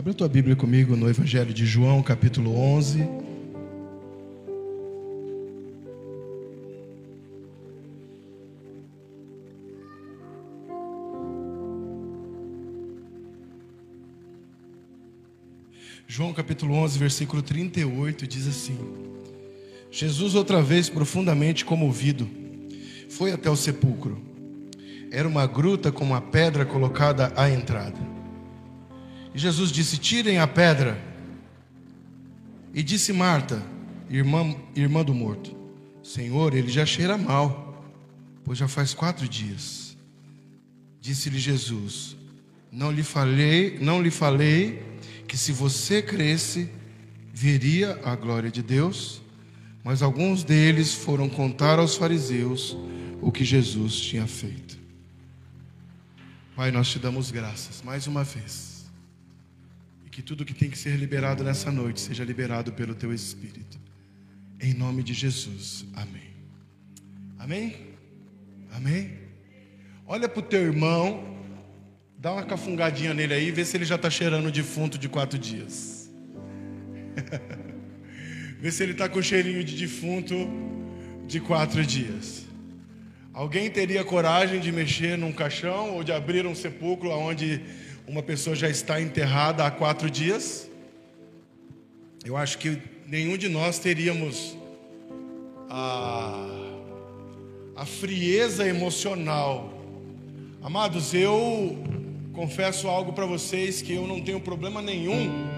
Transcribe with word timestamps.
Abre 0.00 0.12
a 0.12 0.14
tua 0.14 0.28
Bíblia 0.30 0.56
comigo 0.56 0.96
no 0.96 1.10
Evangelho 1.10 1.52
de 1.52 1.66
João, 1.66 2.02
capítulo 2.02 2.56
11. 2.58 3.06
João 16.08 16.32
capítulo 16.32 16.72
11, 16.76 16.98
versículo 16.98 17.42
38 17.42 18.26
diz 18.26 18.48
assim: 18.48 18.78
Jesus, 19.90 20.34
outra 20.34 20.62
vez 20.62 20.88
profundamente 20.88 21.62
comovido, 21.62 22.26
foi 23.10 23.32
até 23.32 23.50
o 23.50 23.56
sepulcro. 23.56 24.18
Era 25.10 25.28
uma 25.28 25.46
gruta 25.46 25.92
com 25.92 26.04
uma 26.04 26.22
pedra 26.22 26.64
colocada 26.64 27.34
à 27.36 27.50
entrada. 27.50 28.19
E 29.34 29.38
Jesus 29.38 29.70
disse: 29.70 29.98
Tirem 29.98 30.38
a 30.38 30.46
pedra. 30.46 31.00
E 32.72 32.82
disse 32.82 33.12
Marta, 33.12 33.62
irmã, 34.08 34.54
irmã 34.74 35.04
do 35.04 35.14
morto: 35.14 35.56
Senhor, 36.02 36.54
ele 36.54 36.68
já 36.70 36.86
cheira 36.86 37.16
mal, 37.16 37.84
pois 38.44 38.58
já 38.58 38.68
faz 38.68 38.94
quatro 38.94 39.28
dias. 39.28 39.96
Disse-lhe 41.00 41.38
Jesus: 41.38 42.16
Não 42.70 42.90
lhe 42.90 43.02
falei, 43.02 43.78
não 43.80 44.02
lhe 44.02 44.10
falei 44.10 44.82
que 45.26 45.36
se 45.36 45.52
você 45.52 46.02
cresce, 46.02 46.68
veria 47.32 48.00
a 48.04 48.14
glória 48.16 48.50
de 48.50 48.62
Deus? 48.62 49.22
Mas 49.82 50.02
alguns 50.02 50.44
deles 50.44 50.92
foram 50.92 51.28
contar 51.28 51.78
aos 51.78 51.94
fariseus 51.94 52.76
o 53.22 53.32
que 53.32 53.44
Jesus 53.44 53.98
tinha 53.98 54.26
feito. 54.26 54.78
Pai, 56.54 56.70
nós 56.70 56.88
te 56.88 56.98
damos 56.98 57.30
graças 57.30 57.80
mais 57.82 58.06
uma 58.06 58.22
vez. 58.22 58.69
Que 60.10 60.22
tudo 60.22 60.44
que 60.44 60.54
tem 60.54 60.68
que 60.68 60.76
ser 60.76 60.96
liberado 60.96 61.44
nessa 61.44 61.70
noite 61.70 62.00
seja 62.00 62.24
liberado 62.24 62.72
pelo 62.72 62.94
teu 62.94 63.12
Espírito. 63.12 63.78
Em 64.60 64.74
nome 64.74 65.02
de 65.02 65.14
Jesus. 65.14 65.84
Amém. 65.94 66.30
Amém? 67.38 67.76
Amém? 68.72 69.18
Olha 70.06 70.28
para 70.28 70.40
o 70.40 70.42
teu 70.42 70.60
irmão, 70.60 71.38
dá 72.18 72.32
uma 72.32 72.44
cafungadinha 72.44 73.14
nele 73.14 73.32
aí 73.32 73.50
vê 73.50 73.64
se 73.64 73.76
ele 73.76 73.84
já 73.84 73.94
está 73.94 74.10
cheirando 74.10 74.50
defunto 74.50 74.98
de 74.98 75.08
quatro 75.08 75.38
dias. 75.38 76.10
vê 78.60 78.70
se 78.70 78.82
ele 78.82 78.92
está 78.92 79.08
com 79.08 79.22
cheirinho 79.22 79.64
de 79.64 79.76
defunto 79.76 80.34
de 81.26 81.40
quatro 81.40 81.84
dias. 81.86 82.44
Alguém 83.32 83.70
teria 83.70 84.04
coragem 84.04 84.60
de 84.60 84.72
mexer 84.72 85.16
num 85.16 85.32
caixão 85.32 85.94
ou 85.94 86.04
de 86.04 86.12
abrir 86.12 86.44
um 86.44 86.54
sepulcro 86.54 87.10
onde 87.10 87.62
uma 88.06 88.22
pessoa 88.22 88.56
já 88.56 88.68
está 88.68 89.00
enterrada 89.00 89.64
há 89.64 89.70
quatro 89.70 90.10
dias? 90.10 90.68
Eu 92.24 92.36
acho 92.36 92.58
que 92.58 92.80
nenhum 93.06 93.36
de 93.36 93.48
nós 93.48 93.78
teríamos 93.78 94.56
a, 95.68 96.46
a 97.76 97.86
frieza 97.86 98.66
emocional. 98.66 99.72
Amados, 100.62 101.14
eu 101.14 101.78
confesso 102.32 102.88
algo 102.88 103.12
para 103.12 103.26
vocês 103.26 103.80
que 103.80 103.94
eu 103.94 104.06
não 104.06 104.20
tenho 104.20 104.40
problema 104.40 104.82
nenhum 104.82 105.48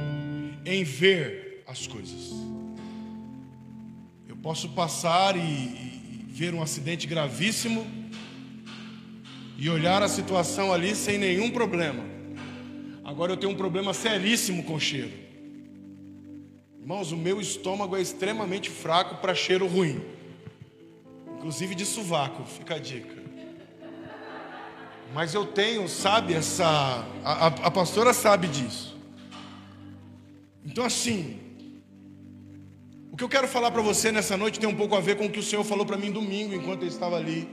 em 0.65 0.85
ver 0.85 1.63
as 1.67 1.87
coisas. 1.87 2.31
Eu 4.29 4.37
posso 4.37 4.69
passar 4.71 5.37
e, 5.37 5.93
ver 6.33 6.55
um 6.55 6.63
acidente 6.63 7.07
gravíssimo 7.07 7.87
e 9.59 9.69
olhar 9.69 10.03
a 10.03 10.09
situação 10.09 10.73
ali 10.73 10.97
sem 10.97 11.19
nenhum 11.19 11.51
problema. 11.51 12.03
Agora 13.05 13.33
eu 13.33 13.37
tenho 13.37 13.53
um 13.53 13.57
problema 13.57 13.93
seríssimo 13.93 14.63
com 14.63 14.79
cheiro. 14.79 15.13
Irmãos, 16.81 17.13
o 17.13 17.17
meu 17.17 17.41
estômago 17.41 17.97
é 17.97 18.01
extremamente 18.01 18.71
fraco 18.71 19.17
para 19.17 19.35
cheiro 19.35 19.67
ruim, 19.67 20.03
inclusive 21.37 21.75
de 21.75 21.87
sovaco, 21.87 22.45
fica 22.45 22.75
a 22.75 22.79
dica. 22.79 23.23
Mas 25.15 25.35
eu 25.35 25.45
tenho, 25.45 25.89
sabe, 25.89 26.33
essa. 26.33 27.07
A, 27.23 27.47
a, 27.47 27.71
pastora 27.71 28.15
sabe 28.15 28.49
disso. 28.49 28.97
Então, 30.65 30.85
assim, 30.85 31.39
o 33.11 33.17
que 33.17 33.23
eu 33.23 33.29
quero 33.29 33.47
falar 33.47 33.71
para 33.71 33.83
você 33.83 34.11
nessa 34.11 34.37
noite 34.37 34.59
tem 34.59 34.69
um 34.69 34.75
pouco 34.75 34.97
a 34.97 35.01
ver 35.01 35.17
com 35.17 35.27
o 35.27 35.31
que 35.31 35.39
o 35.39 35.43
Senhor 35.43 35.65
falou 35.65 35.85
para 35.85 35.99
mim 35.99 36.11
domingo, 36.11 36.55
enquanto 36.55 36.83
eu 36.83 36.89
estava 36.89 37.17
ali. 37.17 37.47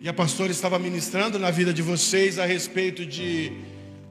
E 0.00 0.08
a 0.08 0.14
pastora 0.14 0.50
estava 0.50 0.78
ministrando 0.78 1.38
na 1.38 1.50
vida 1.50 1.74
de 1.74 1.82
vocês 1.82 2.38
a 2.38 2.46
respeito 2.46 3.04
de, 3.04 3.52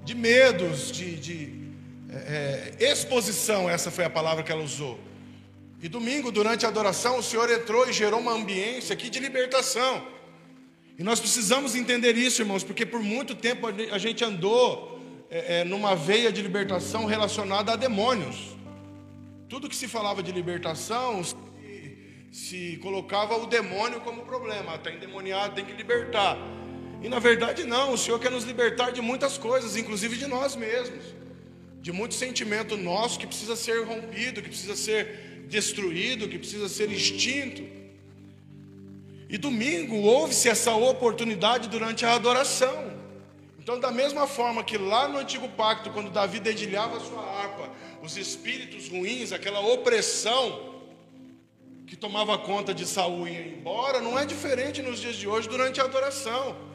de 0.05 0.13
medos, 0.13 0.91
de, 0.91 1.15
de 1.15 1.65
é, 2.09 2.75
é, 2.79 2.91
exposição, 2.91 3.67
essa 3.67 3.89
foi 3.89 4.05
a 4.05 4.09
palavra 4.09 4.43
que 4.43 4.51
ela 4.51 4.63
usou. 4.63 4.99
E 5.81 5.89
domingo, 5.89 6.31
durante 6.31 6.65
a 6.65 6.69
adoração, 6.69 7.17
o 7.17 7.23
Senhor 7.23 7.49
entrou 7.49 7.89
e 7.89 7.91
gerou 7.91 8.19
uma 8.19 8.31
ambiência 8.31 8.93
aqui 8.93 9.09
de 9.09 9.19
libertação. 9.19 10.07
E 10.97 11.03
nós 11.03 11.19
precisamos 11.19 11.75
entender 11.75 12.15
isso, 12.15 12.41
irmãos, 12.41 12.63
porque 12.63 12.85
por 12.85 13.01
muito 13.01 13.35
tempo 13.35 13.67
a 13.67 13.97
gente 13.97 14.23
andou 14.23 15.01
é, 15.29 15.61
é, 15.61 15.63
numa 15.65 15.95
veia 15.95 16.31
de 16.31 16.41
libertação 16.41 17.05
relacionada 17.05 17.73
a 17.73 17.75
demônios. 17.75 18.55
Tudo 19.49 19.67
que 19.67 19.75
se 19.75 19.87
falava 19.87 20.23
de 20.23 20.31
libertação 20.31 21.23
se, 21.23 21.35
se 22.31 22.77
colocava 22.81 23.35
o 23.35 23.47
demônio 23.47 23.99
como 24.01 24.23
problema. 24.23 24.75
Está 24.75 24.91
endemoniado, 24.91 25.55
tem 25.55 25.65
que 25.65 25.73
libertar. 25.73 26.37
E 27.05 27.09
na 27.09 27.19
verdade, 27.19 27.63
não. 27.65 27.93
O 27.93 27.97
Senhor 27.99 28.19
quer 28.19 28.31
nos 28.31 28.45
libertar 28.45 28.91
de 28.91 28.99
muitas 28.99 29.37
coisas, 29.37 29.77
inclusive 29.77 30.17
de 30.17 30.25
nós 30.25 30.55
mesmos. 30.55 31.03
De 31.79 31.91
muito 31.91 32.15
sentimento 32.15 32.75
nosso 32.75 33.19
que 33.19 33.27
precisa 33.27 33.55
ser 33.55 33.85
rompido, 33.85 34.41
que 34.41 34.49
precisa 34.49 34.75
ser 34.75 35.45
destruído, 35.47 36.27
que 36.27 36.39
precisa 36.39 36.67
ser 36.67 36.91
extinto. 36.91 37.61
E 39.29 39.37
domingo 39.37 39.97
houve-se 39.97 40.49
essa 40.49 40.73
oportunidade 40.73 41.69
durante 41.69 42.03
a 42.07 42.15
adoração. 42.15 42.91
Então, 43.59 43.79
da 43.79 43.91
mesma 43.91 44.25
forma 44.25 44.63
que 44.63 44.75
lá 44.75 45.07
no 45.07 45.19
antigo 45.19 45.47
pacto, 45.49 45.91
quando 45.91 46.09
Davi 46.09 46.39
dedilhava 46.39 46.99
sua 46.99 47.21
harpa, 47.21 47.69
os 48.01 48.17
espíritos 48.17 48.89
ruins, 48.89 49.31
aquela 49.31 49.59
opressão 49.59 50.73
que 51.85 51.95
tomava 51.95 52.35
conta 52.39 52.73
de 52.73 52.87
Saul 52.87 53.27
ia 53.27 53.41
embora, 53.41 54.01
não 54.01 54.17
é 54.17 54.25
diferente 54.25 54.81
nos 54.81 54.99
dias 54.99 55.15
de 55.15 55.27
hoje 55.27 55.47
durante 55.47 55.79
a 55.79 55.83
adoração. 55.83 56.73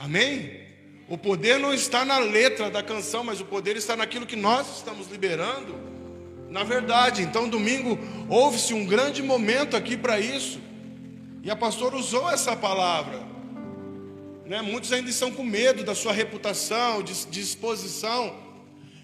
Amém? 0.00 0.58
O 1.06 1.18
poder 1.18 1.58
não 1.58 1.74
está 1.74 2.06
na 2.06 2.18
letra 2.18 2.70
da 2.70 2.82
canção, 2.82 3.22
mas 3.22 3.38
o 3.38 3.44
poder 3.44 3.76
está 3.76 3.94
naquilo 3.94 4.24
que 4.24 4.34
nós 4.34 4.78
estamos 4.78 5.08
liberando. 5.08 5.78
Na 6.48 6.64
verdade, 6.64 7.20
então 7.20 7.46
domingo 7.46 7.98
houve-se 8.26 8.72
um 8.72 8.86
grande 8.86 9.22
momento 9.22 9.76
aqui 9.76 9.98
para 9.98 10.18
isso. 10.18 10.58
E 11.42 11.50
a 11.50 11.54
pastora 11.54 11.96
usou 11.96 12.30
essa 12.30 12.56
palavra. 12.56 13.20
Né? 14.46 14.62
Muitos 14.62 14.90
ainda 14.90 15.10
estão 15.10 15.30
com 15.30 15.44
medo 15.44 15.84
da 15.84 15.94
sua 15.94 16.14
reputação, 16.14 17.02
de, 17.02 17.26
de 17.26 17.40
exposição. 17.40 18.34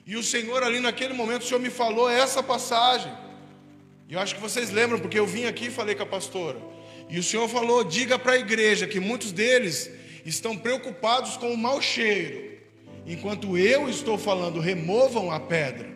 E 0.07 0.17
o 0.17 0.23
Senhor 0.23 0.63
ali 0.63 0.81
naquele 0.81 1.13
momento, 1.13 1.43
o 1.43 1.47
Senhor 1.47 1.61
me 1.61 1.69
falou 1.69 2.09
essa 2.09 2.43
passagem. 2.43 3.13
E 4.09 4.15
eu 4.15 4.21
acho 4.21 4.35
que 4.35 4.41
vocês 4.41 4.71
lembram, 4.71 4.99
porque 4.99 5.19
eu 5.19 5.27
vim 5.27 5.45
aqui 5.45 5.67
e 5.67 5.71
falei 5.71 5.95
com 5.95 6.05
a 6.05 6.07
pastora. 6.07 6.59
E 7.11 7.19
o 7.19 7.23
Senhor 7.23 7.47
falou: 7.51 7.85
diga 7.85 8.19
para 8.19 8.33
a 8.33 8.39
igreja 8.39 8.87
que 8.87 8.99
muitos 8.99 9.31
deles 9.31 9.91
estão 10.27 10.57
preocupados 10.57 11.37
com 11.37 11.53
o 11.53 11.57
mau 11.57 11.81
cheiro, 11.81 12.59
enquanto 13.07 13.57
eu 13.57 13.89
estou 13.89 14.19
falando, 14.19 14.59
removam 14.59 15.31
a 15.31 15.39
pedra. 15.39 15.89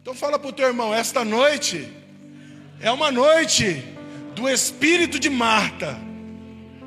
Então 0.00 0.14
fala 0.14 0.38
para 0.38 0.48
o 0.48 0.52
teu 0.52 0.66
irmão, 0.66 0.94
esta 0.94 1.24
noite 1.24 1.86
é 2.80 2.90
uma 2.90 3.12
noite 3.12 3.84
do 4.34 4.48
espírito 4.48 5.18
de 5.18 5.28
Marta. 5.28 5.98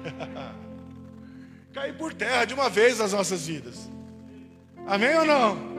Cair 1.71 1.95
por 1.95 2.13
terra 2.13 2.45
de 2.45 2.55
uma 2.55 2.67
vez 2.67 2.97
nas 2.97 3.13
nossas 3.13 3.45
vidas. 3.45 3.87
Amém 4.87 5.15
ou 5.15 5.25
não? 5.25 5.71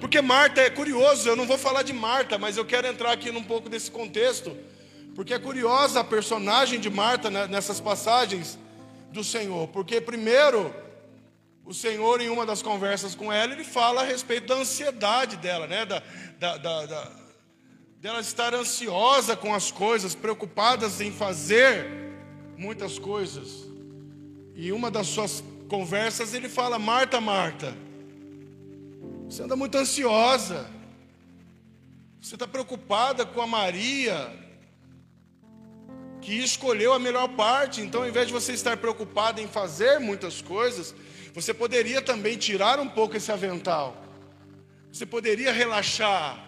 Porque 0.00 0.22
Marta 0.22 0.62
é 0.62 0.70
curioso, 0.70 1.28
eu 1.28 1.36
não 1.36 1.46
vou 1.46 1.58
falar 1.58 1.82
de 1.82 1.92
Marta, 1.92 2.38
mas 2.38 2.56
eu 2.56 2.64
quero 2.64 2.86
entrar 2.86 3.12
aqui 3.12 3.30
num 3.30 3.42
pouco 3.42 3.68
desse 3.68 3.90
contexto, 3.90 4.56
porque 5.14 5.34
é 5.34 5.38
curiosa 5.38 6.00
a 6.00 6.04
personagem 6.04 6.80
de 6.80 6.88
Marta 6.88 7.28
nessas 7.30 7.78
passagens 7.78 8.58
do 9.12 9.22
Senhor. 9.22 9.68
Porque 9.68 10.00
primeiro, 10.00 10.74
o 11.64 11.74
Senhor, 11.74 12.20
em 12.20 12.28
uma 12.28 12.46
das 12.46 12.62
conversas 12.62 13.14
com 13.14 13.32
ela, 13.32 13.52
ele 13.52 13.64
fala 13.64 14.02
a 14.02 14.04
respeito 14.04 14.46
da 14.48 14.56
ansiedade 14.56 15.36
dela, 15.36 15.66
né? 15.66 15.84
Da, 15.84 16.02
da, 16.38 16.56
da, 16.56 16.86
da 16.86 17.12
dela 18.00 18.20
estar 18.20 18.54
ansiosa 18.54 19.36
com 19.36 19.54
as 19.54 19.70
coisas, 19.70 20.14
preocupadas 20.14 21.00
em 21.00 21.12
fazer 21.12 21.86
muitas 22.56 22.98
coisas. 22.98 23.68
E 24.54 24.72
uma 24.72 24.90
das 24.90 25.06
suas 25.06 25.44
conversas 25.68 26.34
ele 26.34 26.48
fala: 26.48 26.78
Marta, 26.78 27.20
Marta 27.20 27.74
você 29.30 29.44
anda 29.44 29.54
muito 29.54 29.78
ansiosa. 29.78 30.68
Você 32.20 32.34
está 32.34 32.48
preocupada 32.48 33.24
com 33.24 33.40
a 33.40 33.46
Maria, 33.46 34.28
que 36.20 36.38
escolheu 36.38 36.92
a 36.92 36.98
melhor 36.98 37.28
parte. 37.28 37.80
Então, 37.80 38.02
ao 38.02 38.08
invés 38.08 38.26
de 38.26 38.32
você 38.32 38.52
estar 38.52 38.76
preocupada 38.76 39.40
em 39.40 39.48
fazer 39.48 39.98
muitas 39.98 40.40
coisas, 40.42 40.94
Você 41.32 41.54
poderia 41.54 42.02
também 42.02 42.36
tirar 42.36 42.80
um 42.80 42.88
pouco 42.88 43.16
esse 43.16 43.30
avental. 43.30 43.96
Você 44.92 45.06
poderia 45.06 45.52
relaxar. 45.52 46.44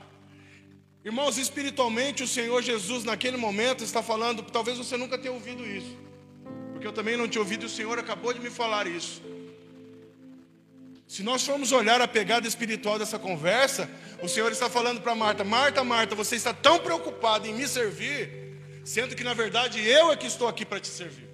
Irmãos, 1.04 1.38
espiritualmente 1.38 2.22
o 2.22 2.28
Senhor 2.28 2.62
Jesus 2.62 3.04
naquele 3.04 3.36
momento 3.36 3.84
está 3.84 4.02
falando, 4.02 4.42
talvez 4.42 4.78
você 4.78 4.96
nunca 4.96 5.19
tenha 5.19 5.32
ouvido 5.32 5.64
isso. 5.64 5.96
Porque 6.72 6.86
eu 6.86 6.92
também 6.92 7.16
não 7.16 7.28
tinha 7.28 7.42
ouvido 7.42 7.62
e 7.62 7.66
o 7.66 7.68
Senhor 7.68 7.98
acabou 7.98 8.32
de 8.32 8.40
me 8.40 8.50
falar 8.50 8.86
isso. 8.86 9.22
Se 11.06 11.22
nós 11.22 11.44
formos 11.44 11.72
olhar 11.72 12.00
a 12.00 12.08
pegada 12.08 12.48
espiritual 12.48 12.98
dessa 12.98 13.18
conversa, 13.18 13.88
o 14.22 14.28
Senhor 14.28 14.50
está 14.50 14.70
falando 14.70 15.00
para 15.00 15.14
Marta: 15.14 15.44
Marta, 15.44 15.84
Marta, 15.84 16.14
você 16.14 16.36
está 16.36 16.54
tão 16.54 16.78
preocupada 16.78 17.46
em 17.46 17.54
me 17.54 17.68
servir, 17.68 18.41
sendo 18.84 19.14
que 19.14 19.25
na 19.25 19.34
verdade 19.34 19.81
eu 19.81 20.11
é 20.11 20.17
que 20.17 20.26
estou 20.26 20.49
aqui 20.49 20.64
para 20.64 20.81
te 20.81 20.88
servir. 20.88 21.29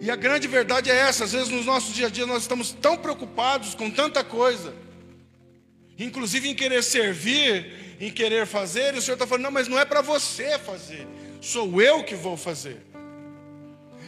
E 0.00 0.10
a 0.10 0.16
grande 0.16 0.48
verdade 0.48 0.90
é 0.90 0.96
essa: 0.96 1.24
às 1.24 1.32
vezes 1.32 1.48
nos 1.48 1.66
nossos 1.66 1.94
dia 1.94 2.06
a 2.06 2.10
dia 2.10 2.26
nós 2.26 2.42
estamos 2.42 2.72
tão 2.72 2.96
preocupados 2.96 3.74
com 3.74 3.90
tanta 3.90 4.24
coisa, 4.24 4.74
inclusive 5.98 6.48
em 6.48 6.54
querer 6.54 6.82
servir, 6.82 7.96
em 8.00 8.10
querer 8.10 8.46
fazer, 8.46 8.94
e 8.94 8.98
o 8.98 9.02
Senhor 9.02 9.14
está 9.14 9.26
falando: 9.26 9.44
não, 9.44 9.50
mas 9.50 9.68
não 9.68 9.78
é 9.78 9.84
para 9.84 10.00
você 10.00 10.58
fazer, 10.58 11.06
sou 11.40 11.80
eu 11.82 12.02
que 12.02 12.14
vou 12.14 12.36
fazer. 12.36 12.80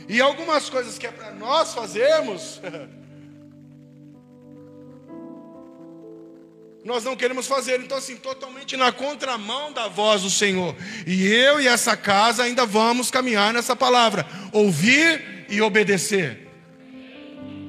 E 0.08 0.20
algumas 0.20 0.68
coisas 0.68 0.98
que 0.98 1.06
é 1.06 1.12
para 1.12 1.32
nós 1.32 1.74
fazermos. 1.74 2.60
nós 6.84 7.04
não 7.04 7.14
queremos 7.14 7.46
fazer. 7.46 7.80
Então, 7.80 7.96
assim, 7.96 8.16
totalmente 8.16 8.76
na 8.76 8.90
contramão 8.90 9.72
da 9.72 9.88
voz 9.88 10.22
do 10.22 10.30
Senhor. 10.30 10.74
E 11.06 11.26
eu 11.26 11.60
e 11.60 11.68
essa 11.68 11.96
casa 11.96 12.42
ainda 12.42 12.66
vamos 12.66 13.10
caminhar 13.10 13.52
nessa 13.52 13.76
palavra: 13.76 14.26
ouvir 14.52 15.46
e 15.48 15.60
obedecer. 15.60 16.48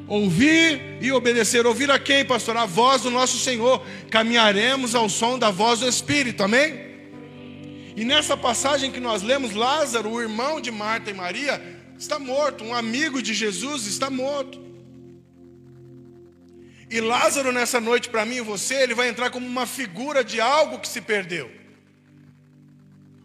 Ouvir 0.07 0.97
e 0.99 1.11
obedecer. 1.11 1.65
Ouvir 1.65 1.89
a 1.91 1.99
quem, 1.99 2.25
pastor? 2.25 2.57
A 2.57 2.65
voz 2.65 3.03
do 3.03 3.11
nosso 3.11 3.37
Senhor. 3.37 3.85
Caminharemos 4.09 4.95
ao 4.95 5.07
som 5.07 5.37
da 5.37 5.51
voz 5.51 5.79
do 5.79 5.87
Espírito, 5.87 6.43
amém? 6.43 6.91
E 7.95 8.03
nessa 8.03 8.35
passagem 8.35 8.91
que 8.91 8.99
nós 8.99 9.21
lemos, 9.21 9.53
Lázaro, 9.53 10.09
o 10.09 10.21
irmão 10.21 10.59
de 10.59 10.71
Marta 10.71 11.11
e 11.11 11.13
Maria, 11.13 11.61
está 11.97 12.17
morto. 12.17 12.63
Um 12.63 12.73
amigo 12.73 13.21
de 13.21 13.33
Jesus 13.33 13.85
está 13.85 14.09
morto. 14.09 14.59
E 16.93 17.01
Lázaro, 17.01 17.51
nessa 17.51 17.81
noite, 17.81 18.07
para 18.07 18.23
mim 18.23 18.35
e 18.35 18.41
você, 18.41 18.75
ele 18.75 18.93
vai 18.93 19.09
entrar 19.09 19.31
como 19.31 19.47
uma 19.47 19.65
figura 19.65 20.23
de 20.23 20.39
algo 20.39 20.77
que 20.77 20.87
se 20.87 21.01
perdeu, 21.01 21.49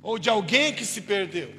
ou 0.03 0.19
de 0.19 0.31
alguém 0.31 0.73
que 0.73 0.87
se 0.87 1.03
perdeu. 1.03 1.55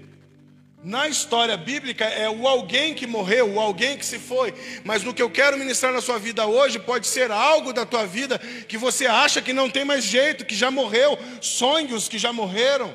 Na 0.84 1.08
história 1.08 1.56
bíblica 1.56 2.06
é 2.06 2.28
o 2.28 2.48
alguém 2.48 2.96
que 2.96 3.06
morreu, 3.06 3.54
o 3.54 3.60
alguém 3.60 3.96
que 3.96 4.04
se 4.04 4.18
foi. 4.18 4.56
Mas 4.84 5.04
no 5.04 5.14
que 5.14 5.22
eu 5.22 5.30
quero 5.30 5.56
ministrar 5.56 5.94
na 5.94 6.02
sua 6.02 6.18
vida 6.18 6.48
hoje, 6.48 6.80
pode 6.80 7.06
ser 7.06 7.30
algo 7.30 7.72
da 7.72 7.86
tua 7.86 8.08
vida 8.08 8.40
que 8.68 8.76
você 8.76 9.06
acha 9.06 9.40
que 9.40 9.54
não 9.54 9.70
tem 9.70 9.86
mais 9.86 10.04
jeito, 10.04 10.48
que 10.48 10.56
já 10.56 10.72
morreu, 10.72 11.16
sonhos 11.42 12.10
que 12.10 12.18
já 12.18 12.34
morreram, 12.34 12.92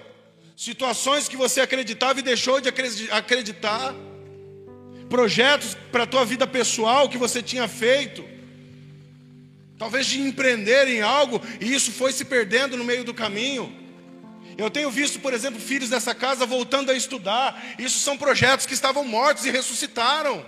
situações 0.56 1.28
que 1.28 1.37
você 1.37 1.60
acreditava 1.60 2.19
e 2.19 2.22
deixou 2.22 2.60
de 2.60 2.69
acreditar, 3.12 3.94
projetos 5.08 5.76
para 5.93 6.02
a 6.02 6.06
tua 6.06 6.25
vida 6.25 6.49
pessoal 6.49 7.08
que 7.08 7.17
você 7.17 7.40
tinha 7.40 7.69
feito 7.69 8.34
talvez 9.84 10.06
de 10.06 10.19
empreender 10.19 10.88
em 10.88 11.02
algo, 11.02 11.42
e 11.60 11.75
isso 11.75 11.92
foi 11.92 12.10
se 12.10 12.25
perdendo 12.25 12.75
no 12.75 12.84
meio 12.84 13.04
do 13.04 13.12
caminho. 13.12 13.70
Eu 14.56 14.70
tenho 14.70 14.90
visto, 14.90 15.20
por 15.20 15.34
exemplo, 15.34 15.60
filhos 15.60 15.90
dessa 15.90 16.14
casa 16.14 16.46
voltando 16.46 16.90
a 16.90 16.94
estudar. 16.94 17.62
Isso 17.78 17.98
são 17.98 18.16
projetos 18.16 18.64
que 18.64 18.72
estavam 18.72 19.04
mortos 19.04 19.44
e 19.44 19.50
ressuscitaram. 19.50 20.42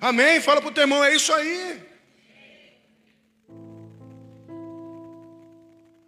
Amém? 0.00 0.40
Fala 0.40 0.60
para 0.60 0.70
o 0.70 0.72
teu 0.72 0.82
irmão, 0.82 1.04
é 1.04 1.14
isso 1.14 1.32
aí. 1.32 1.80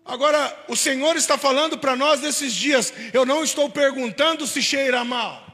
Agora, 0.05 0.65
o 0.67 0.75
Senhor 0.75 1.15
está 1.15 1.39
falando 1.39 1.79
para 1.79 1.95
nós 1.95 2.21
nesses 2.21 2.53
dias. 2.53 2.93
Eu 3.13 3.25
não 3.25 3.45
estou 3.45 3.71
perguntando 3.71 4.49
se 4.49 4.61
cheira 4.61 5.05
mal. 5.05 5.48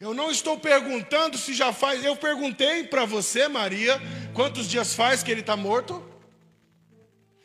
Eu 0.00 0.14
não 0.14 0.30
estou 0.30 0.58
perguntando 0.58 1.36
se 1.36 1.52
já 1.52 1.74
faz. 1.74 2.02
Eu 2.02 2.16
perguntei 2.16 2.84
para 2.84 3.04
você, 3.04 3.46
Maria, 3.48 4.00
quantos 4.32 4.66
dias 4.66 4.94
faz 4.94 5.22
que 5.22 5.30
ele 5.30 5.42
está 5.42 5.54
morto? 5.58 6.02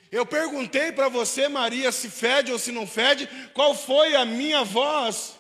Eu 0.09 0.25
perguntei 0.25 0.93
para 0.93 1.09
você, 1.09 1.49
Maria, 1.49 1.91
se 1.91 2.09
fede 2.09 2.53
ou 2.53 2.57
se 2.57 2.71
não 2.71 2.87
fede. 2.87 3.27
Qual 3.53 3.75
foi 3.75 4.15
a 4.15 4.23
minha 4.23 4.63
voz? 4.63 5.37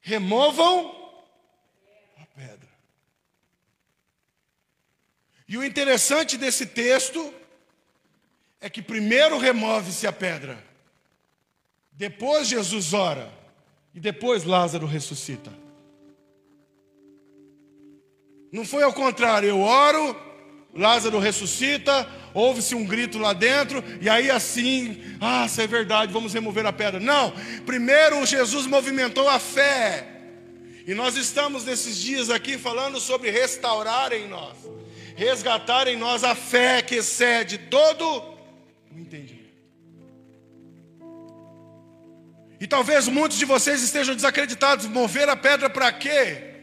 Removam 0.00 0.94
a 2.22 2.26
pedra. 2.26 2.68
E 5.48 5.58
o 5.58 5.64
interessante 5.64 6.36
desse 6.36 6.66
texto 6.66 7.34
é 8.60 8.70
que 8.70 8.80
primeiro 8.80 9.38
remove-se 9.38 10.06
a 10.06 10.12
pedra, 10.12 10.64
depois 11.90 12.46
Jesus 12.46 12.94
ora. 12.94 13.35
E 13.96 14.00
depois 14.00 14.44
Lázaro 14.44 14.86
ressuscita. 14.86 15.50
Não 18.52 18.62
foi 18.62 18.82
ao 18.82 18.92
contrário, 18.92 19.48
eu 19.48 19.60
oro, 19.60 20.14
Lázaro 20.74 21.18
ressuscita, 21.18 22.06
houve-se 22.34 22.74
um 22.74 22.84
grito 22.84 23.18
lá 23.18 23.32
dentro, 23.32 23.82
e 24.00 24.08
aí 24.08 24.30
assim, 24.30 25.02
ah, 25.18 25.46
isso 25.46 25.60
é 25.62 25.66
verdade, 25.66 26.12
vamos 26.12 26.34
remover 26.34 26.66
a 26.66 26.72
pedra. 26.72 27.00
Não, 27.00 27.32
primeiro 27.64 28.24
Jesus 28.26 28.66
movimentou 28.66 29.28
a 29.30 29.38
fé. 29.38 30.06
E 30.86 30.94
nós 30.94 31.16
estamos 31.16 31.64
nesses 31.64 31.96
dias 31.96 32.28
aqui 32.28 32.58
falando 32.58 33.00
sobre 33.00 33.30
restaurar 33.30 34.12
em 34.12 34.28
nós, 34.28 34.58
resgatar 35.16 35.88
em 35.88 35.96
nós 35.96 36.22
a 36.22 36.34
fé 36.34 36.82
que 36.82 36.96
excede 36.96 37.56
todo 37.56 38.04
o 38.94 38.98
entendimento. 38.98 39.35
E 42.60 42.66
talvez 42.66 43.08
muitos 43.08 43.38
de 43.38 43.44
vocês 43.44 43.82
estejam 43.82 44.14
desacreditados. 44.14 44.86
Mover 44.86 45.28
a 45.28 45.36
pedra 45.36 45.68
para 45.68 45.92
quê? 45.92 46.54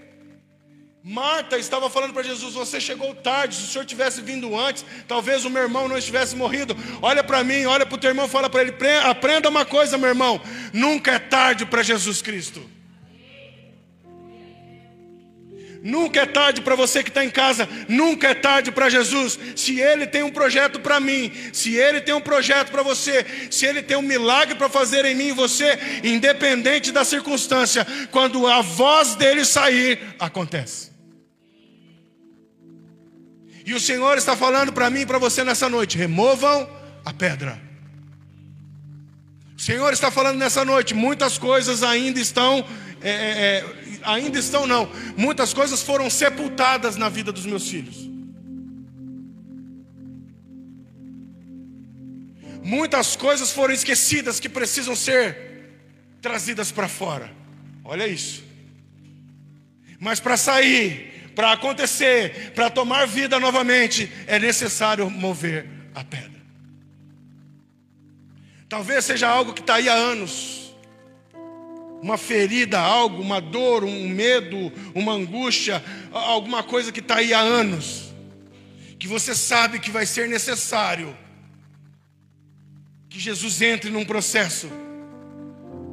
Marta 1.04 1.58
estava 1.58 1.90
falando 1.90 2.14
para 2.14 2.24
Jesus: 2.24 2.54
Você 2.54 2.80
chegou 2.80 3.14
tarde. 3.14 3.56
Se 3.56 3.64
o 3.64 3.68
senhor 3.68 3.86
tivesse 3.86 4.22
vindo 4.22 4.58
antes, 4.58 4.86
talvez 5.08 5.44
o 5.44 5.50
meu 5.50 5.64
irmão 5.64 5.88
não 5.88 5.98
estivesse 5.98 6.36
morrido. 6.36 6.76
Olha 7.02 7.24
para 7.24 7.44
mim, 7.44 7.66
olha 7.66 7.86
para 7.86 7.96
o 7.96 7.98
teu 7.98 8.10
irmão, 8.10 8.28
fala 8.28 8.50
para 8.50 8.62
ele: 8.62 8.74
Aprenda 9.04 9.50
uma 9.50 9.66
coisa, 9.66 9.98
meu 9.98 10.10
irmão. 10.10 10.42
Nunca 10.72 11.12
é 11.12 11.20
tarde 11.20 11.66
para 11.66 11.84
Jesus 11.84 12.22
Cristo. 12.22 12.73
Nunca 15.86 16.22
é 16.22 16.26
tarde 16.26 16.62
para 16.62 16.76
você 16.76 17.04
que 17.04 17.10
está 17.10 17.26
em 17.26 17.30
casa, 17.30 17.68
nunca 17.90 18.30
é 18.30 18.34
tarde 18.34 18.72
para 18.72 18.88
Jesus. 18.88 19.38
Se 19.54 19.82
Ele 19.82 20.08
tem 20.08 20.24
um 20.24 20.32
projeto 20.32 20.80
para 20.80 20.98
mim, 20.98 21.30
se 21.52 21.76
Ele 21.76 22.00
tem 22.00 22.16
um 22.16 22.22
projeto 22.22 22.72
para 22.72 22.82
você, 22.82 23.26
se 23.52 23.66
Ele 23.66 23.82
tem 23.82 23.98
um 23.98 24.02
milagre 24.02 24.56
para 24.56 24.70
fazer 24.70 25.04
em 25.04 25.14
mim 25.14 25.28
e 25.28 25.32
você, 25.34 25.78
independente 26.02 26.90
da 26.90 27.04
circunstância, 27.04 27.86
quando 28.12 28.48
a 28.48 28.62
voz 28.62 29.16
dele 29.16 29.44
sair, 29.44 30.00
acontece. 30.18 30.94
E 33.66 33.74
o 33.74 33.80
Senhor 33.80 34.18
está 34.18 34.38
falando 34.38 34.72
para 34.72 34.90
mim 34.90 35.02
e 35.02 35.06
para 35.06 35.18
você 35.18 35.44
nessa 35.44 35.68
noite: 35.68 35.98
removam 35.98 36.66
a 37.04 37.12
pedra. 37.12 37.62
O 39.58 39.62
Senhor 39.62 39.92
está 39.92 40.10
falando 40.10 40.38
nessa 40.38 40.64
noite, 40.64 40.94
muitas 40.94 41.38
coisas 41.38 41.84
ainda 41.84 42.22
estão 42.22 42.66
é, 43.04 43.10
é, 43.10 43.58
é 43.58 43.84
ainda 44.04 44.40
estão 44.40 44.66
não. 44.66 44.90
Muitas 45.18 45.54
coisas 45.54 45.82
foram 45.82 46.10
sepultadas 46.10 46.96
na 46.96 47.10
vida 47.10 47.32
dos 47.32 47.46
meus 47.46 47.68
filhos. 47.68 48.10
Muitas 52.64 53.16
coisas 53.16 53.52
foram 53.52 53.74
esquecidas 53.74 54.40
que 54.40 54.48
precisam 54.48 54.96
ser 54.96 55.38
trazidas 56.22 56.72
para 56.72 56.88
fora. 56.88 57.32
Olha 57.84 58.08
isso. 58.08 58.44
Mas 60.00 60.20
para 60.20 60.38
sair, 60.38 61.32
para 61.36 61.52
acontecer, 61.52 62.52
para 62.56 62.70
tomar 62.70 63.06
vida 63.06 63.40
novamente, 63.40 64.12
é 64.28 64.40
necessário 64.40 65.10
mover 65.10 65.68
a 65.94 66.04
pedra. 66.04 66.32
Talvez 68.70 69.06
seja 69.06 69.28
algo 69.28 69.54
que 69.54 69.62
está 69.62 69.76
aí 69.76 69.90
há 69.90 69.94
anos 69.94 70.63
uma 72.04 72.18
ferida, 72.18 72.78
algo, 72.78 73.22
uma 73.22 73.40
dor, 73.40 73.86
um 73.86 74.10
medo, 74.10 74.74
uma 74.94 75.14
angústia, 75.14 75.82
alguma 76.12 76.62
coisa 76.62 76.92
que 76.92 77.00
está 77.00 77.16
aí 77.16 77.34
há 77.34 77.40
anos, 77.40 78.14
que 79.00 79.08
você 79.08 79.34
sabe 79.34 79.80
que 79.80 79.90
vai 79.90 80.06
ser 80.06 80.28
necessário 80.28 81.16
que 83.10 83.18
Jesus 83.18 83.62
entre 83.62 83.90
num 83.90 84.04
processo, 84.04 84.70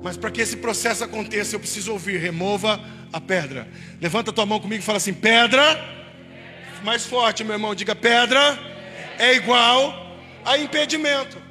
mas 0.02 0.16
para 0.16 0.32
que 0.32 0.40
esse 0.40 0.56
processo 0.56 1.04
aconteça, 1.04 1.54
eu 1.54 1.60
preciso 1.60 1.92
ouvir: 1.92 2.18
remova 2.18 2.80
a 3.12 3.20
pedra. 3.20 3.68
Levanta 4.00 4.32
tua 4.32 4.46
mão 4.46 4.58
comigo 4.58 4.82
e 4.82 4.84
fala 4.84 4.98
assim: 4.98 5.14
pedra. 5.14 6.00
Mais 6.82 7.06
forte, 7.06 7.44
meu 7.44 7.52
irmão, 7.52 7.72
diga: 7.72 7.94
pedra 7.94 8.58
é 9.16 9.34
igual 9.34 10.16
a 10.44 10.58
impedimento. 10.58 11.49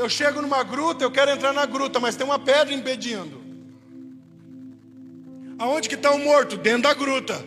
Eu 0.00 0.08
chego 0.08 0.40
numa 0.40 0.62
gruta, 0.62 1.04
eu 1.04 1.10
quero 1.10 1.30
entrar 1.30 1.52
na 1.52 1.66
gruta, 1.66 2.00
mas 2.00 2.16
tem 2.16 2.24
uma 2.24 2.38
pedra 2.38 2.72
impedindo. 2.72 3.38
Aonde 5.58 5.90
que 5.90 5.94
está 5.94 6.10
o 6.10 6.18
morto? 6.18 6.56
Dentro 6.56 6.84
da 6.84 6.94
gruta. 6.94 7.44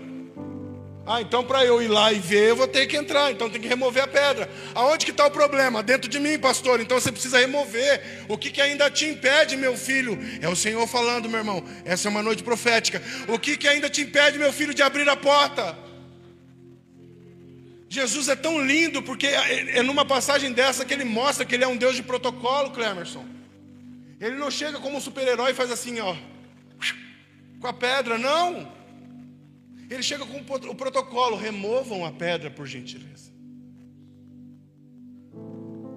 Ah, 1.03 1.19
então 1.19 1.43
para 1.43 1.65
eu 1.65 1.81
ir 1.81 1.87
lá 1.87 2.13
e 2.13 2.19
ver, 2.19 2.49
eu 2.49 2.55
vou 2.55 2.67
ter 2.67 2.85
que 2.85 2.95
entrar, 2.95 3.31
então 3.31 3.49
tem 3.49 3.59
que 3.59 3.67
remover 3.67 4.03
a 4.03 4.07
pedra. 4.07 4.47
Aonde 4.75 5.03
que 5.03 5.09
está 5.09 5.25
o 5.25 5.31
problema? 5.31 5.81
Dentro 5.81 6.07
de 6.07 6.19
mim, 6.19 6.37
pastor. 6.37 6.79
Então 6.79 6.99
você 6.99 7.11
precisa 7.11 7.39
remover. 7.39 8.23
O 8.29 8.37
que, 8.37 8.51
que 8.51 8.61
ainda 8.61 8.87
te 8.87 9.07
impede, 9.07 9.57
meu 9.57 9.75
filho? 9.75 10.15
É 10.39 10.47
o 10.47 10.55
Senhor 10.55 10.85
falando, 10.85 11.27
meu 11.27 11.39
irmão. 11.39 11.63
Essa 11.83 12.07
é 12.07 12.11
uma 12.11 12.21
noite 12.21 12.43
profética. 12.43 13.01
O 13.27 13.39
que, 13.39 13.57
que 13.57 13.67
ainda 13.67 13.89
te 13.89 14.01
impede, 14.01 14.37
meu 14.37 14.53
filho, 14.53 14.75
de 14.75 14.83
abrir 14.83 15.09
a 15.09 15.17
porta? 15.17 15.75
Jesus 17.93 18.27
é 18.27 18.35
tão 18.35 18.65
lindo, 18.65 19.03
porque 19.03 19.27
é, 19.27 19.83
numa 19.83 20.03
passagem 20.03 20.51
dessa 20.51 20.83
que 20.83 20.91
ele 20.91 21.03
mostra 21.03 21.45
que 21.45 21.53
ele 21.53 21.63
é 21.63 21.67
um 21.67 21.77
Deus 21.77 21.95
de 21.95 22.01
protocolo, 22.01 22.71
Clemerson. 22.71 23.23
Ele 24.19 24.35
não 24.35 24.49
chega 24.49 24.79
como 24.79 24.97
um 24.97 24.99
super-herói 24.99 25.51
e 25.51 25.53
faz 25.53 25.69
assim, 25.69 25.99
ó, 25.99 26.15
com 27.61 27.67
a 27.67 27.73
pedra, 27.73 28.17
não. 28.17 28.67
Ele 29.91 30.01
chega 30.01 30.25
com 30.25 30.39
o 30.39 30.75
protocolo: 30.75 31.35
removam 31.35 32.03
a 32.03 32.11
pedra, 32.11 32.49
por 32.49 32.65
gentileza. 32.65 33.31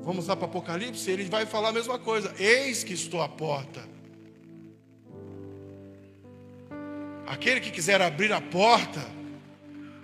Vamos 0.02 0.26
lá 0.26 0.36
para 0.36 0.46
Apocalipse, 0.46 1.10
ele 1.10 1.24
vai 1.24 1.46
falar 1.46 1.70
a 1.70 1.72
mesma 1.72 1.98
coisa: 1.98 2.34
Eis 2.38 2.84
que 2.84 2.92
estou 2.92 3.22
à 3.22 3.28
porta. 3.28 3.88
Aquele 7.26 7.60
que 7.60 7.70
quiser 7.70 8.02
abrir 8.02 8.34
a 8.34 8.40
porta, 8.42 9.00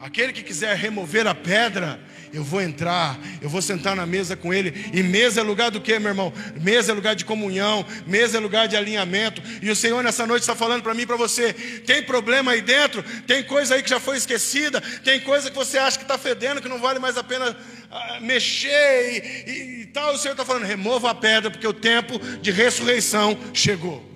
aquele 0.02 0.32
que 0.32 0.42
quiser 0.42 0.76
remover 0.76 1.28
a 1.28 1.34
pedra, 1.34 2.00
eu 2.32 2.42
vou 2.42 2.60
entrar, 2.60 3.16
eu 3.40 3.48
vou 3.48 3.62
sentar 3.62 3.94
na 3.94 4.04
mesa 4.04 4.34
com 4.34 4.52
ele. 4.52 4.90
E 4.92 5.00
mesa 5.00 5.40
é 5.40 5.44
lugar 5.44 5.70
do 5.70 5.80
que, 5.80 5.96
meu 6.00 6.08
irmão? 6.08 6.32
Mesa 6.60 6.90
é 6.90 6.94
lugar 6.94 7.14
de 7.14 7.24
comunhão, 7.24 7.86
mesa 8.04 8.38
é 8.38 8.40
lugar 8.40 8.66
de 8.66 8.76
alinhamento. 8.76 9.40
E 9.62 9.70
o 9.70 9.76
Senhor 9.76 10.02
nessa 10.02 10.26
noite 10.26 10.42
está 10.42 10.56
falando 10.56 10.82
para 10.82 10.92
mim 10.92 11.02
e 11.02 11.06
para 11.06 11.16
você: 11.16 11.52
tem 11.52 12.02
problema 12.02 12.50
aí 12.50 12.60
dentro, 12.60 13.02
tem 13.28 13.44
coisa 13.44 13.76
aí 13.76 13.82
que 13.82 13.90
já 13.90 14.00
foi 14.00 14.16
esquecida, 14.16 14.80
tem 15.04 15.20
coisa 15.20 15.50
que 15.50 15.56
você 15.56 15.78
acha 15.78 15.96
que 15.96 16.04
está 16.04 16.18
fedendo, 16.18 16.60
que 16.60 16.68
não 16.68 16.80
vale 16.80 16.98
mais 16.98 17.16
a 17.16 17.22
pena 17.22 17.56
ah, 17.88 18.18
mexer 18.20 19.22
e, 19.46 19.50
e, 19.50 19.82
e 19.82 19.86
tal. 19.86 20.14
O 20.14 20.18
Senhor 20.18 20.32
está 20.32 20.44
falando: 20.44 20.64
remova 20.64 21.10
a 21.10 21.14
pedra, 21.14 21.48
porque 21.48 21.66
o 21.66 21.72
tempo 21.72 22.18
de 22.40 22.50
ressurreição 22.50 23.38
chegou. 23.54 24.11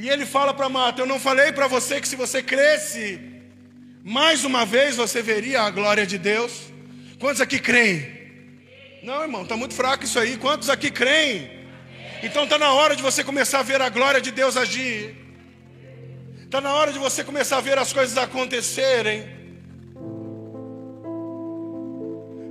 E 0.00 0.08
ele 0.08 0.24
fala 0.24 0.54
para 0.54 0.68
Marta: 0.68 1.02
Eu 1.02 1.06
não 1.06 1.20
falei 1.20 1.52
para 1.52 1.66
você 1.68 2.00
que 2.00 2.08
se 2.08 2.16
você 2.16 2.42
cresce 2.42 3.20
mais 4.02 4.44
uma 4.44 4.64
vez 4.64 4.96
você 4.96 5.20
veria 5.20 5.60
a 5.60 5.70
glória 5.70 6.06
de 6.06 6.16
Deus. 6.16 6.52
Quantos 7.18 7.42
aqui 7.42 7.58
creem? 7.58 8.18
Não, 9.02 9.20
irmão, 9.20 9.42
está 9.42 9.58
muito 9.58 9.74
fraco 9.74 10.04
isso 10.04 10.18
aí. 10.18 10.38
Quantos 10.38 10.70
aqui 10.70 10.90
creem? 10.90 11.50
Então 12.22 12.44
está 12.44 12.56
na 12.58 12.72
hora 12.72 12.96
de 12.96 13.02
você 13.02 13.22
começar 13.22 13.58
a 13.58 13.62
ver 13.62 13.82
a 13.82 13.90
glória 13.90 14.22
de 14.22 14.30
Deus 14.30 14.56
agir. 14.56 15.14
Está 16.42 16.62
na 16.62 16.72
hora 16.72 16.92
de 16.94 16.98
você 16.98 17.22
começar 17.22 17.58
a 17.58 17.60
ver 17.60 17.76
as 17.76 17.92
coisas 17.92 18.16
acontecerem. 18.16 19.28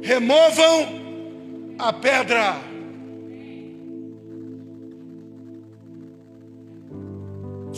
Removam 0.03 1.75
a 1.79 1.91
pedra. 1.91 2.68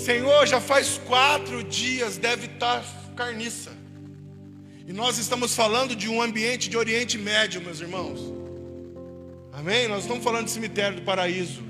Senhor, 0.05 0.47
já 0.47 0.59
faz 0.59 0.99
quatro 1.05 1.63
dias, 1.63 2.17
deve 2.17 2.47
estar 2.47 2.79
tá 2.79 2.85
carniça. 3.15 3.71
E 4.87 4.91
nós 4.91 5.19
estamos 5.19 5.53
falando 5.55 5.95
de 5.95 6.09
um 6.09 6.19
ambiente 6.19 6.67
de 6.71 6.75
Oriente 6.75 7.19
Médio, 7.19 7.61
meus 7.61 7.79
irmãos. 7.79 8.19
Amém? 9.53 9.87
Nós 9.87 10.01
estamos 10.01 10.23
falando 10.23 10.45
de 10.45 10.51
cemitério 10.51 10.95
do 10.97 11.03
paraíso. 11.03 11.61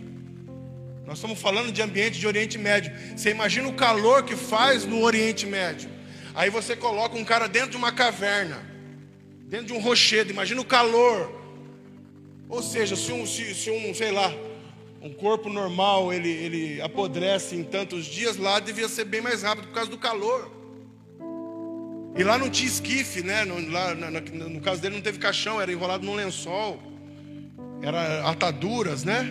Nós 1.05 1.17
estamos 1.17 1.41
falando 1.41 1.73
de 1.73 1.81
ambiente 1.81 2.19
de 2.19 2.25
Oriente 2.25 2.57
Médio. 2.57 2.93
Você 3.17 3.31
imagina 3.31 3.67
o 3.67 3.73
calor 3.73 4.23
que 4.23 4.37
faz 4.37 4.85
no 4.85 5.01
Oriente 5.01 5.45
Médio. 5.45 5.89
Aí 6.33 6.49
você 6.49 6.73
coloca 6.73 7.17
um 7.17 7.25
cara 7.25 7.47
dentro 7.47 7.71
de 7.71 7.77
uma 7.77 7.91
caverna, 7.91 8.63
dentro 9.45 9.65
de 9.67 9.73
um 9.73 9.79
rochedo. 9.79 10.31
Imagina 10.31 10.61
o 10.61 10.65
calor. 10.65 11.29
Ou 12.47 12.63
seja, 12.63 12.95
se 12.95 13.11
um, 13.11 13.25
se, 13.25 13.53
se 13.53 13.69
um 13.69 13.93
sei 13.93 14.13
lá, 14.13 14.33
um 15.01 15.11
corpo 15.11 15.49
normal 15.49 16.13
ele, 16.13 16.29
ele 16.29 16.81
apodrece 16.81 17.55
em 17.55 17.63
tantos 17.63 18.05
dias, 18.05 18.37
lá 18.37 18.59
devia 18.59 18.87
ser 18.87 19.05
bem 19.05 19.19
mais 19.19 19.41
rápido 19.41 19.67
por 19.67 19.73
causa 19.73 19.89
do 19.89 19.97
calor. 19.97 20.51
E 22.15 22.23
lá 22.23 22.37
não 22.37 22.49
tinha 22.49 22.67
esquife, 22.67 23.23
né? 23.23 23.43
No, 23.43 23.71
lá, 23.71 23.95
no, 23.95 24.61
caso 24.61 24.81
dele 24.81 24.95
não 24.95 25.01
teve 25.01 25.17
caixão, 25.17 25.59
era 25.59 25.71
enrolado 25.71 26.05
num 26.05 26.13
lençol. 26.13 26.79
Era 27.81 28.29
ataduras, 28.29 29.03
né? 29.03 29.25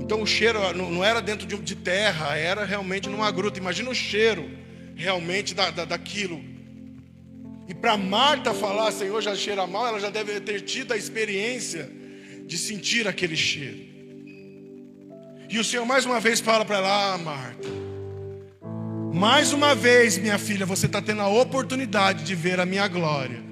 Então 0.00 0.22
o 0.22 0.26
cheiro 0.26 0.58
não, 0.74 1.02
era 1.02 1.20
dentro 1.20 1.46
de, 1.46 1.56
de, 1.56 1.74
terra, 1.74 2.36
era 2.36 2.64
realmente 2.64 3.08
numa 3.08 3.30
gruta. 3.30 3.58
Imagina 3.58 3.90
o 3.90 3.94
cheiro 3.94 4.48
realmente 4.94 5.54
da, 5.54 5.70
da, 5.70 5.84
daquilo. 5.84 6.40
E 7.66 7.74
para 7.74 7.96
Marta 7.96 8.54
falar, 8.54 8.92
Senhor, 8.92 9.20
já 9.20 9.34
cheira 9.34 9.66
mal, 9.66 9.86
ela 9.86 10.00
já 10.00 10.10
deve 10.10 10.40
ter 10.40 10.60
tido 10.60 10.92
a 10.92 10.96
experiência 10.96 11.90
de 12.46 12.56
sentir 12.56 13.08
aquele 13.08 13.36
cheiro. 13.36 13.87
E 15.48 15.58
o 15.58 15.64
Senhor 15.64 15.86
mais 15.86 16.04
uma 16.04 16.20
vez 16.20 16.40
fala 16.40 16.64
para 16.64 16.76
ela: 16.76 17.14
Ah, 17.14 17.18
Marta, 17.18 17.68
mais 19.12 19.52
uma 19.52 19.74
vez, 19.74 20.18
minha 20.18 20.38
filha, 20.38 20.66
você 20.66 20.86
está 20.86 21.00
tendo 21.00 21.22
a 21.22 21.28
oportunidade 21.28 22.24
de 22.24 22.34
ver 22.34 22.60
a 22.60 22.66
minha 22.66 22.86
glória. 22.86 23.42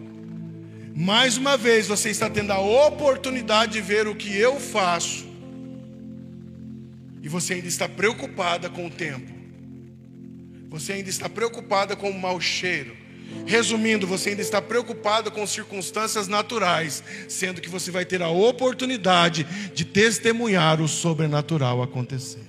Mais 0.95 1.37
uma 1.37 1.57
vez, 1.57 1.87
você 1.87 2.11
está 2.11 2.29
tendo 2.29 2.53
a 2.53 2.59
oportunidade 2.59 3.73
de 3.73 3.81
ver 3.81 4.07
o 4.07 4.15
que 4.15 4.35
eu 4.37 4.61
faço. 4.61 5.27
E 7.23 7.29
você 7.29 7.55
ainda 7.55 7.69
está 7.69 7.89
preocupada 7.89 8.71
com 8.71 8.87
o 8.87 8.91
tempo. 8.91 9.33
Você 10.69 10.93
ainda 10.93 11.09
está 11.09 11.29
preocupada 11.29 11.97
com 11.97 12.11
o 12.11 12.19
mau 12.19 12.41
cheiro. 12.41 12.97
Resumindo, 13.45 14.07
você 14.07 14.31
ainda 14.31 14.43
está 14.43 14.61
preocupada 14.61 15.31
com 15.31 15.47
circunstâncias 15.47 16.27
naturais, 16.27 17.03
sendo 17.29 17.61
que 17.61 17.69
você 17.69 17.91
vai 17.91 18.05
ter 18.05 18.21
a 18.23 18.29
oportunidade 18.29 19.47
de 19.73 19.85
testemunhar 19.85 20.81
o 20.81 20.89
sobrenatural 20.89 21.83
acontecer. 21.83 22.45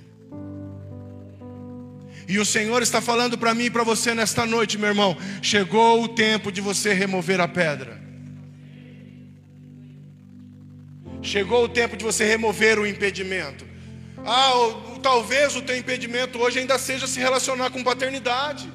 E 2.28 2.38
o 2.38 2.44
Senhor 2.44 2.82
está 2.82 3.00
falando 3.00 3.38
para 3.38 3.54
mim 3.54 3.64
e 3.64 3.70
para 3.70 3.82
você 3.82 4.14
nesta 4.14 4.44
noite, 4.44 4.76
meu 4.76 4.88
irmão. 4.88 5.16
Chegou 5.40 6.02
o 6.02 6.08
tempo 6.08 6.52
de 6.52 6.60
você 6.60 6.92
remover 6.92 7.40
a 7.40 7.48
pedra. 7.48 7.98
Chegou 11.22 11.64
o 11.64 11.68
tempo 11.68 11.96
de 11.96 12.04
você 12.04 12.24
remover 12.24 12.78
o 12.78 12.86
impedimento. 12.86 13.66
Ah, 14.26 14.52
talvez 15.02 15.56
o 15.56 15.62
teu 15.62 15.76
impedimento 15.76 16.38
hoje 16.38 16.58
ainda 16.58 16.78
seja 16.78 17.06
se 17.06 17.18
relacionar 17.18 17.70
com 17.70 17.82
paternidade. 17.82 18.70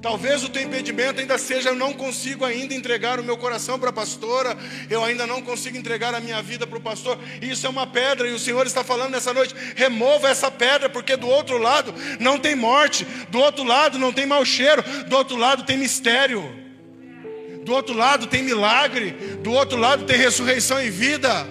Talvez 0.00 0.44
o 0.44 0.48
teu 0.48 0.62
impedimento 0.62 1.20
ainda 1.20 1.36
seja 1.38 1.70
eu 1.70 1.74
não 1.74 1.92
consigo 1.92 2.44
ainda 2.44 2.72
entregar 2.72 3.18
o 3.18 3.24
meu 3.24 3.36
coração 3.36 3.80
para 3.80 3.90
a 3.90 3.92
pastora, 3.92 4.56
eu 4.88 5.02
ainda 5.02 5.26
não 5.26 5.42
consigo 5.42 5.76
entregar 5.76 6.14
a 6.14 6.20
minha 6.20 6.40
vida 6.40 6.68
para 6.68 6.78
o 6.78 6.80
pastor. 6.80 7.18
Isso 7.42 7.66
é 7.66 7.70
uma 7.70 7.84
pedra 7.84 8.28
e 8.28 8.32
o 8.32 8.38
Senhor 8.38 8.64
está 8.64 8.84
falando 8.84 9.10
nessa 9.10 9.34
noite: 9.34 9.56
remova 9.74 10.28
essa 10.28 10.52
pedra, 10.52 10.88
porque 10.88 11.16
do 11.16 11.28
outro 11.28 11.58
lado 11.58 11.92
não 12.20 12.38
tem 12.38 12.54
morte, 12.54 13.04
do 13.28 13.40
outro 13.40 13.64
lado 13.64 13.98
não 13.98 14.12
tem 14.12 14.24
mau 14.24 14.44
cheiro, 14.44 14.84
do 15.08 15.16
outro 15.16 15.36
lado 15.36 15.64
tem 15.64 15.76
mistério, 15.76 16.48
do 17.64 17.72
outro 17.72 17.96
lado 17.96 18.28
tem 18.28 18.42
milagre, 18.44 19.10
do 19.42 19.50
outro 19.52 19.76
lado 19.76 20.04
tem 20.04 20.16
ressurreição 20.16 20.80
e 20.80 20.90
vida. 20.90 21.44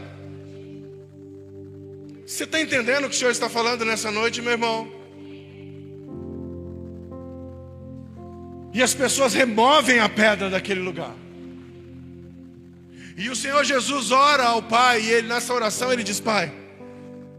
Você 2.26 2.46
está 2.46 2.62
entendendo 2.62 3.06
o 3.06 3.10
que 3.10 3.16
o 3.16 3.20
Senhor 3.20 3.32
está 3.32 3.50
falando 3.50 3.84
nessa 3.84 4.10
noite, 4.10 4.42
meu 4.42 4.54
irmão? 4.54 4.97
E 8.78 8.84
as 8.84 8.94
pessoas 8.94 9.34
removem 9.34 9.98
a 9.98 10.08
pedra 10.08 10.52
daquele 10.52 10.82
lugar. 10.82 11.16
E 13.18 13.28
o 13.28 13.36
Senhor 13.36 13.66
Jesus 13.66 14.12
ora 14.12 14.44
ao 14.44 14.62
Pai, 14.62 15.02
e 15.02 15.10
ele 15.10 15.28
nessa 15.28 15.52
oração 15.52 15.92
ele 15.92 16.04
diz: 16.04 16.20
Pai, 16.20 16.54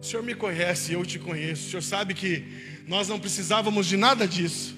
o 0.03 0.05
Senhor 0.05 0.25
me 0.25 0.35
conhece, 0.35 0.95
eu 0.95 1.07
te 1.07 1.17
conheço. 1.17 1.69
O 1.69 1.71
Senhor 1.71 1.83
sabe 1.83 2.13
que 2.13 2.45
nós 2.89 3.07
não 3.07 3.21
precisávamos 3.21 3.87
de 3.87 3.97
nada 3.97 4.27
disso. 4.27 4.77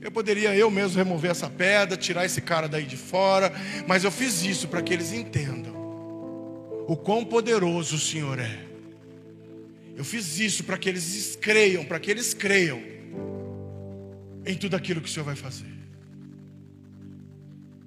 Eu 0.00 0.10
poderia 0.10 0.56
eu 0.56 0.70
mesmo 0.70 0.96
remover 0.96 1.30
essa 1.30 1.50
pedra, 1.50 1.94
tirar 1.94 2.24
esse 2.24 2.40
cara 2.40 2.66
daí 2.66 2.86
de 2.86 2.96
fora, 2.96 3.52
mas 3.86 4.02
eu 4.02 4.10
fiz 4.10 4.42
isso 4.44 4.68
para 4.68 4.80
que 4.80 4.94
eles 4.94 5.12
entendam 5.12 5.76
o 6.88 6.96
quão 6.96 7.22
poderoso 7.22 7.96
o 7.96 8.00
Senhor 8.00 8.38
é. 8.38 8.60
Eu 9.94 10.06
fiz 10.06 10.38
isso 10.38 10.64
para 10.64 10.78
que 10.78 10.88
eles 10.88 11.36
creiam, 11.38 11.84
para 11.84 12.00
que 12.00 12.10
eles 12.10 12.32
creiam 12.32 12.82
em 14.46 14.54
tudo 14.56 14.74
aquilo 14.74 15.02
que 15.02 15.08
o 15.10 15.12
Senhor 15.12 15.26
vai 15.26 15.36
fazer. 15.36 15.81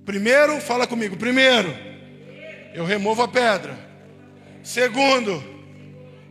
Primeiro, 0.05 0.61
fala 0.61 0.85
comigo. 0.85 1.17
Primeiro, 1.17 1.75
eu 2.73 2.85
removo 2.85 3.23
a 3.23 3.27
pedra. 3.27 3.77
Segundo, 4.63 5.43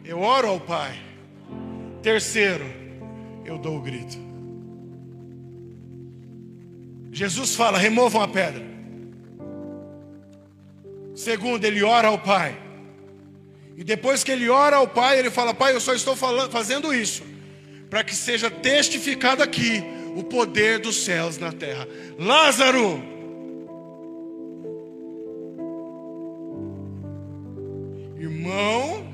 eu 0.04 0.20
oro 0.20 0.48
ao 0.48 0.60
Pai. 0.60 0.98
Terceiro, 2.02 2.64
eu 3.44 3.58
dou 3.58 3.78
o 3.78 3.80
grito. 3.80 4.16
Jesus 7.10 7.54
fala: 7.54 7.78
removam 7.78 8.22
a 8.22 8.28
pedra. 8.28 8.64
Segundo, 11.14 11.64
ele 11.64 11.82
ora 11.82 12.08
ao 12.08 12.18
Pai. 12.18 12.56
E 13.76 13.82
depois 13.82 14.22
que 14.22 14.30
ele 14.30 14.48
ora 14.48 14.76
ao 14.76 14.86
Pai, 14.86 15.18
ele 15.18 15.30
fala: 15.30 15.52
Pai, 15.52 15.74
eu 15.74 15.80
só 15.80 15.94
estou 15.94 16.14
falando, 16.14 16.50
fazendo 16.50 16.94
isso 16.94 17.34
para 17.94 18.02
que 18.02 18.16
seja 18.16 18.50
testificado 18.50 19.40
aqui 19.40 19.80
o 20.16 20.24
poder 20.24 20.80
dos 20.80 21.04
céus 21.04 21.38
na 21.38 21.52
terra. 21.52 21.86
Lázaro, 22.18 23.00
irmão, 28.54 29.12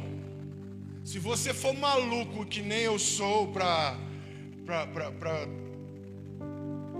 se 1.02 1.18
você 1.18 1.54
for 1.54 1.72
maluco 1.72 2.44
que 2.44 2.60
nem 2.60 2.80
eu 2.80 2.98
sou 2.98 3.48
para 3.48 3.96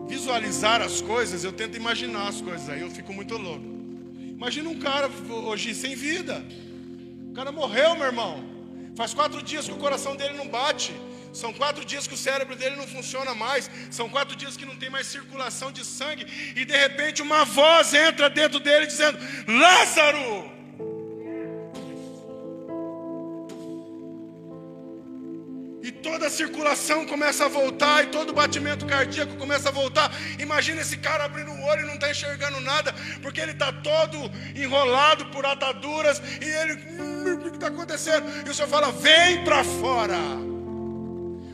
visualizar 0.08 0.80
as 0.80 1.00
coisas, 1.02 1.44
eu 1.44 1.52
tento 1.52 1.76
imaginar 1.76 2.28
as 2.28 2.40
coisas, 2.40 2.68
aí 2.68 2.80
eu 2.80 2.90
fico 2.90 3.12
muito 3.12 3.36
louco. 3.36 3.64
Imagina 4.38 4.70
um 4.70 4.78
cara 4.78 5.08
hoje 5.48 5.74
sem 5.74 5.94
vida. 5.94 6.42
O 7.30 7.34
cara 7.34 7.52
morreu, 7.52 7.94
meu 7.94 8.06
irmão. 8.06 8.42
Faz 8.96 9.12
quatro 9.12 9.42
dias 9.42 9.66
que 9.66 9.72
o 9.72 9.76
coração 9.76 10.16
dele 10.16 10.34
não 10.34 10.48
bate. 10.48 10.94
São 11.32 11.52
quatro 11.52 11.84
dias 11.84 12.06
que 12.08 12.14
o 12.14 12.16
cérebro 12.16 12.56
dele 12.56 12.74
não 12.74 12.86
funciona 12.86 13.34
mais. 13.34 13.70
São 13.90 14.08
quatro 14.08 14.34
dias 14.34 14.56
que 14.56 14.64
não 14.64 14.76
tem 14.76 14.90
mais 14.90 15.06
circulação 15.06 15.70
de 15.70 15.84
sangue. 15.84 16.26
E 16.56 16.64
de 16.64 16.76
repente 16.76 17.22
uma 17.22 17.44
voz 17.44 17.92
entra 17.92 18.30
dentro 18.30 18.58
dele 18.58 18.86
dizendo: 18.86 19.18
Lázaro! 19.46 20.59
Toda 26.02 26.26
a 26.26 26.30
circulação 26.30 27.06
começa 27.06 27.44
a 27.44 27.48
voltar 27.48 28.04
e 28.04 28.06
todo 28.08 28.30
o 28.30 28.32
batimento 28.32 28.86
cardíaco 28.86 29.36
começa 29.36 29.68
a 29.68 29.72
voltar. 29.72 30.10
Imagina 30.38 30.80
esse 30.80 30.96
cara 30.96 31.24
abrindo 31.24 31.50
o 31.50 31.62
olho 31.64 31.82
e 31.82 31.86
não 31.86 31.94
está 31.94 32.10
enxergando 32.10 32.60
nada, 32.60 32.94
porque 33.22 33.40
ele 33.40 33.52
está 33.52 33.72
todo 33.72 34.18
enrolado 34.54 35.26
por 35.26 35.46
ataduras 35.46 36.20
e 36.40 36.44
ele, 36.44 36.74
hum, 36.74 37.34
o 37.46 37.50
que 37.50 37.56
está 37.56 37.68
acontecendo? 37.68 38.26
E 38.46 38.50
o 38.50 38.54
Senhor 38.54 38.68
fala: 38.68 38.90
vem 38.92 39.44
para 39.44 39.62
fora. 39.64 40.18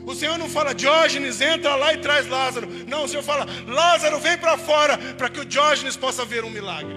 O 0.05 0.15
Senhor 0.15 0.37
não 0.37 0.49
fala, 0.49 0.73
Diógenes, 0.73 1.41
entra 1.41 1.75
lá 1.75 1.93
e 1.93 1.97
traz 1.97 2.25
Lázaro. 2.27 2.69
Não, 2.87 3.03
o 3.03 3.09
Senhor 3.09 3.23
fala, 3.23 3.45
Lázaro, 3.67 4.17
vem 4.19 4.37
para 4.37 4.57
fora, 4.57 4.97
para 5.17 5.29
que 5.29 5.41
o 5.41 5.45
Diógenes 5.45 5.97
possa 5.97 6.23
ver 6.23 6.45
um 6.45 6.49
milagre. 6.49 6.95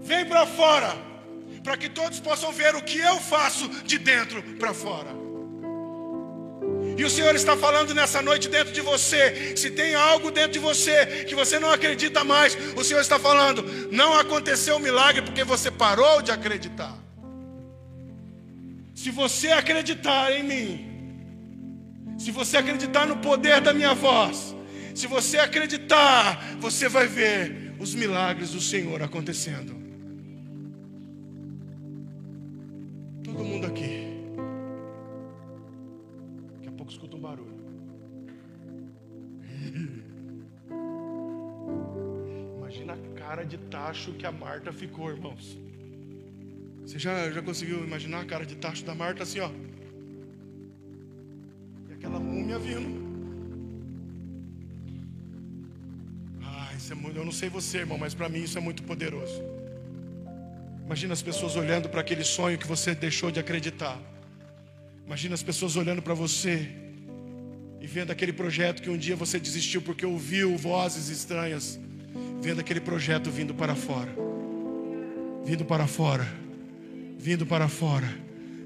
Vem 0.00 0.26
para 0.26 0.44
fora, 0.44 0.96
para 1.62 1.76
que 1.76 1.88
todos 1.88 2.18
possam 2.18 2.50
ver 2.50 2.74
o 2.74 2.82
que 2.82 2.98
eu 2.98 3.20
faço 3.20 3.68
de 3.84 3.96
dentro 3.96 4.42
para 4.58 4.74
fora. 4.74 5.27
E 6.98 7.04
o 7.04 7.08
Senhor 7.08 7.32
está 7.36 7.56
falando 7.56 7.94
nessa 7.94 8.20
noite 8.20 8.48
dentro 8.48 8.72
de 8.72 8.80
você. 8.80 9.56
Se 9.56 9.70
tem 9.70 9.94
algo 9.94 10.32
dentro 10.32 10.54
de 10.54 10.58
você 10.58 11.24
que 11.24 11.34
você 11.34 11.56
não 11.60 11.70
acredita 11.70 12.24
mais, 12.24 12.58
o 12.76 12.82
Senhor 12.82 13.00
está 13.00 13.20
falando: 13.20 13.62
não 13.92 14.18
aconteceu 14.18 14.76
o 14.76 14.80
milagre 14.80 15.22
porque 15.22 15.44
você 15.44 15.70
parou 15.70 16.20
de 16.20 16.32
acreditar. 16.32 16.98
Se 18.96 19.12
você 19.12 19.52
acreditar 19.52 20.32
em 20.32 20.42
mim, 20.42 22.18
se 22.18 22.32
você 22.32 22.56
acreditar 22.56 23.06
no 23.06 23.18
poder 23.18 23.60
da 23.60 23.72
minha 23.72 23.94
voz, 23.94 24.56
se 24.92 25.06
você 25.06 25.38
acreditar, 25.38 26.56
você 26.58 26.88
vai 26.88 27.06
ver 27.06 27.74
os 27.78 27.94
milagres 27.94 28.50
do 28.50 28.60
Senhor 28.60 29.00
acontecendo. 29.00 29.77
Tacho 43.70 44.12
que 44.12 44.26
a 44.26 44.32
Marta 44.32 44.72
ficou, 44.72 45.10
irmãos. 45.10 45.58
Você 46.82 46.98
já, 46.98 47.30
já 47.30 47.42
conseguiu 47.42 47.84
imaginar 47.84 48.20
a 48.20 48.24
cara 48.24 48.46
de 48.46 48.56
tacho 48.56 48.84
da 48.84 48.94
Marta 48.94 49.22
assim, 49.22 49.40
ó? 49.40 49.50
E 51.88 51.92
aquela 51.92 52.18
múmia 52.18 52.58
vindo. 52.58 53.06
Ah, 56.42 56.72
isso 56.76 56.92
é 56.92 56.96
muito. 56.96 57.18
Eu 57.18 57.24
não 57.24 57.32
sei 57.32 57.48
você, 57.48 57.78
irmão, 57.78 57.98
mas 57.98 58.14
para 58.14 58.28
mim 58.28 58.42
isso 58.42 58.56
é 58.56 58.60
muito 58.60 58.82
poderoso. 58.82 59.42
Imagina 60.86 61.12
as 61.12 61.20
pessoas 61.20 61.56
olhando 61.56 61.88
para 61.90 62.00
aquele 62.00 62.24
sonho 62.24 62.56
que 62.56 62.66
você 62.66 62.94
deixou 62.94 63.30
de 63.30 63.38
acreditar. 63.38 64.00
Imagina 65.04 65.34
as 65.34 65.42
pessoas 65.42 65.76
olhando 65.76 66.00
para 66.00 66.14
você 66.14 66.68
e 67.80 67.86
vendo 67.86 68.10
aquele 68.10 68.32
projeto 68.32 68.82
que 68.82 68.88
um 68.88 68.96
dia 68.96 69.14
você 69.14 69.38
desistiu 69.38 69.82
porque 69.82 70.06
ouviu 70.06 70.56
vozes 70.56 71.10
estranhas, 71.10 71.78
vendo 72.40 72.60
aquele 72.60 72.80
projeto 72.80 73.30
vindo 73.30 73.54
para 73.54 73.74
fora, 73.74 74.14
vindo 75.44 75.64
para 75.64 75.86
fora, 75.86 76.26
vindo 77.18 77.46
para 77.46 77.68
fora, 77.68 78.08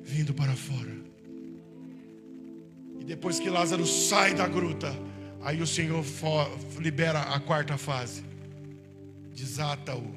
vindo 0.04 0.34
para 0.34 0.54
fora. 0.54 0.92
E 3.00 3.04
depois 3.04 3.40
que 3.40 3.48
Lázaro 3.48 3.86
sai 3.86 4.34
da 4.34 4.46
gruta, 4.46 4.94
aí 5.40 5.60
o 5.60 5.66
Senhor 5.66 6.04
libera 6.78 7.20
a 7.20 7.40
quarta 7.40 7.76
fase, 7.76 8.22
desata-o 9.34 10.14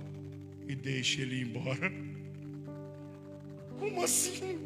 e 0.68 0.76
deixa 0.76 1.22
ele 1.22 1.38
ir 1.38 1.48
embora. 1.48 1.92
Como 3.80 4.04
assim? 4.04 4.60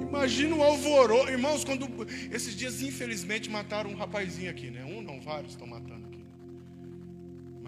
Imagina 0.00 0.56
o 0.56 0.62
alvoroço. 0.62 1.30
Irmãos, 1.30 1.64
quando 1.64 1.86
esses 2.30 2.56
dias 2.56 2.82
infelizmente 2.82 3.50
mataram 3.50 3.90
um 3.90 3.94
rapazinho 3.94 4.50
aqui, 4.50 4.70
né? 4.70 4.84
Um 4.84 5.02
não, 5.02 5.20
vários 5.20 5.52
estão 5.52 5.66
matando. 5.66 6.11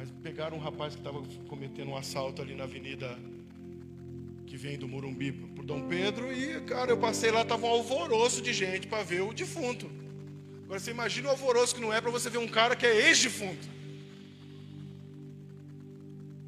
Mas 0.05 0.12
pegaram 0.23 0.59
um 0.59 0.61
rapaz 0.61 0.95
que 0.95 1.01
estava 1.01 1.23
cometendo 1.49 1.88
um 1.88 1.97
assalto 1.97 2.43
ali 2.43 2.55
na 2.55 2.64
avenida 2.64 3.19
que 4.47 4.55
vem 4.55 4.77
do 4.77 4.87
Morumbi 4.87 5.33
por 5.33 5.64
Dom 5.64 5.88
Pedro 5.88 6.31
e, 6.31 6.61
cara, 6.61 6.90
eu 6.90 6.99
passei 6.99 7.31
lá, 7.31 7.43
tava 7.43 7.64
um 7.64 7.71
alvoroço 7.71 8.43
de 8.43 8.53
gente 8.53 8.87
para 8.87 9.03
ver 9.03 9.23
o 9.23 9.33
defunto. 9.33 9.90
Agora 10.64 10.79
você 10.79 10.90
imagina 10.90 11.29
o 11.29 11.31
alvoroço 11.31 11.75
que 11.75 11.81
não 11.81 11.90
é 11.90 12.03
para 12.03 12.11
você 12.11 12.29
ver 12.29 12.37
um 12.37 12.47
cara 12.47 12.77
que 12.77 12.85
é 12.85 13.09
ex-defunto. 13.09 13.67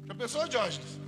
Já 0.05 0.13
pensou, 0.13 0.47
Diógenes? 0.47 0.99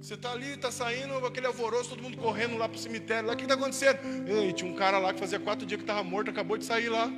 Você 0.00 0.14
está 0.14 0.32
ali, 0.32 0.52
está 0.52 0.70
saindo, 0.70 1.12
aquele 1.26 1.46
alvoroço, 1.46 1.90
todo 1.90 2.02
mundo 2.02 2.16
correndo 2.16 2.56
lá 2.56 2.70
para 2.70 2.78
o 2.78 2.80
cemitério. 2.80 3.26
Lá, 3.26 3.34
o 3.34 3.36
que 3.36 3.42
está 3.42 3.54
acontecendo? 3.54 3.98
Ei, 4.26 4.54
tinha 4.54 4.70
um 4.70 4.74
cara 4.74 4.98
lá 4.98 5.12
que 5.12 5.20
fazia 5.20 5.38
quatro 5.38 5.66
dias 5.66 5.76
que 5.76 5.84
estava 5.84 6.02
morto, 6.02 6.30
acabou 6.30 6.56
de 6.56 6.64
sair 6.64 6.88
lá. 6.88 7.12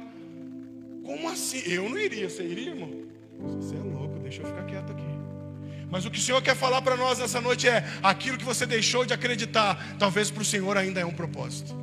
Como 1.04 1.28
assim? 1.28 1.62
Eu 1.70 1.88
não 1.88 1.96
iria, 1.96 2.28
você 2.28 2.42
iria, 2.42 2.70
irmão? 2.70 3.08
Você 3.60 3.76
é 3.76 3.78
louco, 3.78 3.99
deixa 4.30 4.42
eu 4.42 4.46
ficar 4.46 4.62
quieto 4.62 4.92
aqui. 4.92 5.10
Mas 5.90 6.06
o 6.06 6.10
que 6.10 6.18
o 6.18 6.22
Senhor 6.22 6.40
quer 6.40 6.54
falar 6.54 6.80
para 6.82 6.96
nós 6.96 7.18
nessa 7.18 7.40
noite 7.40 7.68
é: 7.68 7.84
aquilo 8.02 8.38
que 8.38 8.44
você 8.44 8.64
deixou 8.64 9.04
de 9.04 9.12
acreditar, 9.12 9.96
talvez 9.98 10.30
para 10.30 10.42
o 10.42 10.44
Senhor 10.44 10.76
ainda 10.76 11.00
é 11.00 11.04
um 11.04 11.10
propósito. 11.10 11.74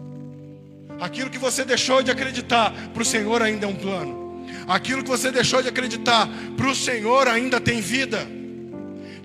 Aquilo 1.00 1.30
que 1.30 1.38
você 1.38 1.66
deixou 1.66 2.02
de 2.02 2.10
acreditar, 2.10 2.74
para 2.94 3.02
o 3.02 3.06
Senhor 3.06 3.42
ainda 3.42 3.66
é 3.66 3.70
um 3.70 3.76
plano. 3.76 4.48
Aquilo 4.66 5.04
que 5.04 5.10
você 5.10 5.30
deixou 5.30 5.62
de 5.62 5.68
acreditar, 5.68 6.28
para 6.56 6.68
o 6.68 6.76
Senhor 6.76 7.28
ainda 7.28 7.60
tem 7.60 7.82
vida. 7.82 8.26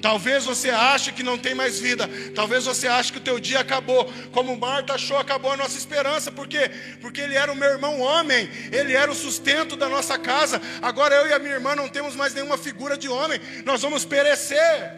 Talvez 0.02 0.44
você 0.44 0.68
ache 0.68 1.12
que 1.12 1.22
não 1.22 1.38
tem 1.38 1.54
mais 1.54 1.78
vida. 1.78 2.08
Talvez 2.34 2.64
você 2.64 2.88
ache 2.88 3.12
que 3.12 3.18
o 3.18 3.22
teu 3.22 3.38
dia 3.38 3.60
acabou. 3.60 4.12
Como 4.32 4.56
Marta 4.56 4.94
achou, 4.94 5.16
acabou 5.16 5.52
a 5.52 5.56
nossa 5.56 5.78
esperança. 5.78 6.32
Por 6.32 6.48
quê? 6.48 6.68
Porque 7.00 7.20
ele 7.20 7.36
era 7.36 7.52
o 7.52 7.56
meu 7.56 7.70
irmão 7.70 8.00
homem. 8.00 8.50
Ele 8.72 8.94
era 8.94 9.10
o 9.12 9.14
sustento 9.14 9.76
da 9.76 9.88
nossa 9.88 10.18
casa. 10.18 10.60
Agora 10.82 11.14
eu 11.14 11.28
e 11.28 11.32
a 11.32 11.38
minha 11.38 11.54
irmã 11.54 11.76
não 11.76 11.88
temos 11.88 12.16
mais 12.16 12.34
nenhuma 12.34 12.58
figura 12.58 12.98
de 12.98 13.08
homem. 13.08 13.40
Nós 13.64 13.80
vamos 13.80 14.04
perecer. 14.04 14.92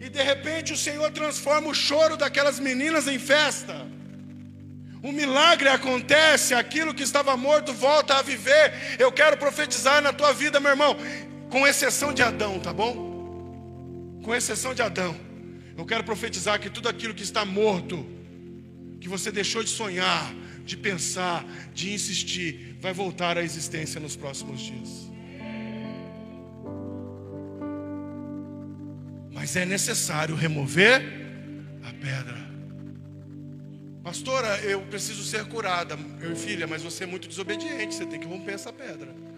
E 0.00 0.08
de 0.08 0.22
repente 0.22 0.72
o 0.72 0.78
Senhor 0.78 1.10
transforma 1.10 1.68
o 1.68 1.74
choro 1.74 2.16
daquelas 2.16 2.58
meninas 2.58 3.06
em 3.06 3.18
festa. 3.18 3.86
Um 5.04 5.12
milagre 5.12 5.68
acontece, 5.68 6.54
aquilo 6.54 6.94
que 6.94 7.02
estava 7.02 7.36
morto 7.36 7.72
volta 7.74 8.14
a 8.16 8.22
viver. 8.22 8.96
Eu 8.98 9.12
quero 9.12 9.36
profetizar 9.36 10.00
na 10.00 10.12
tua 10.12 10.32
vida, 10.32 10.58
meu 10.58 10.70
irmão. 10.70 10.96
Com 11.50 11.66
exceção 11.66 12.12
de 12.12 12.22
Adão, 12.22 12.58
tá 12.58 12.72
bom? 12.72 14.20
Com 14.22 14.34
exceção 14.34 14.74
de 14.74 14.82
Adão. 14.82 15.16
Eu 15.76 15.84
quero 15.84 16.02
profetizar 16.04 16.58
que 16.58 16.70
tudo 16.70 16.88
aquilo 16.88 17.14
que 17.14 17.22
está 17.22 17.44
morto, 17.44 18.04
que 19.00 19.08
você 19.08 19.30
deixou 19.30 19.62
de 19.62 19.70
sonhar, 19.70 20.34
de 20.64 20.76
pensar, 20.76 21.44
de 21.72 21.92
insistir, 21.92 22.76
vai 22.80 22.92
voltar 22.92 23.38
à 23.38 23.42
existência 23.42 24.00
nos 24.00 24.16
próximos 24.16 24.60
dias. 24.60 25.10
Mas 29.32 29.54
é 29.54 29.64
necessário 29.64 30.34
remover 30.34 31.02
a 31.84 31.92
pedra. 31.92 32.46
Pastora, 34.02 34.60
eu 34.62 34.80
preciso 34.82 35.22
ser 35.22 35.44
curada. 35.44 35.96
Meu 35.96 36.34
filha, 36.34 36.66
mas 36.66 36.82
você 36.82 37.04
é 37.04 37.06
muito 37.06 37.28
desobediente, 37.28 37.94
você 37.94 38.06
tem 38.06 38.18
que 38.18 38.26
romper 38.26 38.52
essa 38.52 38.72
pedra 38.72 39.35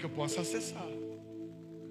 que 0.00 0.06
eu 0.06 0.10
possa 0.10 0.40
acessar. 0.40 0.86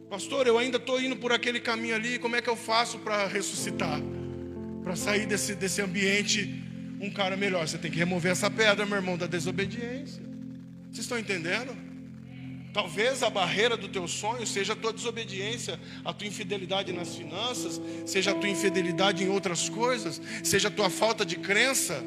Pastor, 0.10 0.48
eu 0.48 0.58
ainda 0.58 0.78
estou 0.78 1.00
indo 1.00 1.15
por 1.15 1.32
aquele 1.32 1.60
caminho 1.60 1.95
ali, 1.95 2.17
como 2.17 2.36
é 2.36 2.41
que 2.41 2.50
eu 2.50 2.56
faço 2.56 2.98
para 3.00 3.28
ressuscitar? 3.28 4.02
Para 4.84 4.95
sair 4.95 5.28
desse, 5.28 5.54
desse 5.54 5.82
ambiente 5.82 6.63
um 7.00 7.12
cara 7.12 7.38
melhor? 7.38 7.67
Você 7.67 7.78
tem 7.78 7.91
que 7.91 7.98
remover 7.98 8.32
essa 8.32 8.50
pedra, 8.50 8.86
meu 8.86 8.95
irmão, 8.95 9.17
da 9.17 9.28
desobediência. 9.28 10.22
Vocês 10.91 11.06
estão 11.06 11.19
entendendo? 11.19 11.78
Talvez 12.74 13.24
a 13.24 13.30
barreira 13.30 13.78
do 13.78 13.88
teu 13.88 14.08
sonho 14.08 14.45
seja 14.45 14.74
a 14.74 14.76
tua 14.76 14.93
desobediência, 14.93 15.80
a 16.04 16.13
tua 16.13 16.28
infidelidade 16.28 16.91
nas 16.91 17.15
finanças, 17.15 17.82
seja 18.06 18.32
a 18.32 18.36
tua 18.36 18.50
infidelidade 18.50 19.24
em 19.24 19.30
outras 19.30 19.69
coisas, 19.69 20.22
seja 20.43 20.67
a 20.67 20.72
tua 20.72 20.89
falta 20.89 21.26
de 21.26 21.38
crença. 21.38 22.04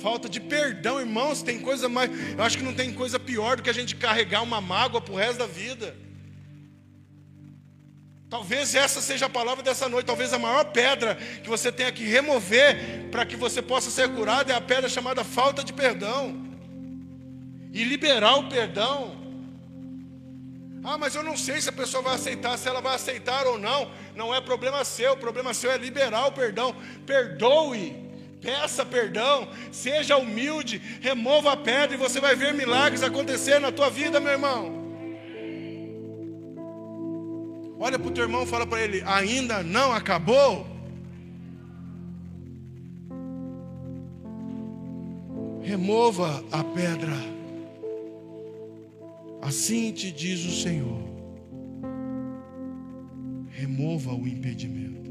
Falta 0.00 0.28
de 0.28 0.40
perdão, 0.40 1.00
irmãos, 1.00 1.42
tem 1.42 1.60
coisa 1.60 1.88
mais. 1.88 2.10
Eu 2.36 2.42
acho 2.42 2.58
que 2.58 2.64
não 2.64 2.74
tem 2.74 2.92
coisa 2.92 3.18
pior 3.18 3.56
do 3.56 3.62
que 3.62 3.70
a 3.70 3.74
gente 3.74 3.94
carregar 3.94 4.42
uma 4.42 4.60
mágoa 4.60 5.00
pro 5.00 5.14
resto 5.14 5.38
da 5.38 5.46
vida. 5.46 5.96
Talvez 8.28 8.74
essa 8.74 9.00
seja 9.00 9.26
a 9.26 9.30
palavra 9.30 9.62
dessa 9.62 9.88
noite. 9.88 10.06
Talvez 10.06 10.32
a 10.32 10.38
maior 10.38 10.64
pedra 10.64 11.14
que 11.14 11.48
você 11.48 11.70
tenha 11.70 11.92
que 11.92 12.04
remover 12.04 13.08
para 13.10 13.24
que 13.24 13.36
você 13.36 13.62
possa 13.62 13.90
ser 13.90 14.08
curado 14.08 14.50
é 14.50 14.54
a 14.54 14.60
pedra 14.60 14.88
chamada 14.88 15.22
falta 15.22 15.62
de 15.62 15.72
perdão. 15.72 16.44
E 17.72 17.84
liberar 17.84 18.34
o 18.36 18.48
perdão. 18.48 19.22
Ah, 20.82 20.98
mas 20.98 21.14
eu 21.14 21.22
não 21.22 21.36
sei 21.36 21.60
se 21.60 21.68
a 21.68 21.72
pessoa 21.72 22.02
vai 22.02 22.14
aceitar, 22.14 22.58
se 22.58 22.68
ela 22.68 22.80
vai 22.80 22.96
aceitar 22.96 23.46
ou 23.46 23.56
não. 23.56 23.90
Não 24.16 24.34
é 24.34 24.40
problema 24.40 24.84
seu. 24.84 25.12
O 25.12 25.16
problema 25.16 25.54
seu 25.54 25.70
é 25.70 25.78
liberar 25.78 26.26
o 26.26 26.32
perdão. 26.32 26.74
Perdoe. 27.06 28.03
Peça 28.44 28.84
perdão, 28.84 29.48
seja 29.72 30.18
humilde, 30.18 30.80
remova 31.00 31.52
a 31.52 31.56
pedra 31.56 31.94
e 31.94 31.98
você 31.98 32.20
vai 32.20 32.36
ver 32.36 32.52
milagres 32.52 33.02
acontecer 33.02 33.58
na 33.58 33.72
tua 33.72 33.88
vida, 33.88 34.20
meu 34.20 34.32
irmão. 34.32 34.84
Olha 37.78 37.98
para 37.98 38.08
o 38.08 38.10
teu 38.10 38.24
irmão 38.24 38.46
fala 38.46 38.66
para 38.66 38.82
ele: 38.82 39.02
ainda 39.06 39.62
não 39.62 39.92
acabou? 39.92 40.66
Remova 45.62 46.44
a 46.52 46.62
pedra. 46.62 47.16
Assim 49.40 49.90
te 49.92 50.12
diz 50.12 50.44
o 50.44 50.62
Senhor. 50.62 51.02
Remova 53.50 54.12
o 54.12 54.28
impedimento. 54.28 55.10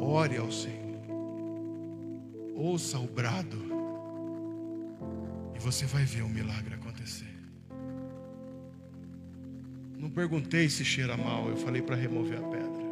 Ore 0.00 0.36
ao 0.36 0.52
Senhor. 0.52 0.83
Ouça 2.54 2.98
o 2.98 3.06
brado. 3.06 3.58
E 5.54 5.58
você 5.58 5.84
vai 5.86 6.04
ver 6.04 6.22
o 6.22 6.28
milagre 6.28 6.74
acontecer. 6.74 7.34
Não 9.98 10.10
perguntei 10.10 10.68
se 10.68 10.84
cheira 10.84 11.16
mal, 11.16 11.48
eu 11.48 11.56
falei 11.56 11.82
para 11.82 11.96
remover 11.96 12.38
a 12.38 12.42
pedra. 12.42 12.84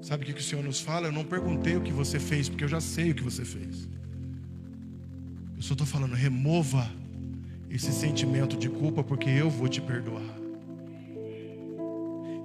Sabe 0.00 0.24
o 0.24 0.34
que 0.34 0.40
o 0.40 0.42
Senhor 0.42 0.64
nos 0.64 0.80
fala? 0.80 1.08
Eu 1.08 1.12
não 1.12 1.24
perguntei 1.24 1.76
o 1.76 1.80
que 1.80 1.92
você 1.92 2.18
fez, 2.18 2.48
porque 2.48 2.64
eu 2.64 2.68
já 2.68 2.80
sei 2.80 3.12
o 3.12 3.14
que 3.14 3.22
você 3.22 3.44
fez. 3.44 3.88
Eu 5.56 5.62
só 5.62 5.74
estou 5.74 5.86
falando, 5.86 6.14
remova 6.14 6.90
esse 7.70 7.92
sentimento 7.92 8.56
de 8.56 8.68
culpa, 8.68 9.04
porque 9.04 9.30
eu 9.30 9.48
vou 9.48 9.68
te 9.68 9.80
perdoar. 9.80 10.40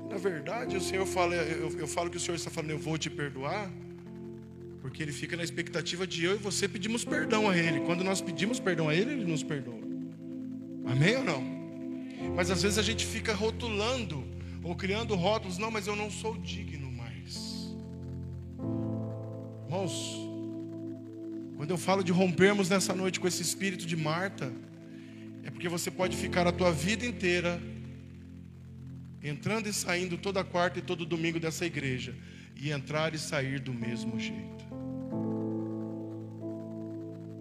Na 0.10 0.18
verdade, 0.18 0.78
o 0.78 0.82
Senhor 0.82 1.06
fala, 1.06 1.36
eu, 1.36 1.80
eu 1.80 1.88
falo 1.88 2.10
que 2.10 2.18
o 2.18 2.20
Senhor 2.20 2.36
está 2.36 2.50
falando, 2.50 2.72
eu 2.72 2.80
vou 2.80 2.98
te 2.98 3.10
perdoar, 3.10 3.72
porque 4.88 5.04
Ele 5.04 5.12
fica 5.12 5.36
na 5.36 5.44
expectativa 5.44 6.08
de 6.08 6.24
eu 6.24 6.36
e 6.36 6.38
você 6.38 6.66
pedimos 6.66 7.04
perdão 7.04 7.50
a 7.50 7.58
Ele. 7.58 7.82
Quando 7.82 8.06
nós 8.06 8.22
pedimos 8.22 8.58
perdão 8.58 8.88
a 8.88 8.96
Ele, 8.96 9.12
Ele 9.12 9.26
nos 9.26 9.44
perdoa. 9.44 9.82
Amém 10.86 11.18
ou 11.18 11.26
não? 11.26 11.44
Mas 12.34 12.50
às 12.50 12.64
vezes 12.64 12.78
a 12.78 12.82
gente 12.82 13.06
fica 13.06 13.34
rotulando 13.34 14.24
ou 14.64 14.74
criando 14.78 15.14
rótulos, 15.14 15.58
não, 15.58 15.70
mas 15.70 15.88
eu 15.88 15.96
não 15.96 16.10
sou 16.10 16.38
digno 16.38 16.90
mais. 16.90 17.76
Irmãos, 19.66 20.16
quando 21.58 21.72
eu 21.72 21.78
falo 21.78 22.02
de 22.02 22.14
rompermos 22.14 22.70
nessa 22.70 22.96
noite 22.96 23.20
com 23.20 23.28
esse 23.28 23.42
espírito 23.42 23.86
de 23.86 23.98
Marta, 23.98 24.54
é 25.44 25.52
porque 25.52 25.68
você 25.68 25.92
pode 25.92 26.16
ficar 26.16 26.48
a 26.48 26.52
tua 26.54 26.72
vida 26.72 27.06
inteira 27.06 27.62
entrando 29.22 29.68
e 29.68 29.74
saindo 29.74 30.18
toda 30.18 30.46
quarta 30.46 30.80
e 30.80 30.82
todo 30.82 31.06
domingo 31.06 31.42
dessa 31.42 31.66
igreja 31.66 32.16
e 32.56 32.72
entrar 32.72 33.14
e 33.14 33.20
sair 33.20 33.60
do 33.60 33.74
mesmo 33.74 34.18
jeito. 34.18 34.57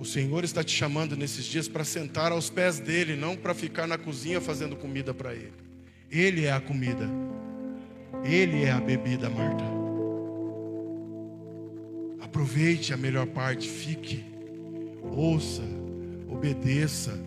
Senhor 0.06 0.44
está 0.44 0.64
te 0.64 0.74
chamando 0.74 1.16
nesses 1.16 1.44
dias 1.44 1.68
para 1.68 1.84
sentar 1.84 2.32
aos 2.32 2.48
pés 2.48 2.78
dele, 2.78 3.16
não 3.16 3.36
para 3.36 3.52
ficar 3.54 3.86
na 3.86 3.98
cozinha 3.98 4.40
fazendo 4.40 4.76
comida 4.76 5.12
para 5.12 5.34
ele. 5.34 5.52
Ele 6.10 6.44
é 6.44 6.52
a 6.52 6.60
comida. 6.60 7.08
Ele 8.24 8.64
é 8.64 8.70
a 8.70 8.80
bebida, 8.80 9.28
Marta. 9.28 9.64
Aproveite 12.20 12.92
a 12.92 12.96
melhor 12.96 13.26
parte, 13.26 13.68
fique, 13.68 14.24
ouça, 15.02 15.62
obedeça, 16.28 17.18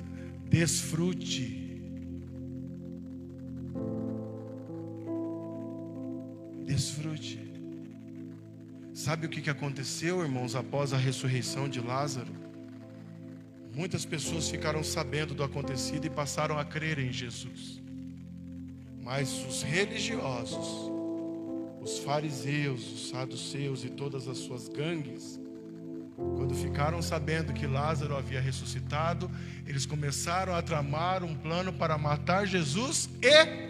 desfrute. 0.50 1.82
Desfrute. 6.66 7.40
Sabe 8.94 9.28
o 9.28 9.30
que 9.30 9.50
aconteceu, 9.50 10.22
irmãos, 10.22 10.56
após 10.56 10.94
a 10.94 10.98
ressurreição 10.98 11.70
de 11.70 11.80
Lázaro? 11.80 12.49
Muitas 13.80 14.04
pessoas 14.04 14.50
ficaram 14.50 14.84
sabendo 14.84 15.34
do 15.34 15.42
acontecido 15.42 16.06
e 16.06 16.10
passaram 16.10 16.60
a 16.60 16.66
crer 16.66 17.00
em 17.00 17.14
Jesus. 17.14 17.82
Mas 19.02 19.32
os 19.48 19.64
religiosos, 19.64 20.92
os 21.80 21.98
fariseus, 22.00 22.82
os 22.92 23.08
saduceus 23.08 23.86
e 23.86 23.90
todas 23.90 24.28
as 24.28 24.38
suas 24.40 24.68
gangues, 24.68 25.40
quando 26.36 26.54
ficaram 26.56 27.02
sabendo 27.02 27.54
que 27.54 27.66
Lázaro 27.66 28.18
havia 28.18 28.42
ressuscitado, 28.42 29.32
eles 29.66 29.86
começaram 29.86 30.54
a 30.54 30.62
tramar 30.62 31.24
um 31.24 31.34
plano 31.34 31.72
para 31.72 31.98
matar 31.98 32.46
Jesus 32.46 33.10
e 33.22 33.69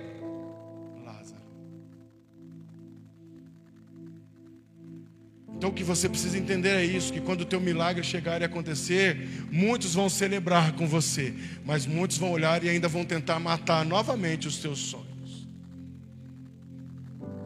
Então 5.70 5.76
o 5.76 5.78
que 5.78 5.84
você 5.84 6.10
precisa 6.10 6.36
entender 6.36 6.70
é 6.70 6.84
isso, 6.84 7.14
que 7.14 7.22
quando 7.22 7.42
o 7.42 7.46
teu 7.46 7.62
milagre 7.62 8.04
chegar 8.04 8.42
e 8.42 8.44
acontecer, 8.44 9.16
muitos 9.52 9.94
vão 9.94 10.10
celebrar 10.10 10.74
com 10.74 10.88
você, 10.88 11.32
mas 11.64 11.86
muitos 11.86 12.18
vão 12.18 12.32
olhar 12.32 12.64
e 12.64 12.70
ainda 12.70 12.88
vão 12.88 13.06
tentar 13.06 13.40
matar 13.40 13.86
novamente 13.86 14.48
os 14.48 14.58
teus 14.58 14.80
sonhos. 14.80 15.48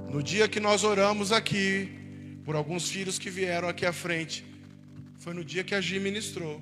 No 0.10 0.24
dia 0.24 0.48
que 0.48 0.62
nós 0.62 0.86
oramos 0.86 1.34
aqui, 1.34 1.90
por 2.46 2.56
alguns 2.56 2.90
filhos 2.90 3.20
que 3.20 3.30
vieram 3.30 3.68
aqui 3.68 3.86
à 3.86 3.92
frente, 3.92 4.46
foi 5.18 5.34
no 5.34 5.44
dia 5.44 5.62
que 5.62 5.76
a 5.76 5.82
Gi 5.82 6.00
ministrou, 6.00 6.62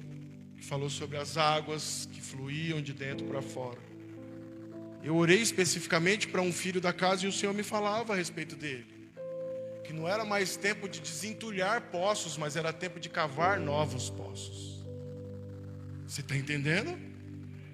que 0.58 0.66
falou 0.66 0.90
sobre 0.90 1.18
as 1.18 1.38
águas 1.38 2.10
que 2.12 2.22
fluíam 2.22 2.82
de 2.82 2.92
dentro 2.92 3.28
para 3.28 3.44
fora. 3.44 3.78
Eu 5.04 5.16
orei 5.16 5.40
especificamente 5.40 6.28
para 6.28 6.42
um 6.42 6.52
filho 6.52 6.82
da 6.82 6.92
casa 6.92 7.26
e 7.26 7.30
o 7.30 7.32
Senhor 7.32 7.54
me 7.54 7.62
falava 7.62 8.14
a 8.14 8.16
respeito 8.16 8.56
dele 8.56 9.01
que 9.92 9.98
não 9.98 10.08
era 10.08 10.24
mais 10.24 10.56
tempo 10.56 10.88
de 10.88 11.02
desentulhar 11.02 11.82
poços, 11.92 12.38
mas 12.38 12.56
era 12.56 12.72
tempo 12.72 12.98
de 12.98 13.10
cavar 13.10 13.60
novos 13.60 14.10
poços. 14.10 14.82
Você 16.08 16.22
está 16.22 16.34
entendendo? 16.34 16.98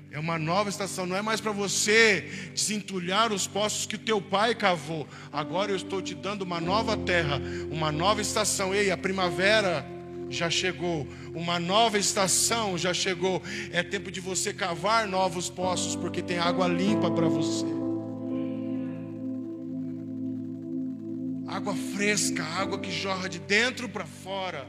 É 0.09 0.17
uma 0.17 0.39
nova 0.39 0.67
estação, 0.67 1.05
não 1.05 1.15
é 1.15 1.21
mais 1.21 1.39
para 1.39 1.51
você 1.51 2.49
desentulhar 2.55 3.31
os 3.31 3.45
poços 3.45 3.85
que 3.85 3.95
o 3.95 3.99
teu 3.99 4.19
pai 4.19 4.55
cavou. 4.55 5.07
Agora 5.31 5.71
eu 5.71 5.75
estou 5.75 6.01
te 6.01 6.15
dando 6.15 6.41
uma 6.41 6.59
nova 6.59 6.97
terra, 6.97 7.39
uma 7.69 7.91
nova 7.91 8.19
estação. 8.19 8.73
Ei, 8.73 8.89
a 8.89 8.97
primavera 8.97 9.85
já 10.27 10.49
chegou, 10.49 11.07
uma 11.35 11.59
nova 11.59 11.99
estação 11.99 12.79
já 12.79 12.95
chegou. 12.95 13.43
É 13.71 13.83
tempo 13.83 14.09
de 14.09 14.19
você 14.19 14.51
cavar 14.51 15.07
novos 15.07 15.51
poços, 15.51 15.95
porque 15.95 16.23
tem 16.23 16.39
água 16.39 16.67
limpa 16.67 17.11
para 17.11 17.27
você. 17.27 17.76
Água 21.67 21.75
fresca, 21.75 22.43
água 22.43 22.79
que 22.79 22.89
jorra 22.89 23.27
de 23.27 23.39
dentro 23.39 23.89
para 23.89 24.05
fora. 24.05 24.65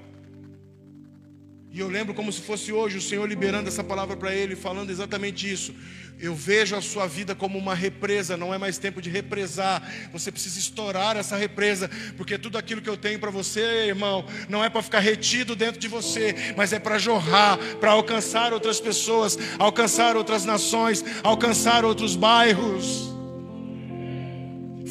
E 1.71 1.79
eu 1.79 1.89
lembro 1.89 2.13
como 2.13 2.33
se 2.33 2.41
fosse 2.41 2.73
hoje 2.73 2.99
o 2.99 3.01
Senhor 3.01 3.25
liberando 3.29 3.69
essa 3.69 3.85
palavra 3.85 4.17
para 4.17 4.35
ele, 4.35 4.57
falando 4.57 4.91
exatamente 4.91 5.51
isso. 5.51 5.73
Eu 6.19 6.35
vejo 6.35 6.75
a 6.75 6.81
sua 6.81 7.07
vida 7.07 7.37
como 7.37 7.57
uma 7.57 7.75
represa, 7.75 8.37
não 8.37 8.53
é 8.53 8.59
mais 8.59 8.79
tempo 8.79 9.01
de 9.01 9.09
represar. 9.09 9.81
Você 10.13 10.33
precisa 10.33 10.59
estourar 10.59 11.17
essa 11.17 11.37
represa, 11.37 11.89
porque 12.17 12.37
tudo 12.37 12.59
aquilo 12.59 12.83
que 12.83 12.91
eu 12.91 12.97
tenho 12.97 13.21
para 13.21 13.31
você, 13.31 13.87
irmão, 13.87 14.27
não 14.49 14.65
é 14.65 14.69
para 14.69 14.83
ficar 14.83 14.99
retido 14.99 15.55
dentro 15.55 15.81
de 15.81 15.87
você, 15.87 16.35
mas 16.57 16.73
é 16.73 16.81
para 16.81 16.99
jorrar, 16.99 17.59
para 17.79 17.93
alcançar 17.93 18.53
outras 18.53 18.81
pessoas, 18.81 19.39
alcançar 19.57 20.17
outras 20.17 20.45
nações, 20.45 21.05
alcançar 21.23 21.85
outros 21.85 22.17
bairros. 22.17 23.18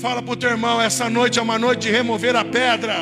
Fala 0.01 0.21
para 0.21 0.33
o 0.33 0.37
teu 0.37 0.51
irmão, 0.51 0.79
essa 0.79 1.09
noite 1.09 1.39
é 1.39 1.41
uma 1.41 1.57
noite 1.57 1.81
de 1.81 1.89
remover 1.89 2.35
a 2.35 2.45
pedra. 2.45 2.97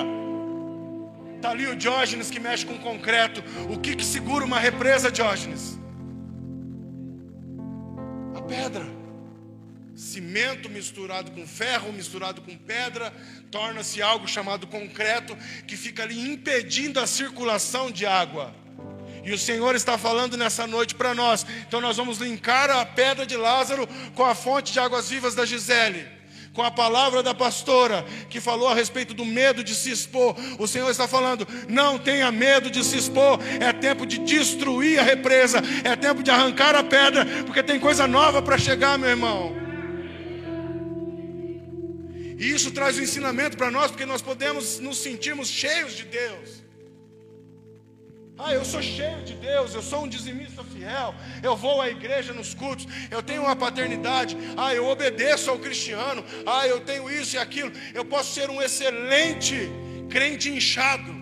Está 1.36 1.50
ali 1.50 1.68
o 1.68 1.76
Diógenes 1.76 2.30
que 2.30 2.40
mexe 2.40 2.66
com 2.66 2.78
concreto. 2.78 3.44
O 3.70 3.78
que, 3.78 3.98
que 3.98 4.06
segura 4.06 4.46
uma 4.46 4.58
represa, 4.58 5.12
Diógenes? 5.12 5.78
A 8.34 8.42
pedra. 8.42 8.86
Cimento 9.94 10.70
misturado 10.70 11.32
com 11.32 11.46
ferro, 11.46 11.92
misturado 11.92 12.42
com 12.42 12.56
pedra, 12.58 13.14
torna-se 13.52 14.02
algo 14.02 14.26
chamado 14.26 14.66
concreto, 14.66 15.38
que 15.68 15.76
fica 15.76 16.04
ali 16.04 16.18
impedindo 16.32 17.02
a 17.02 17.08
circulação 17.08 17.92
de 17.92 18.06
água. 18.06 18.56
E 19.22 19.34
o 19.34 19.38
Senhor 19.38 19.76
está 19.76 19.98
falando 19.98 20.38
nessa 20.38 20.66
noite 20.66 20.96
para 20.96 21.14
nós. 21.14 21.46
Então 21.68 21.82
nós 21.82 21.98
vamos 21.98 22.20
linkar 22.20 22.70
a 22.70 22.86
pedra 22.86 23.26
de 23.26 23.36
Lázaro 23.36 23.86
com 24.14 24.24
a 24.24 24.34
fonte 24.34 24.72
de 24.72 24.80
águas 24.80 25.10
vivas 25.10 25.36
da 25.36 25.46
Gisele 25.46 26.15
com 26.56 26.64
a 26.64 26.72
palavra 26.72 27.22
da 27.22 27.34
pastora, 27.34 28.06
que 28.30 28.40
falou 28.40 28.70
a 28.70 28.74
respeito 28.74 29.14
do 29.14 29.26
medo 29.26 29.64
de 29.64 29.76
se 29.76 29.92
expor. 29.92 30.36
O 30.58 30.66
Senhor 30.66 30.90
está 30.90 31.08
falando: 31.08 31.46
não 31.68 32.00
tenha 32.00 32.32
medo 32.32 32.72
de 32.72 32.84
se 32.84 32.98
expor, 32.98 33.40
é 33.60 33.72
tempo 33.74 34.06
de 34.06 34.18
destruir 34.20 34.98
a 35.00 35.04
represa, 35.04 35.62
é 35.84 35.96
tempo 35.96 36.24
de 36.24 36.32
arrancar 36.32 36.74
a 36.74 36.84
pedra, 36.84 37.26
porque 37.46 37.62
tem 37.62 37.80
coisa 37.80 38.08
nova 38.08 38.42
para 38.42 38.58
chegar, 38.58 38.98
meu 38.98 39.10
irmão. 39.10 39.54
E 42.38 42.50
isso 42.50 42.72
traz 42.72 42.98
um 42.98 43.02
ensinamento 43.02 43.58
para 43.58 43.70
nós, 43.70 43.92
porque 43.92 44.06
nós 44.06 44.22
podemos 44.22 44.80
nos 44.80 44.98
sentirmos 44.98 45.50
cheios 45.50 45.94
de 45.94 46.06
Deus. 46.06 46.65
Ah, 48.38 48.54
eu 48.54 48.66
sou 48.66 48.82
cheio 48.82 49.22
de 49.24 49.34
Deus, 49.34 49.74
eu 49.74 49.82
sou 49.82 50.04
um 50.04 50.08
dizimista 50.10 50.62
fiel, 50.64 51.16
eu 51.42 51.56
vou 51.56 51.82
à 51.82 51.90
igreja 51.90 52.34
nos 52.34 52.54
cultos, 52.54 52.86
eu 53.10 53.24
tenho 53.24 53.44
uma 53.44 53.56
paternidade, 53.56 54.38
ah, 54.58 54.74
eu 54.74 54.86
obedeço 54.88 55.50
ao 55.50 55.58
cristiano, 55.58 56.24
ah, 56.46 56.68
eu 56.68 56.82
tenho 56.82 57.10
isso 57.10 57.38
e 57.38 57.40
aquilo. 57.40 57.72
Eu 57.94 58.04
posso 58.04 58.34
ser 58.34 58.50
um 58.50 58.62
excelente 58.62 59.70
crente 60.10 60.50
inchado, 60.50 61.16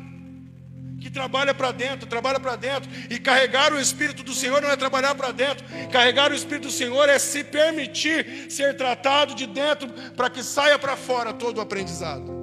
que 0.99 1.09
trabalha 1.09 1.53
para 1.53 1.71
dentro, 1.71 2.07
trabalha 2.07 2.39
para 2.39 2.55
dentro, 2.55 2.89
e 3.09 3.19
carregar 3.19 3.71
o 3.73 3.79
Espírito 3.79 4.23
do 4.23 4.33
Senhor 4.33 4.59
não 4.59 4.69
é 4.69 4.75
trabalhar 4.75 5.13
para 5.13 5.31
dentro, 5.31 5.63
carregar 5.91 6.31
o 6.31 6.35
Espírito 6.35 6.67
do 6.67 6.73
Senhor 6.73 7.07
é 7.09 7.19
se 7.19 7.43
permitir 7.43 8.49
ser 8.49 8.75
tratado 8.75 9.35
de 9.35 9.45
dentro 9.45 9.87
para 10.15 10.31
que 10.31 10.41
saia 10.41 10.79
para 10.79 10.97
fora 10.97 11.31
todo 11.31 11.59
o 11.59 11.61
aprendizado. 11.61 12.42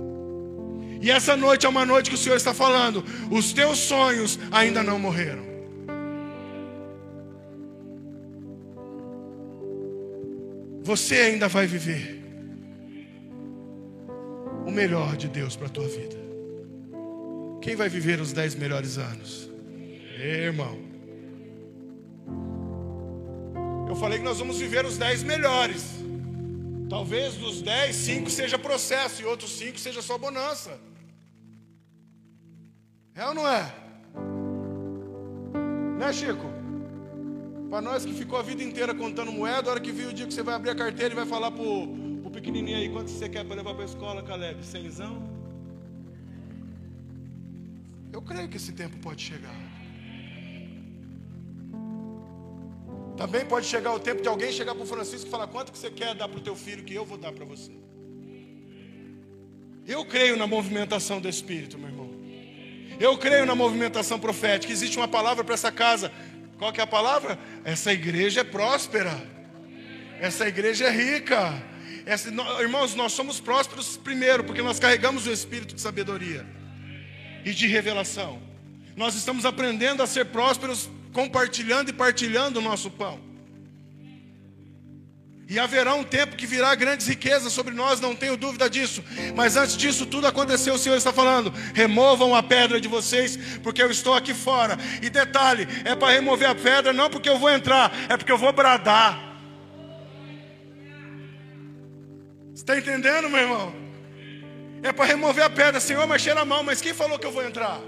E 1.00 1.10
essa 1.10 1.34
noite 1.34 1.64
é 1.64 1.68
uma 1.68 1.86
noite 1.86 2.10
que 2.10 2.16
o 2.16 2.18
Senhor 2.18 2.36
está 2.36 2.52
falando: 2.52 3.02
os 3.30 3.52
teus 3.52 3.78
sonhos 3.78 4.38
ainda 4.52 4.82
não 4.82 4.98
morreram. 4.98 5.48
Você 10.82 11.16
ainda 11.16 11.48
vai 11.48 11.66
viver 11.66 12.20
o 14.66 14.70
melhor 14.70 15.16
de 15.16 15.28
Deus 15.28 15.56
para 15.56 15.66
a 15.66 15.70
tua 15.70 15.86
vida. 15.88 16.16
Quem 17.62 17.76
vai 17.76 17.88
viver 17.88 18.20
os 18.20 18.32
dez 18.32 18.54
melhores 18.54 18.98
anos? 18.98 19.50
Ei, 20.18 20.44
irmão. 20.46 20.78
Eu 23.88 23.96
falei 23.96 24.18
que 24.18 24.24
nós 24.24 24.38
vamos 24.38 24.58
viver 24.58 24.84
os 24.84 24.98
dez 24.98 25.22
melhores. 25.22 25.84
Talvez 26.88 27.34
dos 27.34 27.62
dez, 27.62 27.96
cinco 27.96 28.28
seja 28.28 28.58
processo 28.58 29.22
e 29.22 29.24
outros 29.24 29.52
cinco 29.52 29.78
seja 29.78 30.02
só 30.02 30.18
bonança. 30.18 30.89
É 33.20 33.26
ou 33.26 33.34
não 33.34 33.46
é? 33.46 33.70
Né, 35.98 36.10
Chico? 36.10 36.46
Para 37.68 37.82
nós 37.82 38.02
que 38.06 38.14
ficou 38.14 38.38
a 38.38 38.42
vida 38.42 38.62
inteira 38.62 38.94
contando 38.94 39.30
moeda, 39.30 39.68
a 39.68 39.72
hora 39.72 39.80
que 39.80 39.92
viu 39.92 40.08
o 40.08 40.12
dia 40.14 40.26
que 40.26 40.32
você 40.32 40.42
vai 40.42 40.54
abrir 40.54 40.70
a 40.70 40.74
carteira 40.74 41.12
e 41.12 41.14
vai 41.14 41.26
falar 41.26 41.50
pro, 41.50 41.86
pro 42.22 42.30
pequenininho 42.30 42.78
aí, 42.78 42.88
quanto 42.88 43.10
você 43.10 43.28
quer 43.28 43.44
para 43.44 43.56
levar 43.56 43.74
para 43.74 43.82
a 43.82 43.86
escola, 43.86 44.22
Caleb? 44.22 44.64
Cenzão? 44.64 45.22
Eu 48.10 48.22
creio 48.22 48.48
que 48.48 48.56
esse 48.56 48.72
tempo 48.72 48.96
pode 49.00 49.20
chegar. 49.20 49.54
Também 53.18 53.44
pode 53.44 53.66
chegar 53.66 53.92
o 53.92 54.00
tempo 54.00 54.22
de 54.22 54.28
alguém 54.28 54.50
chegar 54.50 54.74
para 54.74 54.82
o 54.82 54.86
Francisco 54.86 55.26
e 55.28 55.30
falar: 55.30 55.46
quanto 55.46 55.72
que 55.72 55.78
você 55.78 55.90
quer 55.90 56.14
dar 56.14 56.26
para 56.26 56.38
o 56.38 56.42
teu 56.42 56.56
filho 56.56 56.82
que 56.82 56.94
eu 56.94 57.04
vou 57.04 57.18
dar 57.18 57.32
para 57.32 57.44
você? 57.44 57.70
Eu 59.86 60.06
creio 60.06 60.38
na 60.38 60.46
movimentação 60.46 61.20
do 61.20 61.28
Espírito, 61.28 61.76
meu 61.76 61.90
irmão. 61.90 62.19
Eu 63.00 63.16
creio 63.16 63.46
na 63.46 63.54
movimentação 63.54 64.20
profética. 64.20 64.70
Existe 64.70 64.98
uma 64.98 65.08
palavra 65.08 65.42
para 65.42 65.54
essa 65.54 65.72
casa. 65.72 66.12
Qual 66.58 66.70
que 66.70 66.80
é 66.80 66.84
a 66.84 66.86
palavra? 66.86 67.38
Essa 67.64 67.94
igreja 67.94 68.42
é 68.42 68.44
próspera. 68.44 69.18
Essa 70.20 70.46
igreja 70.46 70.84
é 70.84 70.90
rica. 70.90 71.62
Essa, 72.04 72.28
irmãos, 72.60 72.94
nós 72.94 73.14
somos 73.14 73.40
prósperos 73.40 73.96
primeiro, 73.96 74.44
porque 74.44 74.60
nós 74.60 74.78
carregamos 74.78 75.26
o 75.26 75.32
espírito 75.32 75.74
de 75.74 75.80
sabedoria 75.80 76.46
e 77.42 77.52
de 77.52 77.66
revelação. 77.66 78.38
Nós 78.94 79.14
estamos 79.14 79.46
aprendendo 79.46 80.02
a 80.02 80.06
ser 80.06 80.26
prósperos, 80.26 80.90
compartilhando 81.14 81.88
e 81.88 81.94
partilhando 81.94 82.58
o 82.58 82.62
nosso 82.62 82.90
pão. 82.90 83.29
E 85.50 85.58
haverá 85.58 85.96
um 85.96 86.04
tempo 86.04 86.36
que 86.36 86.46
virá 86.46 86.72
grandes 86.76 87.08
riquezas 87.08 87.52
sobre 87.52 87.74
nós, 87.74 88.00
não 88.00 88.14
tenho 88.14 88.36
dúvida 88.36 88.70
disso. 88.70 89.02
Mas 89.34 89.56
antes 89.56 89.76
disso 89.76 90.06
tudo 90.06 90.28
aconteceu, 90.28 90.74
o 90.74 90.78
Senhor 90.78 90.94
está 90.94 91.12
falando: 91.12 91.52
removam 91.74 92.36
a 92.36 92.40
pedra 92.40 92.80
de 92.80 92.86
vocês, 92.86 93.36
porque 93.60 93.82
eu 93.82 93.90
estou 93.90 94.14
aqui 94.14 94.32
fora. 94.32 94.78
E 95.02 95.10
detalhe: 95.10 95.66
é 95.84 95.96
para 95.96 96.12
remover 96.12 96.48
a 96.48 96.54
pedra, 96.54 96.92
não 96.92 97.10
porque 97.10 97.28
eu 97.28 97.36
vou 97.36 97.50
entrar, 97.50 97.92
é 98.08 98.16
porque 98.16 98.30
eu 98.30 98.38
vou 98.38 98.52
bradar. 98.52 99.18
Está 102.54 102.78
entendendo, 102.78 103.28
meu 103.28 103.40
irmão? 103.40 103.74
É 104.84 104.92
para 104.92 105.04
remover 105.04 105.42
a 105.42 105.50
pedra, 105.50 105.80
Senhor, 105.80 106.06
mas 106.06 106.22
cheira 106.22 106.44
mal, 106.44 106.62
mas 106.62 106.80
quem 106.80 106.94
falou 106.94 107.18
que 107.18 107.26
eu 107.26 107.32
vou 107.32 107.44
entrar? 107.44 107.80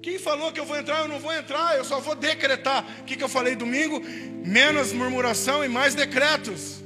Quem 0.00 0.18
falou 0.18 0.52
que 0.52 0.60
eu 0.60 0.64
vou 0.64 0.76
entrar, 0.76 1.00
eu 1.00 1.08
não 1.08 1.18
vou 1.18 1.32
entrar, 1.32 1.76
eu 1.76 1.84
só 1.84 1.98
vou 1.98 2.14
decretar. 2.14 2.84
O 3.00 3.04
que, 3.04 3.16
que 3.16 3.24
eu 3.24 3.28
falei 3.28 3.56
domingo? 3.56 4.00
Menos 4.44 4.92
murmuração 4.92 5.64
e 5.64 5.68
mais 5.68 5.94
decretos. 5.94 6.82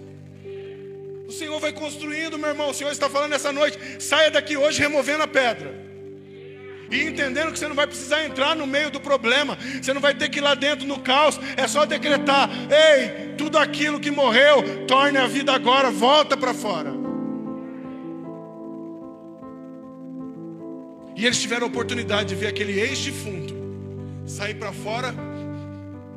O 1.29 1.33
Senhor 1.33 1.59
vai 1.61 1.73
construindo, 1.73 2.39
meu 2.39 2.51
irmão. 2.51 2.71
O 2.71 2.75
Senhor 2.75 2.91
está 2.91 3.09
falando 3.11 3.35
essa 3.35 3.53
noite. 3.53 3.79
Saia 4.03 4.31
daqui 4.31 4.57
hoje 4.57 4.81
removendo 4.81 5.23
a 5.23 5.29
pedra. 5.29 5.83
E 6.91 7.05
entendendo 7.05 7.53
que 7.53 7.59
você 7.59 7.69
não 7.69 7.75
vai 7.75 7.87
precisar 7.87 8.25
entrar 8.25 8.55
no 8.55 8.67
meio 8.67 8.91
do 8.91 9.01
problema. 9.01 9.59
Você 9.81 9.93
não 9.95 10.01
vai 10.01 10.15
ter 10.15 10.29
que 10.29 10.39
ir 10.39 10.43
lá 10.43 10.55
dentro 10.55 10.87
no 10.87 11.01
caos. 11.01 11.39
É 11.57 11.67
só 11.67 11.85
decretar: 11.85 12.51
Ei, 12.71 13.35
tudo 13.37 13.59
aquilo 13.59 14.01
que 14.01 14.11
morreu, 14.11 14.87
torne 14.87 15.19
a 15.19 15.27
vida 15.27 15.53
agora, 15.53 15.91
volta 15.91 16.37
para 16.37 16.53
fora. 16.53 17.02
E 21.17 21.27
eles 21.27 21.41
tiveram 21.41 21.67
a 21.67 21.69
oportunidade 21.69 22.31
de 22.31 22.35
ver 22.35 22.49
aquele 22.49 22.79
ex-defunto 22.81 23.55
sair 24.27 24.55
para 24.55 24.73
fora 24.73 25.15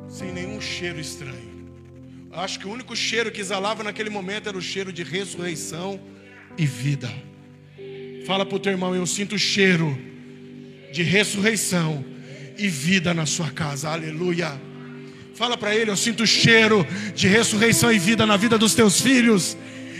sem 0.08 0.32
nenhum 0.32 0.60
cheiro 0.60 0.98
estranho. 0.98 1.56
Acho 2.32 2.58
que 2.58 2.66
o 2.66 2.70
único 2.70 2.94
cheiro 2.94 3.30
que 3.30 3.40
exalava 3.40 3.82
naquele 3.82 4.10
momento 4.10 4.48
era 4.48 4.56
o 4.56 4.62
cheiro 4.62 4.92
de 4.92 5.02
ressurreição 5.02 6.00
e 6.56 6.66
vida. 6.66 7.10
Fala 8.26 8.44
para 8.44 8.56
o 8.56 8.58
teu 8.58 8.72
irmão, 8.72 8.94
eu 8.94 9.06
sinto 9.06 9.36
o 9.36 9.38
cheiro 9.38 9.96
de 10.92 11.02
ressurreição 11.02 12.04
e 12.58 12.68
vida 12.68 13.14
na 13.14 13.26
sua 13.26 13.50
casa. 13.50 13.90
Aleluia. 13.90 14.60
Fala 15.34 15.56
para 15.56 15.74
ele, 15.74 15.90
eu 15.90 15.96
sinto 15.96 16.22
o 16.22 16.26
cheiro 16.26 16.86
de 17.14 17.28
ressurreição 17.28 17.92
e 17.92 17.98
vida 17.98 18.24
na 18.24 18.36
vida 18.36 18.56
dos 18.56 18.74
teus 18.74 19.00
filhos 19.00 19.56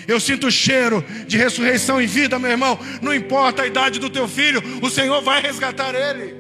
eu 0.07 0.21
sinto 0.21 0.47
o 0.47 0.51
cheiro 0.51 1.05
de 1.27 1.37
ressurreição 1.37 2.01
e 2.01 2.07
vida, 2.07 2.39
meu 2.39 2.51
irmão. 2.51 2.79
Não 3.03 3.15
importa 3.15 3.63
a 3.63 3.67
idade 3.67 3.99
do 3.99 4.09
teu 4.09 4.29
filho, 4.29 4.63
o 4.83 4.91
Senhor 4.91 5.21
vai 5.23 5.41
resgatar 5.41 5.95
ele. 5.95 6.37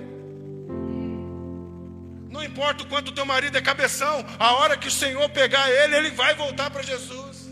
Não 2.30 2.42
importa 2.44 2.84
o 2.84 2.86
quanto 2.86 3.12
teu 3.12 3.24
marido 3.24 3.56
é 3.56 3.60
cabeção, 3.60 4.24
a 4.38 4.52
hora 4.52 4.76
que 4.76 4.88
o 4.88 4.90
Senhor 4.90 5.28
pegar 5.30 5.70
ele, 5.70 5.96
ele 5.96 6.10
vai 6.10 6.34
voltar 6.34 6.70
para 6.70 6.82
Jesus. 6.82 7.50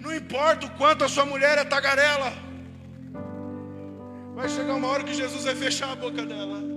Não 0.00 0.14
importa 0.14 0.66
o 0.66 0.70
quanto 0.70 1.04
a 1.04 1.08
sua 1.08 1.24
mulher 1.24 1.58
é 1.58 1.64
tagarela, 1.64 2.32
vai 4.34 4.48
chegar 4.48 4.74
uma 4.74 4.88
hora 4.88 5.04
que 5.04 5.14
Jesus 5.14 5.44
vai 5.44 5.54
fechar 5.54 5.92
a 5.92 5.96
boca 5.96 6.26
dela 6.26 6.73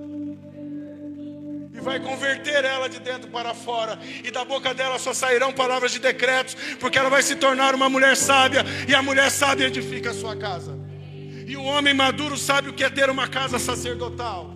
vai 1.88 2.02
converter 2.02 2.65
ela 2.65 2.89
de 2.89 3.00
dentro 3.00 3.30
para 3.30 3.54
fora, 3.54 3.97
e 4.21 4.30
da 4.30 4.43
boca 4.43 4.73
dela 4.73 5.00
só 5.00 5.13
sairão 5.13 5.54
palavras 5.54 5.89
de 5.89 6.00
decretos, 6.00 6.54
porque 6.82 7.00
ela 7.00 7.10
vai 7.10 7.23
se 7.23 7.38
tornar 7.38 7.73
uma 7.73 7.88
mulher 7.88 8.17
sábia, 8.17 8.65
e 8.86 8.93
a 8.93 9.02
mulher 9.02 9.32
sábia 9.32 9.67
edifica 9.67 10.12
a 10.12 10.13
sua 10.13 10.36
casa. 10.36 10.78
E 11.47 11.56
o 11.56 11.63
homem 11.63 11.93
maduro 11.93 12.38
sabe 12.38 12.67
o 12.67 12.73
que 12.73 12.84
é 12.84 12.89
ter 12.89 13.10
uma 13.10 13.26
casa 13.30 13.58
sacerdotal. 13.58 14.54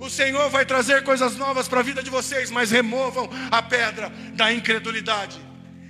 O 0.00 0.10
Senhor 0.10 0.50
vai 0.50 0.66
trazer 0.66 1.04
coisas 1.04 1.36
novas 1.36 1.68
para 1.68 1.78
a 1.78 1.82
vida 1.84 2.02
de 2.02 2.10
vocês, 2.10 2.50
mas 2.50 2.72
removam 2.72 3.30
a 3.48 3.62
pedra 3.62 4.10
da 4.32 4.52
incredulidade. 4.52 5.38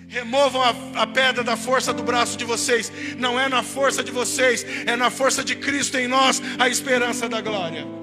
Removam 0.07 0.61
a, 0.61 1.03
a, 1.03 1.07
pedra 1.07 1.43
da 1.43 1.57
força 1.57 1.95
do 1.95 2.03
braço 2.03 2.37
de 2.37 2.45
vocês. 2.45 2.93
Não 3.17 3.41
é 3.41 3.49
na 3.49 3.63
força 3.63 4.05
de 4.05 4.11
vocês, 4.11 4.67
é 4.85 4.97
na 4.97 5.09
força 5.09 5.43
de 5.43 5.57
Cristo 5.57 5.97
em 5.97 6.09
nós, 6.09 6.43
a 6.59 6.69
esperança 6.69 7.27
da 7.27 7.41
glória. 7.41 8.00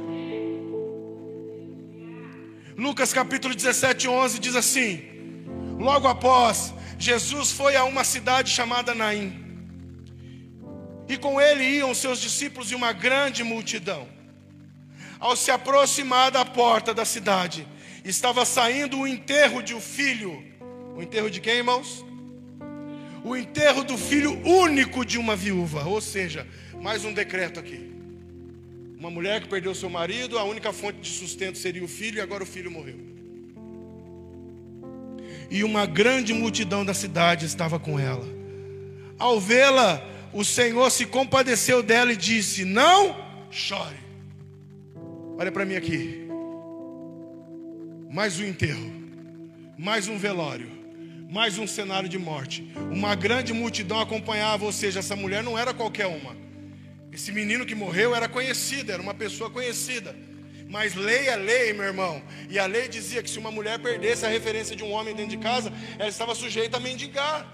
Lucas 2.78 3.12
capítulo 3.12 3.56
17, 3.56 4.08
11 4.08 4.38
diz 4.38 4.56
assim: 4.56 5.02
Logo 5.80 6.08
após, 6.08 6.72
Jesus 7.00 7.52
foi 7.52 7.76
a 7.76 7.84
uma 7.84 8.04
cidade 8.04 8.52
chamada 8.52 8.94
Naim. 8.94 9.34
E 11.10 11.18
com 11.18 11.42
ele 11.42 11.64
iam 11.64 11.96
seus 11.96 12.22
discípulos 12.22 12.72
e 12.72 12.76
uma 12.76 12.94
grande 12.94 13.44
multidão. 13.44 14.08
Ao 15.20 15.36
se 15.36 15.50
aproximar 15.50 16.30
da 16.30 16.46
porta 16.46 16.94
da 16.94 17.04
cidade, 17.04 17.68
estava 18.06 18.46
saindo 18.46 19.00
o 19.00 19.08
enterro 19.08 19.64
de 19.64 19.74
um 19.74 19.82
filho. 19.82 20.44
O 20.96 21.02
enterro 21.02 21.32
de 21.32 21.42
quem, 21.42 21.56
irmãos? 21.56 22.06
O 23.24 23.36
enterro 23.36 23.84
do 23.84 23.98
filho 23.98 24.40
único 24.48 25.04
de 25.04 25.18
uma 25.18 25.36
viúva. 25.36 25.84
Ou 25.86 26.00
seja, 26.00 26.48
mais 26.80 27.04
um 27.04 27.12
decreto 27.12 27.60
aqui. 27.60 27.97
Uma 28.98 29.12
mulher 29.12 29.42
que 29.42 29.48
perdeu 29.48 29.76
seu 29.76 29.90
marido, 29.90 30.40
a 30.40 30.44
única 30.44 30.74
fonte 30.74 31.00
de 31.00 31.10
sustento 31.10 31.58
seria 31.58 31.84
o 31.84 31.88
filho, 31.88 32.18
e 32.18 32.22
agora 32.22 32.44
o 32.44 32.48
filho 32.48 32.72
morreu. 32.72 33.18
e 35.50 35.64
uma 35.64 35.86
grande 35.86 36.34
multidão 36.34 36.84
da 36.84 36.94
cidade 36.94 37.46
estava 37.46 37.80
com 37.80 38.00
ela. 38.00 38.26
Ao 39.18 39.40
vê-la, 39.40 40.04
o 40.34 40.44
Senhor 40.44 40.90
se 40.92 41.06
compadeceu 41.06 41.82
dela 41.82 42.12
e 42.12 42.18
disse: 42.18 42.66
Não 42.66 43.16
chore. 43.50 43.98
Olha 45.38 45.52
para 45.52 45.66
mim 45.66 45.76
aqui. 45.76 46.28
Mais 48.10 48.40
um 48.40 48.46
enterro, 48.46 48.92
mais 49.78 50.08
um 50.08 50.18
velório, 50.18 50.70
mais 51.30 51.58
um 51.58 51.68
cenário 51.68 52.10
de 52.10 52.18
morte. 52.18 52.72
Uma 52.92 53.16
grande 53.16 53.54
multidão 53.54 54.00
acompanhava, 54.00 54.66
ou 54.66 54.72
seja, 54.72 55.00
essa 55.00 55.16
mulher 55.16 55.44
não 55.44 55.58
era 55.58 55.74
qualquer 55.74 56.08
uma. 56.08 56.47
Esse 57.18 57.32
menino 57.32 57.66
que 57.66 57.74
morreu 57.74 58.14
era 58.16 58.30
conhecido, 58.30 58.92
era 58.92 59.02
uma 59.02 59.14
pessoa 59.16 59.50
conhecida. 59.50 60.16
Mas 60.70 60.94
lei 60.94 61.28
é 61.28 61.36
lei, 61.36 61.74
meu 61.74 61.86
irmão. 61.86 62.22
E 62.48 62.60
a 62.60 62.68
lei 62.68 62.88
dizia 62.88 63.24
que 63.24 63.30
se 63.30 63.40
uma 63.40 63.50
mulher 63.50 63.80
perdesse 63.80 64.24
a 64.24 64.30
referência 64.30 64.76
de 64.76 64.84
um 64.84 64.92
homem 64.92 65.16
dentro 65.16 65.32
de 65.32 65.40
casa, 65.40 65.74
ela 65.98 66.10
estava 66.10 66.36
sujeita 66.36 66.78
a 66.78 66.80
mendigar. 66.80 67.52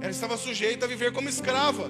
Ela 0.00 0.10
estava 0.10 0.36
sujeita 0.36 0.86
a 0.86 0.88
viver 0.88 1.12
como 1.12 1.28
escrava. 1.28 1.88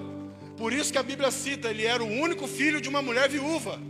Por 0.58 0.74
isso 0.74 0.92
que 0.92 0.98
a 0.98 1.02
Bíblia 1.02 1.30
cita, 1.30 1.70
ele 1.70 1.86
era 1.86 2.04
o 2.04 2.06
único 2.06 2.46
filho 2.46 2.82
de 2.82 2.88
uma 2.90 3.00
mulher 3.00 3.30
viúva. 3.30 3.80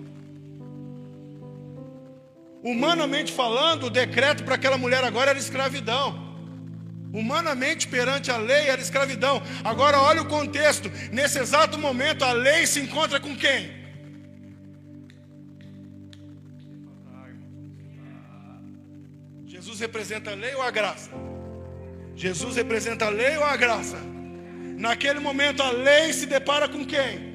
Humanamente 2.63 3.33
falando, 3.33 3.87
o 3.87 3.91
decreto 3.91 4.45
para 4.45 4.55
aquela 4.55 4.79
mulher 4.79 5.03
agora 5.03 5.31
era 5.31 5.39
escravidão. 5.41 6.28
Humanamente 7.13 7.89
perante 7.89 8.31
a 8.31 8.37
lei 8.37 8.69
era 8.69 8.81
escravidão. 8.81 9.43
Agora 9.65 10.01
olha 10.01 10.23
o 10.23 10.29
contexto. 10.29 10.91
Nesse 11.11 11.39
exato 11.39 11.79
momento 11.79 12.25
a 12.25 12.33
lei 12.33 12.67
se 12.67 12.81
encontra 12.81 13.19
com 13.19 13.37
quem? 13.37 13.77
Jesus 19.47 19.81
representa 19.81 20.31
a 20.31 20.35
lei 20.35 20.55
ou 20.55 20.63
a 20.63 20.71
graça? 20.71 21.11
Jesus 22.15 22.57
representa 22.57 23.07
a 23.07 23.11
lei 23.11 23.37
ou 23.37 23.45
a 23.45 23.57
graça? 23.57 23.97
Naquele 24.79 25.19
momento 25.19 25.63
a 25.63 25.71
lei 25.71 26.13
se 26.13 26.27
depara 26.27 26.69
com 26.69 26.85
quem? 26.85 27.28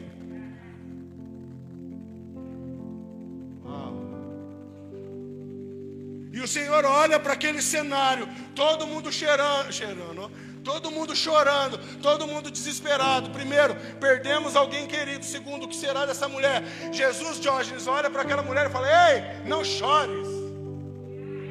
Senhor 6.74 6.86
olha 6.86 7.20
para 7.20 7.34
aquele 7.34 7.62
cenário, 7.62 8.28
todo 8.56 8.88
mundo 8.88 9.12
cheirando, 9.12 9.72
cheirando, 9.72 10.32
todo 10.64 10.90
mundo 10.90 11.16
chorando, 11.16 11.78
todo 12.02 12.26
mundo 12.26 12.50
desesperado. 12.50 13.30
Primeiro, 13.30 13.76
perdemos 14.00 14.56
alguém 14.56 14.88
querido. 14.88 15.24
Segundo, 15.24 15.66
o 15.66 15.68
que 15.68 15.76
será 15.76 16.08
dessa 16.08 16.28
mulher? 16.28 16.64
Jesus, 16.92 17.40
Diógenes, 17.40 17.86
olha 17.86 18.10
para 18.10 18.24
aquela 18.24 18.42
mulher 18.42 18.66
e 18.68 18.70
fala: 18.72 18.88
Ei, 18.88 19.48
não 19.48 19.64
chores. 19.64 20.28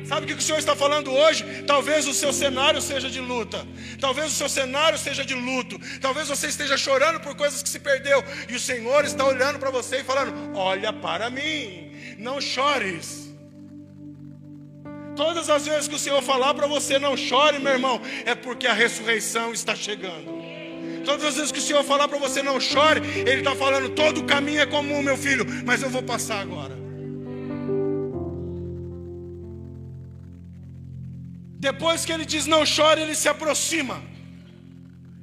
Sabe 0.09 0.25
o 0.25 0.27
que 0.27 0.35
o 0.35 0.43
Senhor 0.43 0.59
está 0.59 0.75
falando 0.75 1.13
hoje? 1.13 1.63
Talvez 1.69 2.09
o 2.09 2.13
seu 2.13 2.33
cenário 2.33 2.83
seja 2.83 3.09
de 3.09 3.21
luta, 3.21 3.65
talvez 4.01 4.33
o 4.33 4.35
seu 4.35 4.49
cenário 4.49 4.99
seja 4.99 5.25
de 5.25 5.35
luto, 5.35 5.79
talvez 6.01 6.27
você 6.27 6.49
esteja 6.49 6.77
chorando 6.77 7.21
por 7.21 7.37
coisas 7.37 7.63
que 7.63 7.69
se 7.69 7.79
perdeu, 7.79 8.23
e 8.49 8.57
o 8.57 8.61
Senhor 8.61 9.05
está 9.05 9.25
olhando 9.25 9.61
para 9.61 9.71
você 9.71 10.01
e 10.01 10.05
falando: 10.05 10.59
Olha 10.59 10.93
para 10.93 11.31
mim, 11.31 12.17
não 12.19 12.41
chores. 12.41 13.32
Todas 15.16 15.51
as 15.51 15.66
vezes 15.66 15.88
que 15.88 15.94
o 15.94 15.98
Senhor 15.98 16.22
falar 16.22 16.55
para 16.55 16.66
você 16.66 16.98
não 16.98 17.16
chore, 17.16 17.59
meu 17.59 17.72
irmão, 17.72 18.01
é 18.25 18.35
porque 18.35 18.66
a 18.66 18.72
ressurreição 18.72 19.53
está 19.53 19.75
chegando. 19.75 20.42
Todas 21.05 21.25
as 21.25 21.35
vezes 21.37 21.53
que 21.53 21.59
o 21.59 21.62
Senhor 21.62 21.83
falar 21.85 22.09
para 22.09 22.18
você 22.18 22.42
não 22.42 22.61
chore, 22.61 23.01
Ele 23.20 23.40
está 23.40 23.55
falando: 23.55 23.90
todo 23.90 24.20
o 24.20 24.25
caminho 24.25 24.61
é 24.61 24.66
comum, 24.66 25.03
meu 25.03 25.16
filho, 25.16 25.44
mas 25.64 25.83
eu 25.83 25.90
vou 25.90 26.03
passar 26.03 26.40
agora. 26.40 26.83
Depois 31.59 32.05
que 32.05 32.12
ele 32.12 32.25
diz 32.25 32.44
não 32.46 32.66
chore, 32.66 33.01
ele 33.01 33.14
se 33.14 33.29
aproxima 33.29 34.03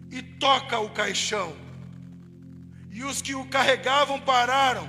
e 0.09 0.21
toca 0.21 0.79
o 0.79 0.89
caixão. 0.89 1.53
E 2.89 3.03
os 3.03 3.21
que 3.21 3.35
o 3.35 3.45
carregavam 3.45 4.19
pararam. 4.21 4.87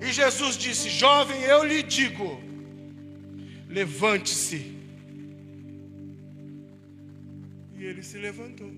E 0.00 0.12
Jesus 0.12 0.56
disse: 0.56 0.88
Jovem, 0.88 1.40
eu 1.42 1.64
lhe 1.64 1.82
digo, 1.82 2.40
levante-se. 3.74 4.72
E 7.76 7.84
ele 7.84 8.02
se 8.02 8.18
levantou. 8.18 8.70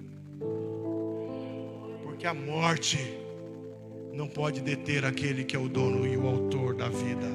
Porque 2.02 2.26
a 2.26 2.32
morte 2.32 2.98
não 4.14 4.26
pode 4.26 4.62
deter 4.62 5.04
aquele 5.04 5.44
que 5.44 5.54
é 5.54 5.58
o 5.58 5.68
dono 5.68 6.06
e 6.06 6.16
o 6.16 6.26
autor 6.26 6.74
da 6.74 6.88
vida. 6.88 7.30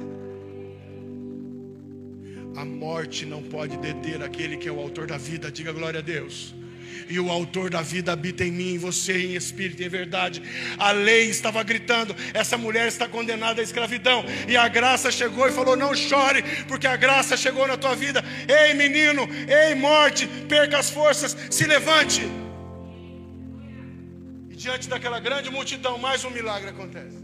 A 2.56 2.64
morte 2.64 3.24
não 3.24 3.42
pode 3.42 3.76
deter 3.78 4.20
aquele 4.22 4.56
que 4.56 4.68
é 4.68 4.72
o 4.72 4.80
autor 4.80 5.06
da 5.06 5.16
vida. 5.16 5.50
Diga 5.50 5.72
glória 5.72 6.00
a 6.00 6.02
Deus 6.02 6.54
e 7.08 7.18
o 7.18 7.30
autor 7.30 7.70
da 7.70 7.82
vida 7.82 8.12
habita 8.12 8.44
em 8.44 8.50
mim, 8.50 8.74
em 8.74 8.78
você, 8.78 9.26
em 9.26 9.34
espírito 9.34 9.82
e 9.82 9.86
em 9.86 9.88
verdade. 9.88 10.42
A 10.78 10.92
lei 10.92 11.28
estava 11.30 11.62
gritando: 11.62 12.14
essa 12.34 12.56
mulher 12.56 12.88
está 12.88 13.08
condenada 13.08 13.60
à 13.60 13.64
escravidão, 13.64 14.24
e 14.48 14.56
a 14.56 14.68
graça 14.68 15.10
chegou 15.10 15.48
e 15.48 15.52
falou: 15.52 15.76
não 15.76 15.94
chore, 15.94 16.42
porque 16.66 16.86
a 16.86 16.96
graça 16.96 17.36
chegou 17.36 17.66
na 17.66 17.76
tua 17.76 17.94
vida. 17.94 18.24
Ei, 18.48 18.74
menino, 18.74 19.28
ei, 19.48 19.74
morte, 19.74 20.26
perca 20.48 20.78
as 20.78 20.90
forças, 20.90 21.36
se 21.50 21.64
levante. 21.64 22.22
E 24.50 24.56
diante 24.56 24.88
daquela 24.88 25.18
grande 25.20 25.50
multidão, 25.50 25.98
mais 25.98 26.24
um 26.24 26.30
milagre 26.30 26.70
acontece. 26.70 27.22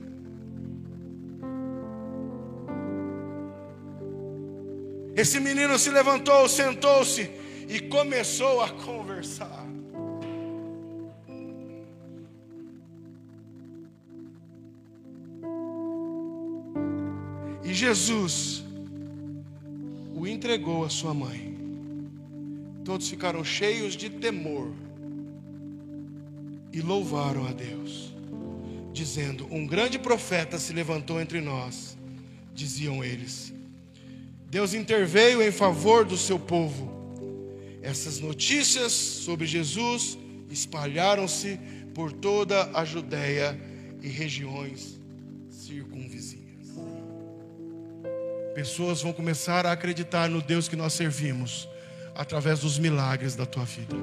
Esse 5.18 5.40
menino 5.40 5.76
se 5.80 5.90
levantou, 5.90 6.48
sentou-se 6.48 7.28
e 7.68 7.80
começou 7.80 8.62
a 8.62 8.68
conversar. 8.70 9.67
Jesus 17.78 18.64
o 20.12 20.26
entregou 20.26 20.84
à 20.84 20.90
sua 20.90 21.14
mãe. 21.14 21.56
Todos 22.84 23.08
ficaram 23.08 23.44
cheios 23.44 23.96
de 23.96 24.10
temor 24.10 24.72
e 26.72 26.80
louvaram 26.80 27.46
a 27.46 27.52
Deus, 27.52 28.12
dizendo: 28.92 29.46
Um 29.48 29.64
grande 29.64 29.96
profeta 29.96 30.58
se 30.58 30.72
levantou 30.72 31.20
entre 31.20 31.40
nós, 31.40 31.96
diziam 32.52 33.04
eles. 33.04 33.54
Deus 34.50 34.74
interveio 34.74 35.40
em 35.40 35.52
favor 35.52 36.04
do 36.04 36.16
seu 36.16 36.38
povo. 36.38 36.90
Essas 37.80 38.18
notícias 38.18 38.90
sobre 38.90 39.46
Jesus 39.46 40.18
espalharam-se 40.50 41.60
por 41.94 42.12
toda 42.12 42.70
a 42.74 42.84
Judéia 42.84 43.56
e 44.02 44.08
regiões 44.08 44.97
Pessoas 48.58 49.00
vão 49.02 49.12
começar 49.12 49.64
a 49.64 49.70
acreditar 49.70 50.28
no 50.28 50.42
Deus 50.42 50.66
que 50.66 50.74
nós 50.74 50.92
servimos 50.92 51.68
através 52.12 52.58
dos 52.58 52.76
milagres 52.76 53.36
da 53.36 53.46
tua 53.46 53.64
vida. 53.64 53.94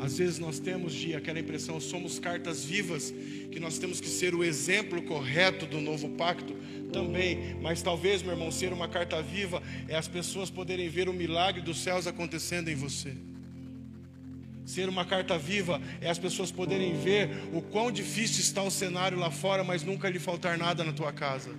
Às 0.00 0.18
vezes 0.18 0.40
nós 0.40 0.58
temos 0.58 0.92
de 0.92 1.14
aquela 1.14 1.38
impressão, 1.38 1.78
somos 1.78 2.18
cartas 2.18 2.64
vivas, 2.64 3.14
que 3.52 3.60
nós 3.60 3.78
temos 3.78 4.00
que 4.00 4.08
ser 4.08 4.34
o 4.34 4.42
exemplo 4.42 5.00
correto 5.02 5.66
do 5.66 5.80
novo 5.80 6.08
pacto 6.16 6.52
também. 6.92 7.54
Mas 7.62 7.80
talvez, 7.80 8.22
meu 8.22 8.32
irmão, 8.32 8.50
ser 8.50 8.72
uma 8.72 8.88
carta 8.88 9.22
viva 9.22 9.62
é 9.86 9.94
as 9.94 10.08
pessoas 10.08 10.50
poderem 10.50 10.88
ver 10.88 11.08
o 11.08 11.12
milagre 11.12 11.62
dos 11.62 11.78
céus 11.78 12.08
acontecendo 12.08 12.68
em 12.68 12.74
você. 12.74 13.12
Ser 14.64 14.88
uma 14.88 15.04
carta 15.04 15.38
viva 15.38 15.80
é 16.00 16.10
as 16.10 16.18
pessoas 16.18 16.50
poderem 16.50 17.00
ver 17.00 17.30
o 17.52 17.62
quão 17.62 17.92
difícil 17.92 18.40
está 18.40 18.64
o 18.64 18.70
cenário 18.72 19.16
lá 19.16 19.30
fora, 19.30 19.62
mas 19.62 19.84
nunca 19.84 20.10
lhe 20.10 20.18
faltar 20.18 20.58
nada 20.58 20.82
na 20.82 20.92
tua 20.92 21.12
casa. 21.12 21.54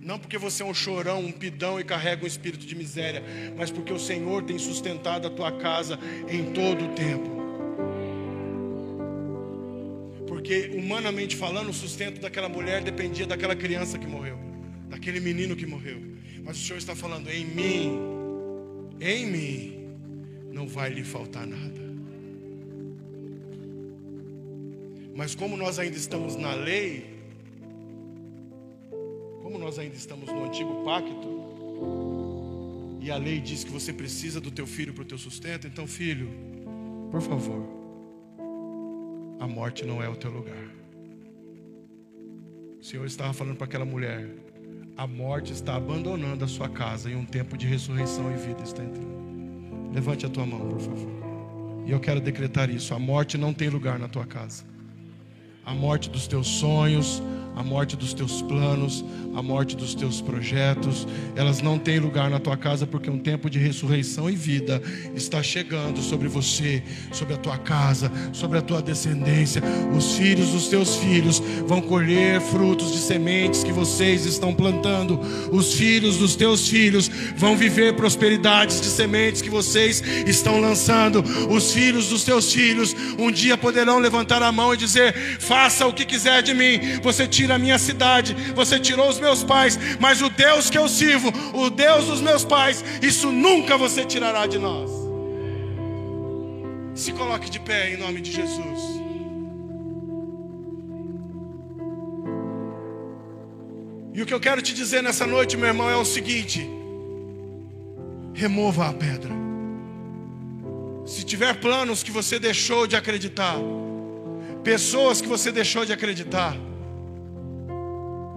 Não 0.00 0.18
porque 0.18 0.38
você 0.38 0.62
é 0.62 0.66
um 0.66 0.72
chorão, 0.72 1.20
um 1.20 1.30
pidão 1.30 1.78
e 1.78 1.84
carrega 1.84 2.24
um 2.24 2.26
espírito 2.26 2.64
de 2.64 2.74
miséria, 2.74 3.22
mas 3.56 3.70
porque 3.70 3.92
o 3.92 3.98
Senhor 3.98 4.42
tem 4.42 4.58
sustentado 4.58 5.26
a 5.26 5.30
tua 5.30 5.52
casa 5.52 5.98
em 6.28 6.52
todo 6.52 6.86
o 6.86 6.94
tempo. 6.94 7.40
Porque, 10.26 10.70
humanamente 10.74 11.36
falando, 11.36 11.68
o 11.68 11.74
sustento 11.74 12.20
daquela 12.20 12.48
mulher 12.48 12.82
dependia 12.82 13.26
daquela 13.26 13.54
criança 13.54 13.98
que 13.98 14.06
morreu, 14.06 14.38
daquele 14.88 15.20
menino 15.20 15.54
que 15.54 15.66
morreu. 15.66 16.00
Mas 16.42 16.56
o 16.56 16.64
Senhor 16.64 16.78
está 16.78 16.96
falando: 16.96 17.28
em 17.28 17.44
mim, 17.44 17.98
em 19.00 19.26
mim, 19.26 19.88
não 20.50 20.66
vai 20.66 20.88
lhe 20.88 21.04
faltar 21.04 21.46
nada. 21.46 21.80
Mas 25.14 25.34
como 25.34 25.56
nós 25.58 25.78
ainda 25.78 25.96
estamos 25.96 26.36
na 26.36 26.54
lei, 26.54 27.19
como 29.50 29.64
nós 29.64 29.80
ainda 29.80 29.96
estamos 29.96 30.28
no 30.28 30.44
antigo 30.44 30.84
pacto, 30.84 31.28
e 33.00 33.10
a 33.10 33.16
lei 33.16 33.40
diz 33.40 33.64
que 33.64 33.70
você 33.70 33.92
precisa 33.92 34.40
do 34.40 34.48
teu 34.48 34.64
filho 34.64 34.94
para 34.94 35.02
o 35.02 35.04
teu 35.04 35.18
sustento, 35.18 35.66
então, 35.66 35.88
filho, 35.88 36.30
por 37.10 37.20
favor, 37.20 37.66
a 39.40 39.48
morte 39.48 39.84
não 39.84 40.00
é 40.00 40.08
o 40.08 40.14
teu 40.14 40.30
lugar. 40.30 40.70
O 42.80 42.84
Senhor 42.84 43.04
estava 43.04 43.32
falando 43.32 43.56
para 43.56 43.64
aquela 43.64 43.84
mulher: 43.84 44.28
a 44.96 45.04
morte 45.04 45.52
está 45.52 45.74
abandonando 45.74 46.44
a 46.44 46.48
sua 46.48 46.68
casa 46.68 47.10
e 47.10 47.16
um 47.16 47.24
tempo 47.24 47.56
de 47.56 47.66
ressurreição 47.66 48.32
e 48.32 48.36
vida 48.36 48.62
está 48.62 48.84
entrando. 48.84 49.90
Levante 49.92 50.26
a 50.26 50.28
tua 50.28 50.46
mão, 50.46 50.68
por 50.68 50.80
favor. 50.80 51.10
E 51.86 51.90
eu 51.90 51.98
quero 51.98 52.20
decretar 52.20 52.70
isso: 52.70 52.94
a 52.94 53.00
morte 53.00 53.36
não 53.36 53.52
tem 53.52 53.68
lugar 53.68 53.98
na 53.98 54.06
tua 54.06 54.24
casa. 54.24 54.64
A 55.64 55.74
morte 55.74 56.08
dos 56.08 56.28
teus 56.28 56.46
sonhos, 56.46 57.20
a 57.56 57.62
morte 57.62 57.96
dos 57.96 58.14
teus 58.14 58.42
planos, 58.42 59.04
a 59.34 59.42
morte 59.42 59.76
dos 59.76 59.94
teus 59.94 60.20
projetos, 60.20 61.06
elas 61.36 61.60
não 61.60 61.78
têm 61.78 61.98
lugar 61.98 62.30
na 62.30 62.38
tua 62.38 62.56
casa 62.56 62.86
porque 62.86 63.10
um 63.10 63.18
tempo 63.18 63.48
de 63.48 63.58
ressurreição 63.58 64.28
e 64.28 64.34
vida 64.34 64.82
está 65.14 65.42
chegando 65.42 66.00
sobre 66.00 66.28
você, 66.28 66.82
sobre 67.12 67.34
a 67.34 67.36
tua 67.36 67.58
casa, 67.58 68.10
sobre 68.32 68.58
a 68.58 68.62
tua 68.62 68.82
descendência. 68.82 69.62
Os 69.96 70.16
filhos 70.16 70.50
dos 70.50 70.68
teus 70.68 70.96
filhos 70.96 71.40
vão 71.66 71.80
colher 71.80 72.40
frutos 72.40 72.92
de 72.92 72.98
sementes 72.98 73.62
que 73.62 73.72
vocês 73.72 74.26
estão 74.26 74.54
plantando. 74.54 75.20
Os 75.52 75.74
filhos 75.74 76.16
dos 76.16 76.34
teus 76.34 76.68
filhos 76.68 77.10
vão 77.36 77.56
viver 77.56 77.94
prosperidades 77.94 78.80
de 78.80 78.88
sementes 78.88 79.42
que 79.42 79.50
vocês 79.50 80.02
estão 80.26 80.60
lançando. 80.60 81.22
Os 81.48 81.72
filhos 81.72 82.08
dos 82.08 82.24
teus 82.24 82.52
filhos 82.52 82.94
um 83.18 83.30
dia 83.30 83.56
poderão 83.56 83.98
levantar 83.98 84.42
a 84.42 84.50
mão 84.52 84.74
e 84.74 84.76
dizer: 84.76 85.14
"Faça 85.38 85.86
o 85.86 85.92
que 85.92 86.04
quiser 86.04 86.42
de 86.42 86.54
mim". 86.54 86.80
Você 87.02 87.26
tira 87.40 87.54
a 87.54 87.58
minha 87.58 87.78
cidade, 87.78 88.34
você 88.54 88.78
tirou 88.78 89.08
os 89.08 89.18
meus 89.18 89.42
pais, 89.42 89.78
mas 89.98 90.20
o 90.20 90.28
Deus 90.28 90.68
que 90.68 90.76
eu 90.76 90.86
sirvo, 90.86 91.32
o 91.54 91.70
Deus 91.70 92.04
dos 92.04 92.20
meus 92.20 92.44
pais, 92.44 92.84
isso 93.00 93.32
nunca 93.32 93.78
você 93.78 94.04
tirará 94.04 94.46
de 94.46 94.58
nós. 94.58 94.90
Se 96.94 97.12
coloque 97.12 97.48
de 97.48 97.58
pé 97.58 97.94
em 97.94 97.96
nome 97.96 98.20
de 98.20 98.30
Jesus. 98.30 98.80
E 104.12 104.20
o 104.20 104.26
que 104.26 104.34
eu 104.34 104.40
quero 104.40 104.60
te 104.60 104.74
dizer 104.74 105.02
nessa 105.02 105.26
noite, 105.26 105.56
meu 105.56 105.68
irmão, 105.68 105.88
é 105.88 105.96
o 105.96 106.04
seguinte: 106.04 106.68
remova 108.34 108.88
a 108.88 108.92
pedra. 108.92 109.32
Se 111.06 111.24
tiver 111.24 111.54
planos 111.58 112.02
que 112.02 112.10
você 112.10 112.38
deixou 112.38 112.86
de 112.86 112.96
acreditar, 112.96 113.56
pessoas 114.62 115.22
que 115.22 115.28
você 115.28 115.50
deixou 115.50 115.86
de 115.86 115.92
acreditar, 115.94 116.54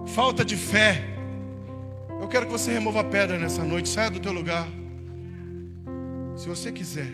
falta 0.06 0.44
de 0.44 0.56
fé. 0.56 1.04
Eu 2.20 2.28
quero 2.28 2.46
que 2.46 2.52
você 2.52 2.72
remova 2.72 3.00
a 3.00 3.04
pedra 3.04 3.38
nessa 3.38 3.62
noite, 3.62 3.88
saia 3.88 4.10
do 4.10 4.20
teu 4.20 4.32
lugar. 4.32 4.66
Se 6.36 6.48
você 6.48 6.72
quiser, 6.72 7.12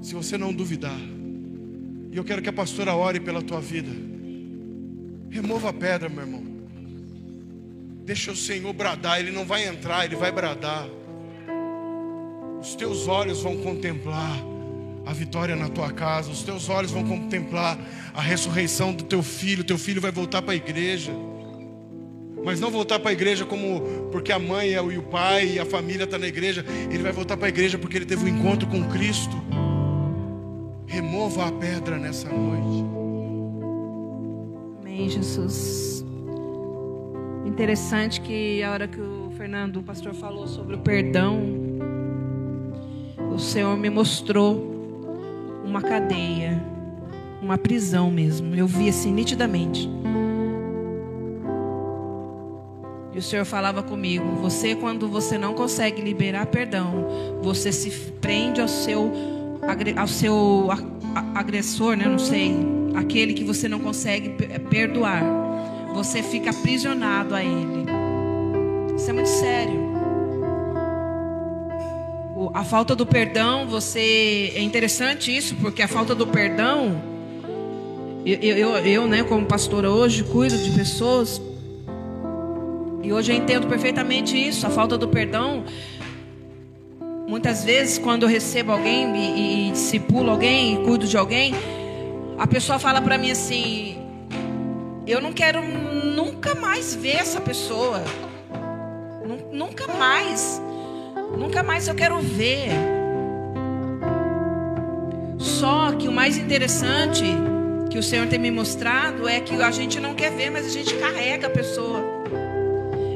se 0.00 0.14
você 0.14 0.36
não 0.36 0.52
duvidar, 0.52 0.98
e 2.10 2.16
eu 2.16 2.24
quero 2.24 2.40
que 2.40 2.48
a 2.48 2.52
pastora 2.52 2.94
ore 2.94 3.18
pela 3.18 3.42
tua 3.42 3.60
vida. 3.60 3.90
Remova 5.30 5.70
a 5.70 5.72
pedra, 5.72 6.08
meu 6.08 6.20
irmão. 6.20 6.44
Deixa 8.04 8.30
o 8.30 8.36
Senhor 8.36 8.72
bradar, 8.72 9.18
Ele 9.18 9.32
não 9.32 9.44
vai 9.44 9.66
entrar, 9.66 10.04
Ele 10.04 10.14
vai 10.14 10.30
bradar. 10.30 10.86
Os 12.60 12.74
teus 12.76 13.08
olhos 13.08 13.42
vão 13.42 13.56
contemplar 13.56 14.38
a 15.04 15.12
vitória 15.12 15.56
na 15.56 15.68
tua 15.68 15.90
casa, 15.92 16.30
os 16.30 16.42
teus 16.42 16.68
olhos 16.68 16.92
vão 16.92 17.04
contemplar 17.04 17.78
a 18.14 18.22
ressurreição 18.22 18.92
do 18.92 19.04
teu 19.04 19.22
filho, 19.22 19.64
teu 19.64 19.76
filho 19.76 20.00
vai 20.00 20.12
voltar 20.12 20.40
para 20.40 20.52
a 20.52 20.56
igreja. 20.56 21.12
Mas 22.44 22.60
não 22.60 22.70
voltar 22.70 22.98
para 22.98 23.10
a 23.10 23.12
igreja 23.12 23.44
como 23.46 23.80
porque 24.12 24.30
a 24.30 24.38
mãe 24.38 24.72
e 24.72 24.98
o 24.98 25.02
pai 25.02 25.54
e 25.54 25.58
a 25.58 25.64
família 25.64 26.04
estão 26.04 26.18
tá 26.18 26.24
na 26.24 26.28
igreja. 26.28 26.64
Ele 26.90 27.02
vai 27.02 27.12
voltar 27.12 27.36
para 27.36 27.46
a 27.46 27.48
igreja 27.48 27.78
porque 27.78 27.96
ele 27.96 28.04
teve 28.04 28.24
um 28.24 28.28
encontro 28.28 28.68
com 28.68 28.84
Cristo. 28.90 29.36
Remova 30.86 31.48
a 31.48 31.52
pedra 31.52 31.96
nessa 31.96 32.28
noite. 32.28 32.84
Amém, 34.80 35.08
Jesus. 35.08 36.04
Interessante 37.46 38.20
que 38.20 38.62
a 38.62 38.72
hora 38.72 38.86
que 38.86 39.00
o 39.00 39.32
Fernando, 39.36 39.78
o 39.78 39.82
pastor, 39.82 40.14
falou 40.14 40.46
sobre 40.46 40.76
o 40.76 40.78
perdão, 40.78 41.40
o 43.34 43.38
Senhor 43.38 43.76
me 43.76 43.88
mostrou 43.90 44.74
uma 45.64 45.80
cadeia, 45.80 46.62
uma 47.40 47.56
prisão 47.56 48.10
mesmo. 48.10 48.54
Eu 48.54 48.66
vi 48.66 48.88
assim 48.88 49.12
nitidamente. 49.12 49.88
E 53.14 53.18
o 53.18 53.22
Senhor 53.22 53.44
falava 53.44 53.82
comigo: 53.82 54.24
você, 54.42 54.74
quando 54.74 55.08
você 55.08 55.38
não 55.38 55.54
consegue 55.54 56.02
liberar 56.02 56.46
perdão, 56.46 57.38
você 57.40 57.70
se 57.70 57.90
prende 58.20 58.60
ao 58.60 58.66
seu, 58.66 59.12
ao 59.96 60.08
seu 60.08 60.68
agressor, 61.34 61.96
né? 61.96 62.06
Não 62.06 62.18
sei, 62.18 62.56
aquele 62.94 63.32
que 63.32 63.44
você 63.44 63.68
não 63.68 63.78
consegue 63.78 64.30
perdoar. 64.68 65.22
Você 65.94 66.24
fica 66.24 66.50
aprisionado 66.50 67.36
a 67.36 67.44
ele. 67.44 67.84
Isso 68.96 69.08
é 69.08 69.12
muito 69.12 69.28
sério. 69.28 69.84
A 72.52 72.64
falta 72.64 72.96
do 72.96 73.06
perdão, 73.06 73.66
você 73.68 74.52
é 74.56 74.60
interessante 74.60 75.34
isso, 75.34 75.54
porque 75.56 75.82
a 75.82 75.88
falta 75.88 76.14
do 76.14 76.26
perdão, 76.26 77.00
eu, 78.26 78.38
eu, 78.56 78.76
eu 78.78 79.06
né, 79.06 79.22
como 79.22 79.46
pastora 79.46 79.90
hoje, 79.90 80.24
cuido 80.24 80.58
de 80.58 80.70
pessoas 80.72 81.40
e 83.04 83.12
hoje 83.12 83.32
eu 83.32 83.36
entendo 83.36 83.66
perfeitamente 83.66 84.34
isso, 84.36 84.66
a 84.66 84.70
falta 84.70 84.96
do 84.96 85.06
perdão. 85.06 85.64
Muitas 87.28 87.62
vezes, 87.62 87.98
quando 87.98 88.22
eu 88.22 88.28
recebo 88.28 88.72
alguém 88.72 89.14
e, 89.14 89.68
e 89.68 89.70
discipulo 89.72 90.30
alguém 90.30 90.74
e 90.74 90.84
cuido 90.84 91.06
de 91.06 91.16
alguém, 91.16 91.54
a 92.38 92.46
pessoa 92.46 92.78
fala 92.78 93.02
para 93.02 93.18
mim 93.18 93.30
assim: 93.30 93.98
Eu 95.06 95.20
não 95.20 95.34
quero 95.34 95.60
nunca 95.62 96.54
mais 96.54 96.94
ver 96.94 97.16
essa 97.16 97.40
pessoa. 97.40 98.02
Nunca 99.52 99.86
mais. 99.86 100.60
Nunca 101.36 101.62
mais 101.62 101.86
eu 101.86 101.94
quero 101.94 102.18
ver. 102.20 102.70
Só 105.38 105.92
que 105.92 106.08
o 106.08 106.12
mais 106.12 106.38
interessante 106.38 107.24
que 107.90 107.98
o 107.98 108.02
Senhor 108.02 108.26
tem 108.28 108.38
me 108.38 108.50
mostrado 108.50 109.28
é 109.28 109.40
que 109.40 109.54
a 109.54 109.70
gente 109.70 110.00
não 110.00 110.14
quer 110.14 110.30
ver, 110.30 110.50
mas 110.50 110.66
a 110.66 110.70
gente 110.70 110.94
carrega 110.94 111.48
a 111.48 111.50
pessoa. 111.50 112.13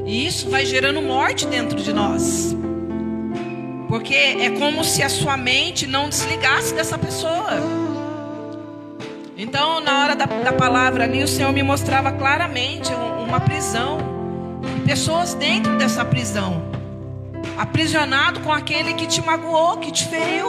E 0.09 0.25
isso 0.25 0.49
vai 0.49 0.65
gerando 0.65 1.03
morte 1.03 1.45
dentro 1.45 1.79
de 1.79 1.93
nós. 1.93 2.57
Porque 3.87 4.15
é 4.15 4.49
como 4.57 4.83
se 4.83 5.03
a 5.03 5.09
sua 5.09 5.37
mente 5.37 5.85
não 5.85 6.09
desligasse 6.09 6.73
dessa 6.73 6.97
pessoa. 6.97 7.61
Então, 9.37 9.79
na 9.79 10.01
hora 10.01 10.15
da, 10.15 10.25
da 10.25 10.51
palavra 10.51 11.03
ali, 11.03 11.23
o 11.23 11.27
Senhor 11.27 11.53
me 11.53 11.61
mostrava 11.61 12.11
claramente 12.11 12.91
uma 13.21 13.39
prisão. 13.39 13.99
Pessoas 14.83 15.35
dentro 15.35 15.77
dessa 15.77 16.03
prisão. 16.03 16.59
Aprisionado 17.55 18.39
com 18.39 18.51
aquele 18.51 18.95
que 18.95 19.05
te 19.05 19.21
magoou, 19.21 19.77
que 19.77 19.91
te 19.91 20.07
feriu. 20.07 20.47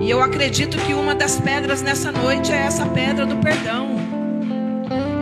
E 0.00 0.10
eu 0.10 0.20
acredito 0.20 0.76
que 0.76 0.92
uma 0.92 1.14
das 1.14 1.38
pedras 1.38 1.82
nessa 1.82 2.10
noite 2.10 2.50
é 2.50 2.56
essa 2.56 2.84
pedra 2.86 3.24
do 3.24 3.36
perdão. 3.36 3.90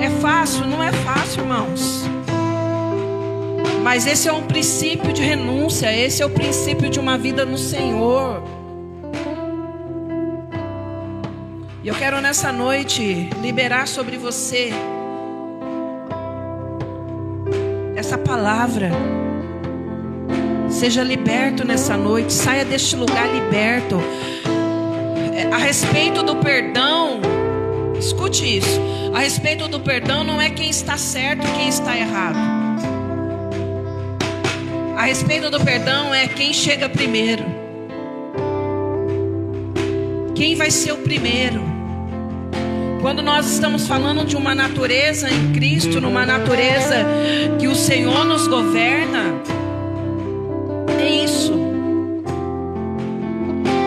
É 0.00 0.08
fácil? 0.22 0.66
Não 0.66 0.82
é 0.82 0.90
fácil, 0.92 1.42
irmãos. 1.42 2.23
Mas 3.84 4.06
esse 4.06 4.26
é 4.26 4.32
um 4.32 4.46
princípio 4.46 5.12
de 5.12 5.20
renúncia, 5.22 5.94
esse 5.94 6.22
é 6.22 6.26
o 6.26 6.30
princípio 6.30 6.88
de 6.88 6.98
uma 6.98 7.18
vida 7.18 7.44
no 7.44 7.58
Senhor. 7.58 8.42
E 11.82 11.88
eu 11.88 11.94
quero 11.94 12.18
nessa 12.22 12.50
noite 12.50 13.28
liberar 13.42 13.86
sobre 13.86 14.16
você 14.16 14.70
essa 17.94 18.16
palavra. 18.16 18.90
Seja 20.70 21.04
liberto 21.04 21.62
nessa 21.66 21.94
noite, 21.94 22.32
saia 22.32 22.64
deste 22.64 22.96
lugar 22.96 23.28
liberto. 23.28 24.00
É, 25.36 25.54
a 25.54 25.58
respeito 25.58 26.22
do 26.22 26.36
perdão, 26.36 27.20
escute 27.98 28.56
isso. 28.56 28.80
A 29.12 29.18
respeito 29.18 29.68
do 29.68 29.78
perdão 29.78 30.24
não 30.24 30.40
é 30.40 30.48
quem 30.48 30.70
está 30.70 30.96
certo 30.96 31.46
quem 31.54 31.68
está 31.68 31.94
errado. 31.94 32.63
A 35.04 35.06
respeito 35.06 35.50
do 35.50 35.60
perdão 35.60 36.14
é 36.14 36.26
quem 36.26 36.54
chega 36.54 36.88
primeiro. 36.88 37.44
Quem 40.34 40.56
vai 40.56 40.70
ser 40.70 40.92
o 40.92 40.96
primeiro? 40.96 41.60
Quando 43.02 43.20
nós 43.20 43.44
estamos 43.52 43.86
falando 43.86 44.24
de 44.24 44.34
uma 44.34 44.54
natureza 44.54 45.28
em 45.28 45.52
Cristo, 45.52 46.00
numa 46.00 46.24
natureza 46.24 47.04
que 47.60 47.68
o 47.68 47.74
Senhor 47.74 48.24
nos 48.24 48.46
governa, 48.46 49.42
é 50.98 51.22
isso. 51.22 51.52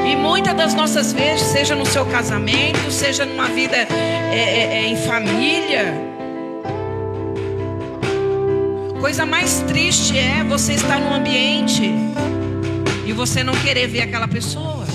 E 0.05 0.15
muitas 0.15 0.53
das 0.53 0.75
nossas 0.75 1.13
vezes, 1.13 1.47
seja 1.47 1.73
no 1.73 1.87
seu 1.87 2.05
casamento, 2.05 2.91
seja 2.91 3.25
numa 3.25 3.47
vida 3.47 3.75
é, 3.75 3.87
é, 3.89 4.83
é, 4.83 4.87
em 4.87 4.95
família, 4.97 5.95
Coisa 9.07 9.25
mais 9.25 9.61
triste 9.61 10.17
é 10.17 10.43
você 10.43 10.73
estar 10.73 10.99
num 10.99 11.13
ambiente 11.13 11.89
e 13.05 13.13
você 13.13 13.41
não 13.41 13.53
querer 13.53 13.87
ver 13.87 14.01
aquela 14.01 14.27
pessoa. 14.27 14.85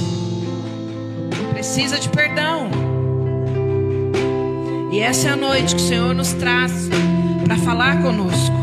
Precisa 1.55 1.99
de 1.99 2.11
perdão. 2.11 2.71
E 4.93 5.01
essa 5.01 5.29
é 5.29 5.31
a 5.31 5.37
noite 5.37 5.75
que 5.75 5.81
o 5.81 5.87
Senhor 5.87 6.15
nos 6.15 6.35
traz 6.35 6.91
para 7.47 7.57
falar 7.57 8.03
conosco. 8.03 8.55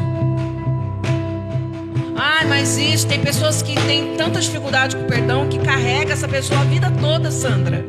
faz 2.48 2.78
isso. 2.78 3.08
Tem 3.08 3.20
pessoas 3.20 3.64
que 3.64 3.74
têm 3.88 4.16
tanta 4.16 4.40
dificuldade 4.40 4.96
com 4.96 5.02
o 5.02 5.08
perdão 5.08 5.50
que 5.50 5.58
carrega 5.58 6.14
essa 6.14 6.28
pessoa 6.28 6.62
a 6.62 6.66
vida 6.66 6.94
toda, 7.02 7.32
Sandra. 7.32 7.84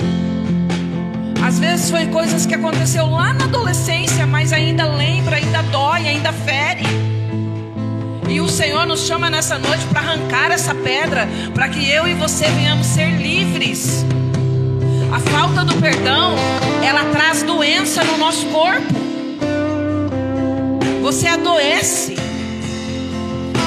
Às 1.46 1.58
vezes 1.58 1.90
foi 1.90 2.06
coisas 2.06 2.46
que 2.46 2.54
aconteceu 2.54 3.04
lá 3.04 3.34
na 3.34 3.44
adolescência, 3.44 4.26
mas 4.26 4.50
ainda 4.50 4.86
lembra, 4.86 5.36
ainda 5.36 5.60
dói, 5.64 6.08
ainda 6.08 6.32
fere. 6.32 7.09
E 8.30 8.40
o 8.40 8.48
Senhor 8.48 8.86
nos 8.86 9.00
chama 9.00 9.28
nessa 9.28 9.58
noite 9.58 9.84
para 9.86 10.00
arrancar 10.00 10.52
essa 10.52 10.72
pedra, 10.72 11.28
para 11.52 11.68
que 11.68 11.90
eu 11.90 12.06
e 12.06 12.14
você 12.14 12.44
venhamos 12.46 12.86
ser 12.86 13.10
livres. 13.10 14.04
A 15.12 15.18
falta 15.18 15.64
do 15.64 15.74
perdão, 15.80 16.36
ela 16.80 17.04
traz 17.06 17.42
doença 17.42 18.04
no 18.04 18.16
nosso 18.18 18.46
corpo. 18.46 18.94
Você 21.02 21.26
adoece. 21.26 22.14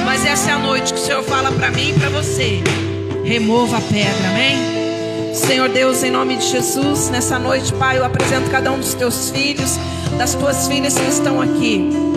Mas 0.05 0.25
essa 0.25 0.51
é 0.51 0.53
a 0.53 0.59
noite 0.59 0.93
que 0.93 0.99
o 0.99 1.03
Senhor 1.03 1.23
fala 1.23 1.51
para 1.51 1.69
mim 1.69 1.89
e 1.89 1.99
para 1.99 2.09
você. 2.09 2.63
Remova 3.25 3.77
a 3.77 3.81
pedra, 3.81 4.29
amém? 4.29 4.73
Senhor 5.33 5.67
Deus, 5.67 6.03
em 6.03 6.11
nome 6.11 6.37
de 6.37 6.47
Jesus, 6.49 7.09
nessa 7.09 7.37
noite, 7.37 7.73
Pai, 7.73 7.97
eu 7.97 8.05
apresento 8.05 8.49
cada 8.49 8.71
um 8.71 8.79
dos 8.79 8.93
teus 8.93 9.29
filhos, 9.29 9.77
das 10.17 10.35
tuas 10.35 10.69
filhas 10.69 10.97
que 10.97 11.09
estão 11.09 11.41
aqui. 11.41 12.12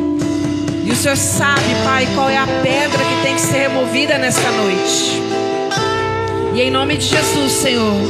O 0.96 0.98
Senhor 0.98 1.16
sabe, 1.18 1.60
Pai, 1.84 2.08
qual 2.14 2.30
é 2.30 2.38
a 2.38 2.46
pedra 2.46 3.04
que 3.04 3.22
tem 3.22 3.34
que 3.34 3.40
ser 3.42 3.68
removida 3.68 4.16
nesta 4.16 4.50
noite. 4.50 5.22
E 6.54 6.62
em 6.62 6.70
nome 6.70 6.96
de 6.96 7.04
Jesus, 7.04 7.52
Senhor, 7.52 8.00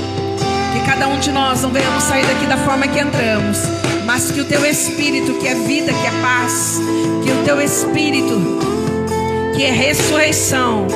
que 0.72 0.86
cada 0.86 1.08
um 1.08 1.18
de 1.18 1.32
nós 1.32 1.62
não 1.62 1.70
venhamos 1.70 2.04
sair 2.04 2.24
daqui 2.24 2.46
da 2.46 2.56
forma 2.56 2.86
que 2.86 3.00
entramos, 3.00 3.58
mas 4.04 4.30
que 4.30 4.40
o 4.40 4.44
teu 4.44 4.64
espírito, 4.64 5.34
que 5.34 5.48
é 5.48 5.54
vida, 5.56 5.92
que 5.92 6.06
é 6.06 6.12
paz, 6.22 6.78
que 7.24 7.32
o 7.32 7.44
teu 7.44 7.60
espírito, 7.60 8.60
que 9.56 9.64
é 9.64 9.72
ressurreição, 9.72 10.86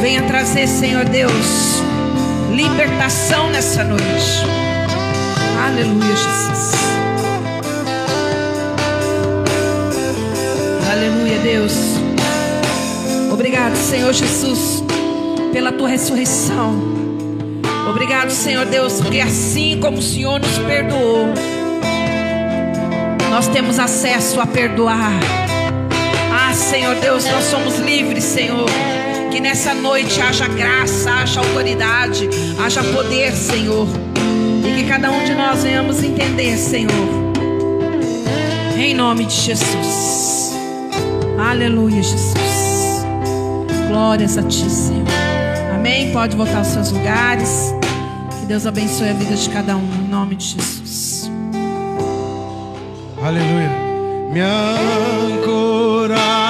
venha 0.00 0.22
trazer, 0.22 0.66
Senhor 0.66 1.04
Deus, 1.04 1.82
libertação 2.52 3.50
nessa 3.50 3.84
noite. 3.84 4.46
Aleluia, 5.62 6.16
Jesus. 6.16 6.83
Aleluia, 11.04 11.38
Deus. 11.40 11.74
Obrigado, 13.30 13.76
Senhor 13.76 14.10
Jesus, 14.14 14.82
pela 15.52 15.70
tua 15.70 15.86
ressurreição. 15.86 16.80
Obrigado, 17.90 18.30
Senhor 18.30 18.64
Deus, 18.64 19.02
porque 19.02 19.20
assim 19.20 19.78
como 19.78 19.98
o 19.98 20.02
Senhor 20.02 20.40
nos 20.40 20.56
perdoou, 20.60 21.26
nós 23.28 23.46
temos 23.48 23.78
acesso 23.78 24.40
a 24.40 24.46
perdoar. 24.46 25.12
Ah, 26.32 26.54
Senhor 26.54 26.94
Deus, 26.94 27.26
nós 27.26 27.44
somos 27.44 27.78
livres, 27.80 28.24
Senhor. 28.24 28.64
Que 29.30 29.40
nessa 29.40 29.74
noite 29.74 30.22
haja 30.22 30.48
graça, 30.48 31.10
haja 31.12 31.40
autoridade, 31.40 32.30
haja 32.58 32.82
poder, 32.82 33.34
Senhor. 33.34 33.86
E 34.66 34.74
que 34.74 34.88
cada 34.88 35.10
um 35.10 35.22
de 35.22 35.34
nós 35.34 35.64
venhamos 35.64 36.02
entender, 36.02 36.56
Senhor. 36.56 36.90
Em 38.78 38.94
nome 38.94 39.26
de 39.26 39.34
Jesus. 39.34 40.53
Aleluia, 41.38 42.02
Jesus. 42.02 43.04
Glórias 43.88 44.38
a 44.38 44.42
Ti, 44.42 44.70
Senhor. 44.70 45.06
Amém. 45.74 46.12
Pode 46.12 46.36
voltar 46.36 46.58
aos 46.58 46.68
seus 46.68 46.90
lugares. 46.90 47.74
Que 48.40 48.46
Deus 48.46 48.66
abençoe 48.66 49.10
a 49.10 49.12
vida 49.12 49.34
de 49.34 49.50
cada 49.50 49.76
um. 49.76 49.82
Em 49.82 50.08
nome 50.08 50.36
de 50.36 50.46
Jesus. 50.46 51.30
Aleluia. 53.22 53.70
Me 54.32 54.40
ancorar 54.40 56.43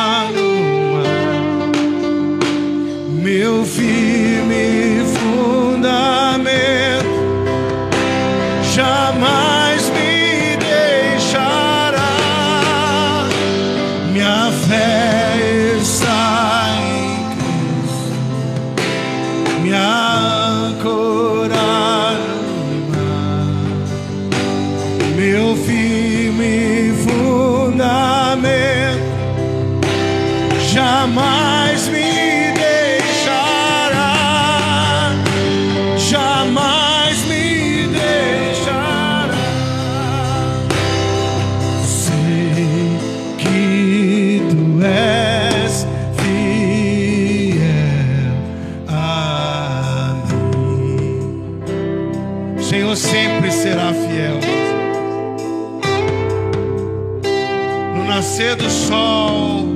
do 58.57 58.71
sol, 58.71 59.67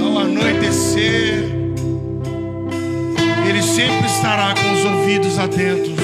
ao 0.00 0.18
anoitecer, 0.18 1.44
Ele 3.48 3.62
sempre 3.62 4.06
estará 4.06 4.54
com 4.54 4.72
os 4.72 4.84
ouvidos 4.84 5.38
atentos 5.38 5.94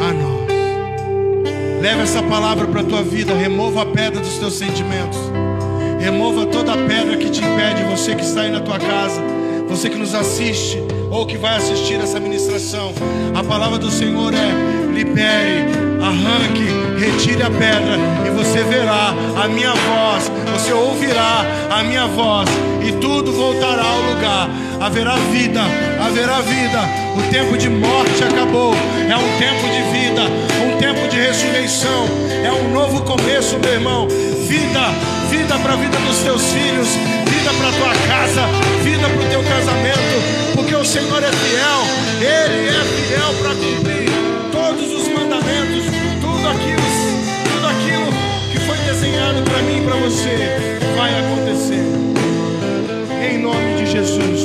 a 0.00 0.12
nós. 0.12 1.80
Leva 1.80 2.02
essa 2.02 2.22
palavra 2.22 2.66
para 2.66 2.82
a 2.82 2.84
tua 2.84 3.02
vida, 3.02 3.34
remova 3.34 3.82
a 3.82 3.86
pedra 3.86 4.20
dos 4.20 4.38
teus 4.38 4.54
sentimentos. 4.54 5.18
Remova 5.98 6.46
toda 6.46 6.72
a 6.72 6.76
pedra 6.76 7.16
que 7.16 7.30
te 7.30 7.40
impede, 7.40 7.82
você 7.84 8.14
que 8.14 8.22
está 8.22 8.42
aí 8.42 8.50
na 8.50 8.60
tua 8.60 8.78
casa, 8.78 9.20
você 9.68 9.90
que 9.90 9.96
nos 9.96 10.14
assiste 10.14 10.78
ou 11.10 11.26
que 11.26 11.36
vai 11.36 11.56
assistir 11.56 11.94
essa 11.94 12.20
ministração. 12.20 12.92
A 13.34 13.42
palavra 13.42 13.78
do 13.78 13.90
Senhor 13.90 14.32
é: 14.32 14.92
libere, 14.92 15.79
arranque, 16.02 16.66
retire 16.98 17.42
a 17.42 17.50
pedra 17.50 17.96
e 18.26 18.30
você 18.30 18.62
verá 18.64 19.14
a 19.42 19.48
minha 19.48 19.72
voz, 19.72 20.30
você 20.52 20.72
ouvirá 20.72 21.44
a 21.70 21.82
minha 21.82 22.06
voz 22.06 22.48
e 22.82 22.92
tudo 22.92 23.32
voltará 23.32 23.82
ao 23.82 24.00
lugar. 24.02 24.50
Haverá 24.80 25.14
vida, 25.30 25.60
haverá 26.00 26.40
vida. 26.40 26.80
O 27.14 27.30
tempo 27.30 27.56
de 27.58 27.68
morte 27.68 28.24
acabou. 28.24 28.74
É 28.74 29.16
um 29.16 29.38
tempo 29.38 29.68
de 29.68 29.82
vida, 29.92 30.22
um 30.64 30.78
tempo 30.78 31.06
de 31.08 31.16
ressurreição. 31.20 32.06
É 32.42 32.50
um 32.50 32.72
novo 32.72 33.02
começo, 33.02 33.58
meu 33.58 33.74
irmão. 33.74 34.08
Vida, 34.08 34.80
vida 35.28 35.58
para 35.58 35.74
a 35.74 35.76
vida 35.76 35.98
dos 35.98 36.18
teus 36.20 36.42
filhos, 36.44 36.88
vida 37.28 37.50
para 37.58 37.72
tua 37.72 37.94
casa, 38.08 38.42
vida 38.82 39.06
para 39.06 39.22
o 39.22 39.28
teu 39.28 39.42
casamento, 39.42 40.56
porque 40.56 40.74
o 40.74 40.84
Senhor 40.84 41.22
é 41.22 41.30
fiel. 41.30 41.82
Ele 42.20 42.68
é 42.68 42.84
fiel 42.84 43.34
para 43.42 43.54
cumprir 43.54 43.99
aquilo, 46.50 46.82
tudo 47.52 47.66
aquilo 47.66 48.06
que 48.52 48.58
foi 48.60 48.76
desenhado 48.78 49.42
para 49.42 49.62
mim 49.62 49.78
e 49.78 49.84
para 49.84 49.96
você 49.96 50.36
vai 50.96 51.12
acontecer. 51.18 51.84
Em 53.22 53.38
nome 53.38 53.76
de 53.76 53.86
Jesus. 53.90 54.40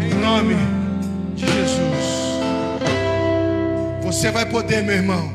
Em 0.00 0.14
nome 0.14 0.56
de 1.34 1.46
Jesus. 1.46 2.40
Você 4.02 4.30
vai 4.30 4.46
poder, 4.46 4.82
meu 4.82 4.94
irmão. 4.94 5.32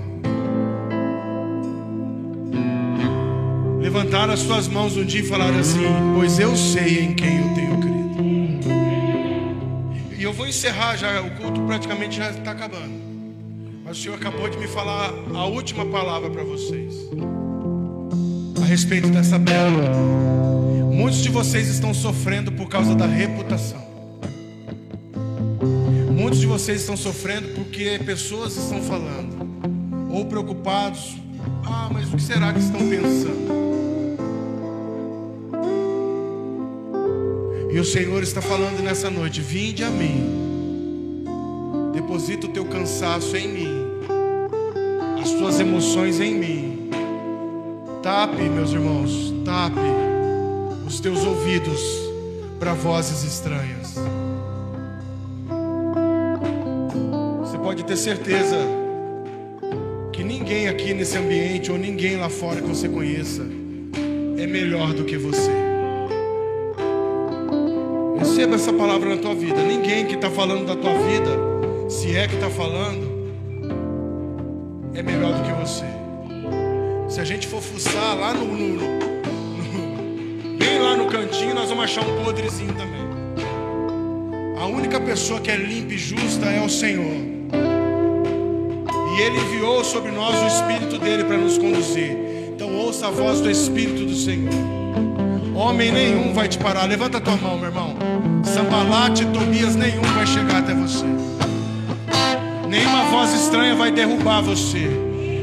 Levantar 3.79 4.29
as 4.29 4.39
suas 4.39 4.67
mãos 4.67 4.97
um 4.97 5.05
dia 5.05 5.21
e 5.21 5.23
falar 5.23 5.53
assim: 5.53 5.85
Pois 6.15 6.39
eu 6.39 6.55
sei 6.55 6.99
em 6.99 7.13
quem 7.13 7.37
eu 7.37 7.53
tenho 7.53 7.77
crido. 7.79 7.95
E 10.17 10.23
eu 10.23 10.33
vou 10.33 10.47
encerrar 10.47 10.97
já, 10.97 11.21
o 11.21 11.29
culto 11.31 11.61
praticamente 11.61 12.17
já 12.17 12.31
está 12.31 12.51
acabando. 12.51 13.04
Mas 13.85 13.99
o 13.99 14.01
Senhor 14.01 14.15
acabou 14.15 14.49
de 14.49 14.57
me 14.57 14.67
falar 14.67 15.13
a 15.35 15.45
última 15.45 15.85
palavra 15.85 16.27
para 16.31 16.43
vocês. 16.43 16.95
A 18.59 18.65
respeito 18.65 19.09
dessa 19.09 19.39
pedra. 19.39 19.93
Muitos 20.91 21.21
de 21.21 21.29
vocês 21.29 21.67
estão 21.67 21.93
sofrendo 21.93 22.51
por 22.51 22.67
causa 22.67 22.95
da 22.95 23.05
reputação. 23.05 23.85
Muitos 26.11 26.39
de 26.39 26.47
vocês 26.47 26.81
estão 26.81 26.97
sofrendo 26.97 27.49
porque 27.49 27.99
pessoas 28.03 28.57
estão 28.57 28.81
falando. 28.81 29.47
Ou 30.09 30.25
preocupados. 30.25 31.17
Ah, 31.63 31.87
mas 31.93 32.11
o 32.11 32.17
que 32.17 32.23
será 32.23 32.51
que 32.51 32.59
estão 32.59 32.79
pensando? 32.89 33.45
E 37.71 37.79
o 37.79 37.85
Senhor 37.85 38.23
está 38.23 38.41
falando 38.41 38.81
nessa 38.81 39.11
noite: 39.11 39.41
Vinde 39.41 39.83
a 39.83 39.91
mim, 39.91 40.54
deposita 42.15 42.47
o 42.47 42.49
teu 42.49 42.63
cansaço 42.63 43.35
em 43.35 43.49
mim, 43.49 43.85
as 45.21 45.31
tuas 45.31 45.59
emoções 45.59 46.21
em 46.21 46.33
mim. 46.33 46.89
Tape, 48.01 48.43
meus 48.43 48.71
irmãos, 48.71 49.33
tape 49.43 49.81
os 50.87 51.01
teus 51.01 51.25
ouvidos 51.25 51.81
para 52.57 52.73
vozes 52.73 53.21
estranhas. 53.25 53.95
Você 57.41 57.57
pode 57.57 57.83
ter 57.83 57.97
certeza 57.97 58.59
que 60.13 60.23
ninguém 60.23 60.69
aqui 60.69 60.93
nesse 60.93 61.17
ambiente 61.17 61.69
ou 61.69 61.77
ninguém 61.77 62.15
lá 62.15 62.29
fora 62.29 62.61
que 62.61 62.67
você 62.69 62.87
conheça 62.87 63.41
é 64.37 64.47
melhor 64.47 64.93
do 64.93 65.03
que 65.03 65.17
você. 65.17 65.51
Receba 68.17 68.55
essa 68.55 68.71
palavra 68.71 69.09
na 69.09 69.21
tua 69.21 69.35
vida. 69.35 69.61
Ninguém 69.61 70.05
que 70.05 70.15
está 70.15 70.29
falando 70.29 70.65
da 70.65 70.77
tua 70.77 70.93
vida, 70.93 71.54
se 71.95 72.15
é 72.15 72.27
que 72.27 72.35
está 72.35 72.49
falando, 72.49 73.33
é 74.93 75.01
melhor 75.01 75.31
do 75.33 75.43
que 75.43 75.51
você. 75.53 75.85
Se 77.07 77.21
a 77.21 77.23
gente 77.23 77.47
for 77.47 77.61
fuçar 77.61 78.17
lá 78.17 78.33
no, 78.33 78.45
no, 78.45 78.67
no, 78.75 80.57
bem 80.57 80.77
lá 80.77 80.97
no 80.97 81.05
cantinho, 81.05 81.55
nós 81.55 81.69
vamos 81.69 81.85
achar 81.85 82.01
um 82.01 82.23
podrezinho 82.25 82.73
também. 82.73 83.05
A 84.59 84.65
única 84.65 84.99
pessoa 84.99 85.39
que 85.39 85.49
é 85.49 85.55
limpa 85.55 85.93
e 85.93 85.97
justa 85.97 86.47
é 86.47 86.61
o 86.61 86.69
Senhor. 86.69 87.15
E 89.15 89.21
Ele 89.21 89.39
enviou 89.39 89.81
sobre 89.85 90.11
nós 90.11 90.35
o 90.43 90.47
Espírito 90.47 90.99
dele 90.99 91.23
para 91.23 91.37
nos 91.37 91.57
conduzir. 91.57 92.11
Então 92.53 92.75
ouça 92.75 93.07
a 93.07 93.11
voz 93.11 93.39
do 93.39 93.49
Espírito 93.49 94.05
do 94.05 94.15
Senhor. 94.15 94.53
Homem 95.55 95.93
nenhum 95.93 96.33
vai 96.33 96.49
te 96.49 96.57
parar. 96.57 96.83
Levanta 96.83 97.21
tua 97.21 97.37
mão, 97.37 97.57
meu 97.57 97.69
irmão. 97.69 97.95
Sambalate, 98.43 99.25
Tobias 99.27 99.77
nenhum 99.77 100.01
vai 100.01 100.27
chegar 100.27 100.57
até 100.57 100.73
você. 100.73 101.05
Nenhuma 102.75 103.05
voz 103.05 103.33
estranha 103.33 103.73
vai 103.73 103.89
derrubar 103.89 104.41
você. 104.41 104.79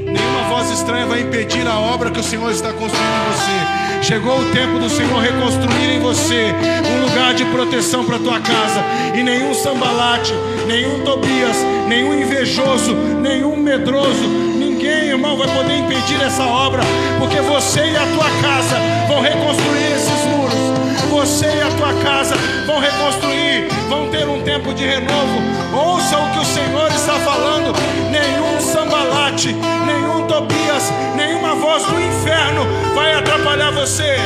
Nenhuma 0.05 0.43
voz 0.51 0.71
estranha 0.71 1.07
vai 1.07 1.23
impedir 1.23 1.67
a 1.67 1.81
obra 1.81 2.11
que 2.11 2.21
o 2.21 2.23
Senhor 2.23 2.51
está 2.51 2.71
construindo 2.75 3.01
em 3.01 3.33
você. 3.33 4.07
Chegou 4.07 4.39
o 4.39 4.45
tempo 4.51 4.79
do 4.79 4.91
Senhor 4.91 5.19
reconstruir 5.19 5.97
em 5.97 6.01
você 6.01 6.53
um 6.87 7.07
lugar 7.07 7.33
de 7.33 7.47
proteção 7.47 8.05
para 8.05 8.19
tua 8.19 8.39
casa. 8.39 8.85
E 9.15 9.23
nenhum 9.23 9.55
sambalate, 9.55 10.35
nenhum 10.67 11.03
Tobias, 11.07 11.57
nenhum 11.89 12.13
invejoso, 12.21 12.95
nenhum 12.95 13.57
medroso, 13.57 14.29
ninguém, 14.59 15.09
irmão, 15.09 15.35
vai 15.35 15.49
poder 15.57 15.79
impedir 15.79 16.21
essa 16.21 16.45
obra, 16.45 16.83
porque 17.19 17.41
você 17.41 17.81
e 17.81 17.97
a 17.97 18.07
tua 18.13 18.29
casa 18.43 18.77
vão 19.09 19.23
reconstruir 19.23 19.93
esses 19.97 20.27
muros. 20.27 20.83
Você 21.11 21.47
e 21.47 21.63
a 21.63 21.71
tua 21.79 21.95
casa 22.05 22.35
vão 22.67 22.79
reconstruir, 22.79 23.69
vão 23.89 24.09
ter 24.11 24.29
um 24.29 24.43
tempo 24.43 24.73
de 24.75 24.85
renovo. 24.85 25.41
Ouça 25.73 26.19
o 26.19 26.31
que 26.33 26.39
o 26.39 26.45
Senhor 26.45 26.89
está 26.89 27.15
falando. 27.21 27.73
Nenhum 28.11 28.61
sambalate, 28.61 29.53
nenhum 29.87 30.27
Tobias, 30.27 30.93
nenhuma 31.17 31.55
voz 31.57 31.85
do 31.85 32.01
inferno 32.01 32.67
vai 32.95 33.15
atrapalhar 33.15 33.71
você. 33.73 34.17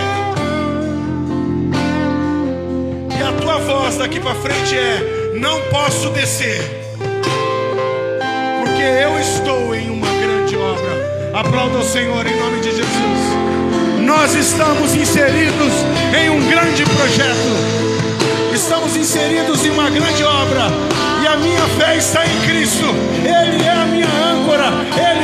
E 3.18 3.22
a 3.22 3.32
tua 3.40 3.58
voz 3.58 3.96
daqui 3.96 4.20
para 4.20 4.34
frente 4.34 4.76
é: 4.76 5.32
não 5.40 5.60
posso 5.70 6.10
descer, 6.10 6.60
porque 8.60 8.82
eu 8.82 9.18
estou 9.18 9.74
em 9.74 9.90
uma 9.90 10.08
grande 10.08 10.56
obra. 10.56 11.06
Aplauda 11.34 11.78
o 11.78 11.84
Senhor 11.84 12.26
em 12.26 12.38
nome 12.38 12.60
de 12.60 12.70
Jesus. 12.70 13.46
Nós 14.00 14.34
estamos 14.34 14.94
inseridos 14.94 15.72
em 16.16 16.30
um 16.30 16.48
grande 16.48 16.84
projeto 16.84 17.85
estamos 18.66 18.96
inseridos 18.96 19.64
em 19.64 19.70
uma 19.70 19.88
grande 19.88 20.24
obra. 20.24 20.66
E 21.22 21.26
a 21.28 21.36
minha 21.36 21.64
fé 21.78 21.96
está 21.96 22.26
em 22.26 22.40
Cristo. 22.40 22.86
Ele 23.22 23.62
é 23.62 23.70
a 23.70 23.86
minha 23.86 24.08
âncora. 24.08 24.72
Ele 24.96 25.15